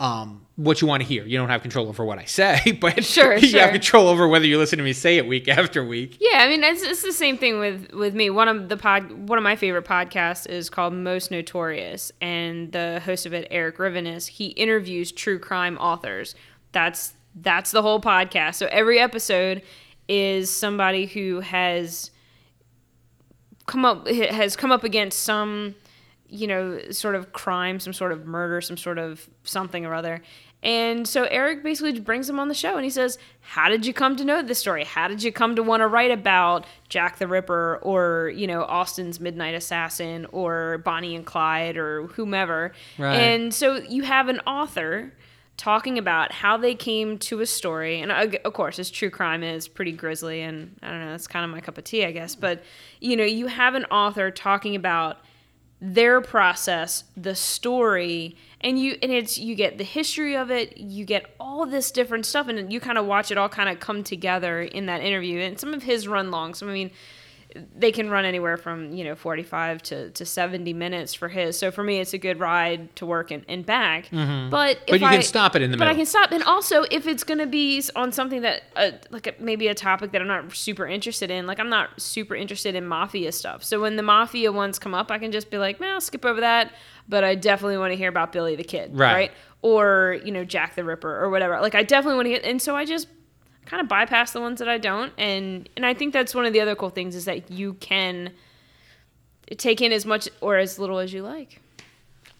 Um, 0.00 0.46
what 0.56 0.80
you 0.80 0.88
want 0.88 1.02
to 1.02 1.06
hear. 1.06 1.24
You 1.26 1.36
don't 1.36 1.50
have 1.50 1.60
control 1.60 1.86
over 1.88 2.04
what 2.06 2.18
I 2.18 2.24
say, 2.24 2.72
but 2.80 3.04
Sure, 3.04 3.36
you 3.36 3.48
sure. 3.48 3.60
have 3.60 3.72
control 3.72 4.08
over 4.08 4.26
whether 4.26 4.46
you 4.46 4.56
listen 4.58 4.78
to 4.78 4.82
me 4.82 4.94
say 4.94 5.18
it 5.18 5.26
week 5.26 5.46
after 5.46 5.84
week. 5.84 6.16
Yeah, 6.18 6.38
I 6.42 6.48
mean 6.48 6.64
it's, 6.64 6.82
it's 6.82 7.02
the 7.02 7.12
same 7.12 7.36
thing 7.36 7.58
with 7.60 7.92
with 7.92 8.14
me. 8.14 8.30
One 8.30 8.48
of 8.48 8.70
the 8.70 8.76
pod, 8.78 9.28
one 9.28 9.36
of 9.38 9.44
my 9.44 9.56
favorite 9.56 9.84
podcasts 9.84 10.48
is 10.48 10.70
called 10.70 10.94
Most 10.94 11.30
Notorious, 11.30 12.12
and 12.20 12.72
the 12.72 13.00
host 13.04 13.26
of 13.26 13.34
it, 13.34 13.46
Eric 13.50 13.76
Rivenes, 13.76 14.26
he 14.26 14.46
interviews 14.48 15.12
true 15.12 15.38
crime 15.38 15.76
authors. 15.76 16.34
That's 16.72 17.12
that's 17.34 17.70
the 17.70 17.82
whole 17.82 18.00
podcast. 18.00 18.54
So 18.54 18.68
every 18.70 18.98
episode 18.98 19.62
is 20.08 20.50
somebody 20.50 21.06
who 21.06 21.40
has 21.40 22.10
come 23.66 23.84
up 23.84 24.08
has 24.08 24.56
come 24.56 24.72
up 24.72 24.82
against 24.82 25.20
some 25.20 25.74
you 26.30 26.46
know 26.46 26.80
sort 26.90 27.14
of 27.14 27.32
crime 27.32 27.80
some 27.80 27.92
sort 27.92 28.12
of 28.12 28.26
murder 28.26 28.60
some 28.60 28.76
sort 28.76 28.98
of 28.98 29.28
something 29.44 29.84
or 29.84 29.94
other. 29.94 30.22
And 30.62 31.08
so 31.08 31.24
eric 31.24 31.62
basically 31.62 31.98
brings 32.00 32.28
him 32.28 32.38
on 32.38 32.48
the 32.48 32.54
show 32.54 32.76
and 32.76 32.84
he 32.84 32.90
says 32.90 33.18
how 33.40 33.68
did 33.68 33.86
you 33.86 33.92
come 33.92 34.16
to 34.16 34.24
know 34.24 34.42
this 34.42 34.58
story? 34.58 34.84
How 34.84 35.08
did 35.08 35.22
you 35.22 35.32
come 35.32 35.56
to 35.56 35.62
want 35.62 35.80
to 35.80 35.88
write 35.88 36.10
about 36.10 36.66
jack 36.88 37.18
the 37.18 37.26
ripper 37.26 37.78
or 37.82 38.32
you 38.34 38.46
know 38.46 38.64
austin's 38.64 39.20
midnight 39.20 39.54
assassin 39.54 40.26
or 40.32 40.78
bonnie 40.78 41.16
and 41.16 41.24
clyde 41.26 41.76
or 41.76 42.06
whomever? 42.08 42.72
Right. 42.98 43.16
and 43.16 43.52
so 43.52 43.76
you 43.76 44.02
have 44.02 44.28
an 44.28 44.40
author 44.40 45.12
talking 45.56 45.98
about 45.98 46.32
how 46.32 46.56
they 46.56 46.74
came 46.74 47.18
to 47.18 47.40
a 47.40 47.46
story. 47.46 48.00
And 48.00 48.10
of 48.10 48.52
course 48.54 48.76
this 48.76 48.90
true 48.90 49.10
crime 49.10 49.42
is 49.42 49.68
pretty 49.68 49.92
grisly 49.92 50.40
and 50.40 50.74
i 50.82 50.88
don't 50.88 51.00
know 51.00 51.10
that's 51.10 51.26
kind 51.26 51.44
of 51.44 51.50
my 51.50 51.60
cup 51.60 51.76
of 51.76 51.84
tea 51.84 52.04
i 52.04 52.12
guess. 52.12 52.34
But 52.34 52.62
you 53.00 53.16
know 53.16 53.24
you 53.24 53.46
have 53.46 53.74
an 53.74 53.84
author 53.86 54.30
talking 54.30 54.74
about 54.74 55.18
their 55.80 56.20
process 56.20 57.04
the 57.16 57.34
story 57.34 58.36
and 58.60 58.78
you 58.78 58.96
and 59.02 59.10
it's 59.10 59.38
you 59.38 59.54
get 59.54 59.78
the 59.78 59.84
history 59.84 60.36
of 60.36 60.50
it 60.50 60.76
you 60.76 61.06
get 61.06 61.34
all 61.40 61.64
this 61.64 61.90
different 61.90 62.26
stuff 62.26 62.48
and 62.48 62.70
you 62.70 62.78
kind 62.78 62.98
of 62.98 63.06
watch 63.06 63.30
it 63.30 63.38
all 63.38 63.48
kind 63.48 63.68
of 63.68 63.80
come 63.80 64.04
together 64.04 64.60
in 64.60 64.86
that 64.86 65.00
interview 65.00 65.40
and 65.40 65.58
some 65.58 65.72
of 65.72 65.82
his 65.82 66.06
run 66.06 66.30
long 66.30 66.52
so 66.52 66.68
i 66.68 66.72
mean 66.72 66.90
they 67.76 67.90
can 67.92 68.08
run 68.10 68.24
anywhere 68.24 68.56
from 68.56 68.92
you 68.92 69.02
know 69.04 69.14
45 69.14 69.82
to, 69.82 70.10
to 70.10 70.24
70 70.24 70.72
minutes 70.72 71.14
for 71.14 71.28
his 71.28 71.58
so 71.58 71.70
for 71.70 71.82
me 71.82 71.98
it's 71.98 72.12
a 72.14 72.18
good 72.18 72.38
ride 72.40 72.94
to 72.96 73.06
work 73.06 73.30
and, 73.30 73.44
and 73.48 73.64
back 73.66 74.08
but 74.10 74.16
if 74.16 74.20
Mm-hmm. 74.20 74.50
But 74.50 75.00
you 75.00 75.06
I, 75.06 75.12
can 75.14 75.22
stop 75.22 75.56
it 75.56 75.62
in 75.62 75.70
the 75.70 75.76
but 75.76 75.84
middle. 75.84 75.94
i 75.94 75.96
can 75.96 76.06
stop 76.06 76.30
and 76.32 76.42
also 76.44 76.84
if 76.90 77.06
it's 77.06 77.24
going 77.24 77.38
to 77.38 77.46
be 77.46 77.82
on 77.96 78.12
something 78.12 78.42
that 78.42 78.62
uh, 78.76 78.90
like 79.10 79.26
a, 79.26 79.34
maybe 79.40 79.68
a 79.68 79.74
topic 79.74 80.12
that 80.12 80.20
i'm 80.20 80.28
not 80.28 80.54
super 80.54 80.86
interested 80.86 81.30
in 81.30 81.46
like 81.46 81.58
i'm 81.58 81.68
not 81.70 82.00
super 82.00 82.34
interested 82.34 82.74
in 82.74 82.86
mafia 82.86 83.32
stuff 83.32 83.64
so 83.64 83.80
when 83.80 83.96
the 83.96 84.02
mafia 84.02 84.52
ones 84.52 84.78
come 84.78 84.94
up 84.94 85.10
i 85.10 85.18
can 85.18 85.32
just 85.32 85.50
be 85.50 85.58
like 85.58 85.80
man 85.80 85.92
i'll 85.94 86.00
skip 86.00 86.24
over 86.24 86.40
that 86.40 86.72
but 87.08 87.24
i 87.24 87.34
definitely 87.34 87.78
want 87.78 87.90
to 87.92 87.96
hear 87.96 88.08
about 88.08 88.32
billy 88.32 88.54
the 88.56 88.64
kid 88.64 88.90
Right. 88.96 89.12
right 89.14 89.32
or 89.62 90.18
you 90.24 90.32
know 90.32 90.44
jack 90.44 90.74
the 90.74 90.84
ripper 90.84 91.20
or 91.22 91.30
whatever 91.30 91.60
like 91.60 91.74
i 91.74 91.82
definitely 91.82 92.16
want 92.16 92.26
to 92.26 92.30
get 92.30 92.44
and 92.44 92.60
so 92.62 92.76
i 92.76 92.84
just 92.84 93.08
kind 93.70 93.80
of 93.80 93.88
bypass 93.88 94.32
the 94.32 94.40
ones 94.40 94.58
that 94.58 94.68
I 94.68 94.78
don't 94.78 95.12
and 95.16 95.68
and 95.76 95.86
I 95.86 95.94
think 95.94 96.12
that's 96.12 96.34
one 96.34 96.44
of 96.44 96.52
the 96.52 96.60
other 96.60 96.74
cool 96.74 96.90
things 96.90 97.14
is 97.14 97.24
that 97.26 97.52
you 97.52 97.74
can 97.74 98.32
take 99.56 99.80
in 99.80 99.92
as 99.92 100.04
much 100.04 100.28
or 100.40 100.58
as 100.58 100.78
little 100.78 100.98
as 100.98 101.12
you 101.12 101.22
like. 101.22 101.60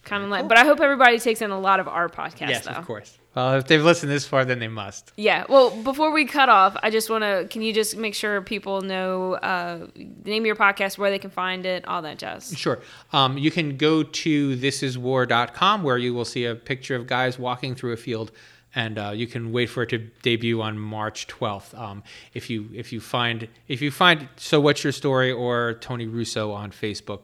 Kind 0.03 0.23
of 0.23 0.29
like 0.29 0.49
but 0.49 0.57
I 0.57 0.65
hope 0.65 0.81
everybody 0.81 1.19
takes 1.19 1.41
in 1.41 1.49
a 1.51 1.59
lot 1.59 1.79
of 1.79 1.87
our 1.87 2.09
podcast 2.09 2.49
yes, 2.49 2.65
though. 2.65 2.71
of 2.71 2.85
course. 2.85 3.17
Well, 3.35 3.53
if 3.53 3.67
they've 3.67 3.81
listened 3.81 4.11
this 4.11 4.27
far, 4.27 4.43
then 4.43 4.59
they 4.59 4.67
must. 4.67 5.13
Yeah. 5.15 5.45
Well, 5.47 5.69
before 5.83 6.11
we 6.11 6.25
cut 6.25 6.49
off, 6.49 6.75
I 6.83 6.89
just 6.89 7.09
want 7.09 7.23
to 7.23 7.47
can 7.49 7.61
you 7.61 7.73
just 7.73 7.95
make 7.95 8.13
sure 8.13 8.41
people 8.41 8.81
know 8.81 9.35
uh, 9.35 9.87
the 9.95 10.31
name 10.31 10.43
of 10.43 10.47
your 10.47 10.57
podcast, 10.57 10.97
where 10.97 11.09
they 11.09 11.19
can 11.19 11.29
find 11.29 11.65
it, 11.65 11.87
all 11.87 12.01
that 12.01 12.17
jazz. 12.17 12.57
Sure. 12.57 12.81
Um, 13.13 13.37
you 13.37 13.49
can 13.49 13.77
go 13.77 14.03
to 14.03 14.57
thisiswar.com 14.57 15.83
where 15.83 15.97
you 15.97 16.13
will 16.13 16.25
see 16.25 16.43
a 16.43 16.55
picture 16.55 16.95
of 16.95 17.07
guys 17.07 17.39
walking 17.39 17.73
through 17.73 17.93
a 17.93 17.97
field, 17.97 18.33
and 18.75 18.97
uh, 18.97 19.11
you 19.13 19.27
can 19.27 19.51
wait 19.51 19.67
for 19.67 19.83
it 19.83 19.89
to 19.89 19.97
debut 20.21 20.61
on 20.61 20.77
March 20.77 21.27
12th. 21.27 21.77
Um, 21.77 22.03
if 22.33 22.49
you 22.49 22.69
if 22.73 22.93
you 22.93 22.99
find 22.99 23.47
if 23.67 23.81
you 23.81 23.91
find 23.91 24.27
so 24.37 24.59
what's 24.59 24.83
your 24.83 24.93
story 24.93 25.31
or 25.31 25.75
Tony 25.75 26.07
Russo 26.07 26.51
on 26.51 26.71
Facebook. 26.71 27.23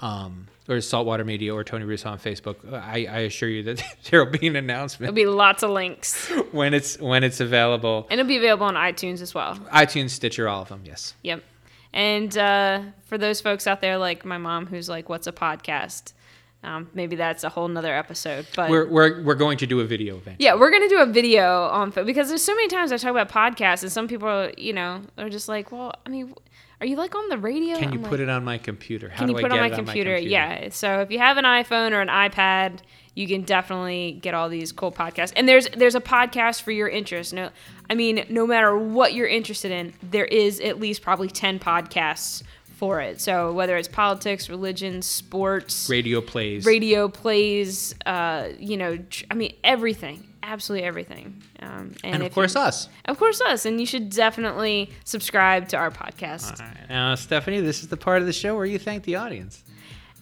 Um, 0.00 0.48
or 0.68 0.80
Saltwater 0.80 1.24
Media 1.24 1.54
or 1.54 1.62
Tony 1.62 1.84
Russo 1.84 2.08
on 2.08 2.18
Facebook. 2.18 2.56
I, 2.72 3.06
I 3.06 3.18
assure 3.20 3.48
you 3.48 3.62
that 3.64 3.82
there 4.10 4.24
will 4.24 4.32
be 4.32 4.46
an 4.46 4.56
announcement. 4.56 5.14
There'll 5.14 5.32
be 5.32 5.36
lots 5.36 5.62
of 5.62 5.70
links. 5.70 6.28
when 6.52 6.74
it's 6.74 6.98
when 6.98 7.24
it's 7.24 7.40
available. 7.40 8.06
And 8.10 8.20
it'll 8.20 8.28
be 8.28 8.36
available 8.36 8.66
on 8.66 8.74
iTunes 8.74 9.20
as 9.20 9.34
well. 9.34 9.56
iTunes, 9.72 10.10
Stitcher, 10.10 10.48
all 10.48 10.62
of 10.62 10.68
them. 10.68 10.82
Yes. 10.84 11.14
Yep. 11.22 11.44
And 11.92 12.36
uh, 12.38 12.82
for 13.04 13.18
those 13.18 13.40
folks 13.40 13.66
out 13.66 13.80
there, 13.80 13.98
like 13.98 14.24
my 14.24 14.38
mom, 14.38 14.66
who's 14.66 14.88
like, 14.88 15.08
"What's 15.08 15.26
a 15.26 15.32
podcast?" 15.32 16.12
Um, 16.64 16.88
maybe 16.94 17.16
that's 17.16 17.42
a 17.42 17.48
whole 17.48 17.66
nother 17.66 17.92
episode. 17.92 18.46
But 18.54 18.70
We're, 18.70 18.88
we're, 18.88 19.22
we're 19.22 19.34
going 19.34 19.58
to 19.58 19.66
do 19.66 19.80
a 19.80 19.84
video 19.84 20.16
event. 20.16 20.36
yeah, 20.40 20.54
we're 20.54 20.70
gonna 20.70 20.88
do 20.88 20.98
a 21.00 21.06
video 21.06 21.64
on 21.64 21.90
because 21.90 22.28
there's 22.28 22.42
so 22.42 22.54
many 22.54 22.68
times 22.68 22.92
I 22.92 22.98
talk 22.98 23.10
about 23.10 23.28
podcasts 23.28 23.82
and 23.82 23.90
some 23.90 24.06
people, 24.06 24.28
are, 24.28 24.52
you 24.56 24.72
know, 24.72 25.02
are 25.18 25.28
just 25.28 25.48
like, 25.48 25.72
well, 25.72 25.92
I 26.06 26.08
mean, 26.08 26.32
are 26.80 26.86
you 26.86 26.96
like 26.96 27.14
on 27.14 27.28
the 27.28 27.38
radio? 27.38 27.76
Can 27.76 27.92
you 27.92 27.98
I'm 27.98 28.04
put 28.04 28.12
like, 28.12 28.20
it 28.20 28.28
on 28.28 28.44
my 28.44 28.58
computer? 28.58 29.08
How 29.08 29.18
Can 29.18 29.26
do 29.28 29.32
you 29.32 29.38
I 29.38 29.42
put 29.42 29.52
it 29.52 29.54
on 29.54 29.60
my 29.60 29.66
it 29.66 29.74
computer? 29.74 30.16
Yeah. 30.18 30.68
So 30.70 31.00
if 31.00 31.10
you 31.10 31.18
have 31.18 31.36
an 31.36 31.44
iPhone 31.44 31.92
or 31.92 32.00
an 32.00 32.08
iPad, 32.08 32.78
you 33.14 33.28
can 33.28 33.42
definitely 33.42 34.18
get 34.22 34.34
all 34.34 34.48
these 34.48 34.72
cool 34.72 34.90
podcasts. 34.90 35.32
And 35.36 35.48
there's 35.48 35.68
there's 35.76 35.94
a 35.94 36.00
podcast 36.00 36.62
for 36.62 36.72
your 36.72 36.88
interest. 36.88 37.34
No, 37.34 37.50
I 37.90 37.94
mean, 37.94 38.24
no 38.30 38.46
matter 38.46 38.76
what 38.76 39.14
you're 39.14 39.28
interested 39.28 39.70
in, 39.70 39.92
there 40.02 40.24
is 40.24 40.60
at 40.60 40.80
least 40.80 41.02
probably 41.02 41.28
ten 41.28 41.58
podcasts 41.58 42.42
for 42.82 43.00
it. 43.00 43.20
So 43.20 43.52
whether 43.52 43.76
it's 43.76 43.86
politics, 43.86 44.50
religion, 44.50 45.02
sports, 45.02 45.88
Radio 45.88 46.20
plays. 46.20 46.66
radio 46.66 47.06
plays, 47.06 47.94
uh, 48.06 48.48
you 48.58 48.76
know, 48.76 48.98
I 49.30 49.34
mean 49.34 49.54
everything, 49.62 50.26
absolutely 50.42 50.84
everything. 50.84 51.40
Um, 51.60 51.92
and, 52.02 52.14
and 52.16 52.22
of 52.24 52.34
course, 52.34 52.56
you, 52.56 52.60
us. 52.60 52.88
of 53.04 53.20
course 53.20 53.40
us, 53.42 53.66
and 53.66 53.78
you 53.78 53.86
should 53.86 54.10
definitely 54.10 54.90
subscribe 55.04 55.68
to 55.68 55.76
our 55.76 55.92
podcast. 55.92 56.60
All 56.60 56.66
right. 56.66 56.88
Now, 56.88 57.14
Stephanie, 57.14 57.60
this 57.60 57.84
is 57.84 57.88
the 57.88 57.96
part 57.96 58.20
of 58.20 58.26
the 58.26 58.32
show 58.32 58.56
where 58.56 58.66
you 58.66 58.80
thank 58.80 59.04
the 59.04 59.14
audience. 59.14 59.62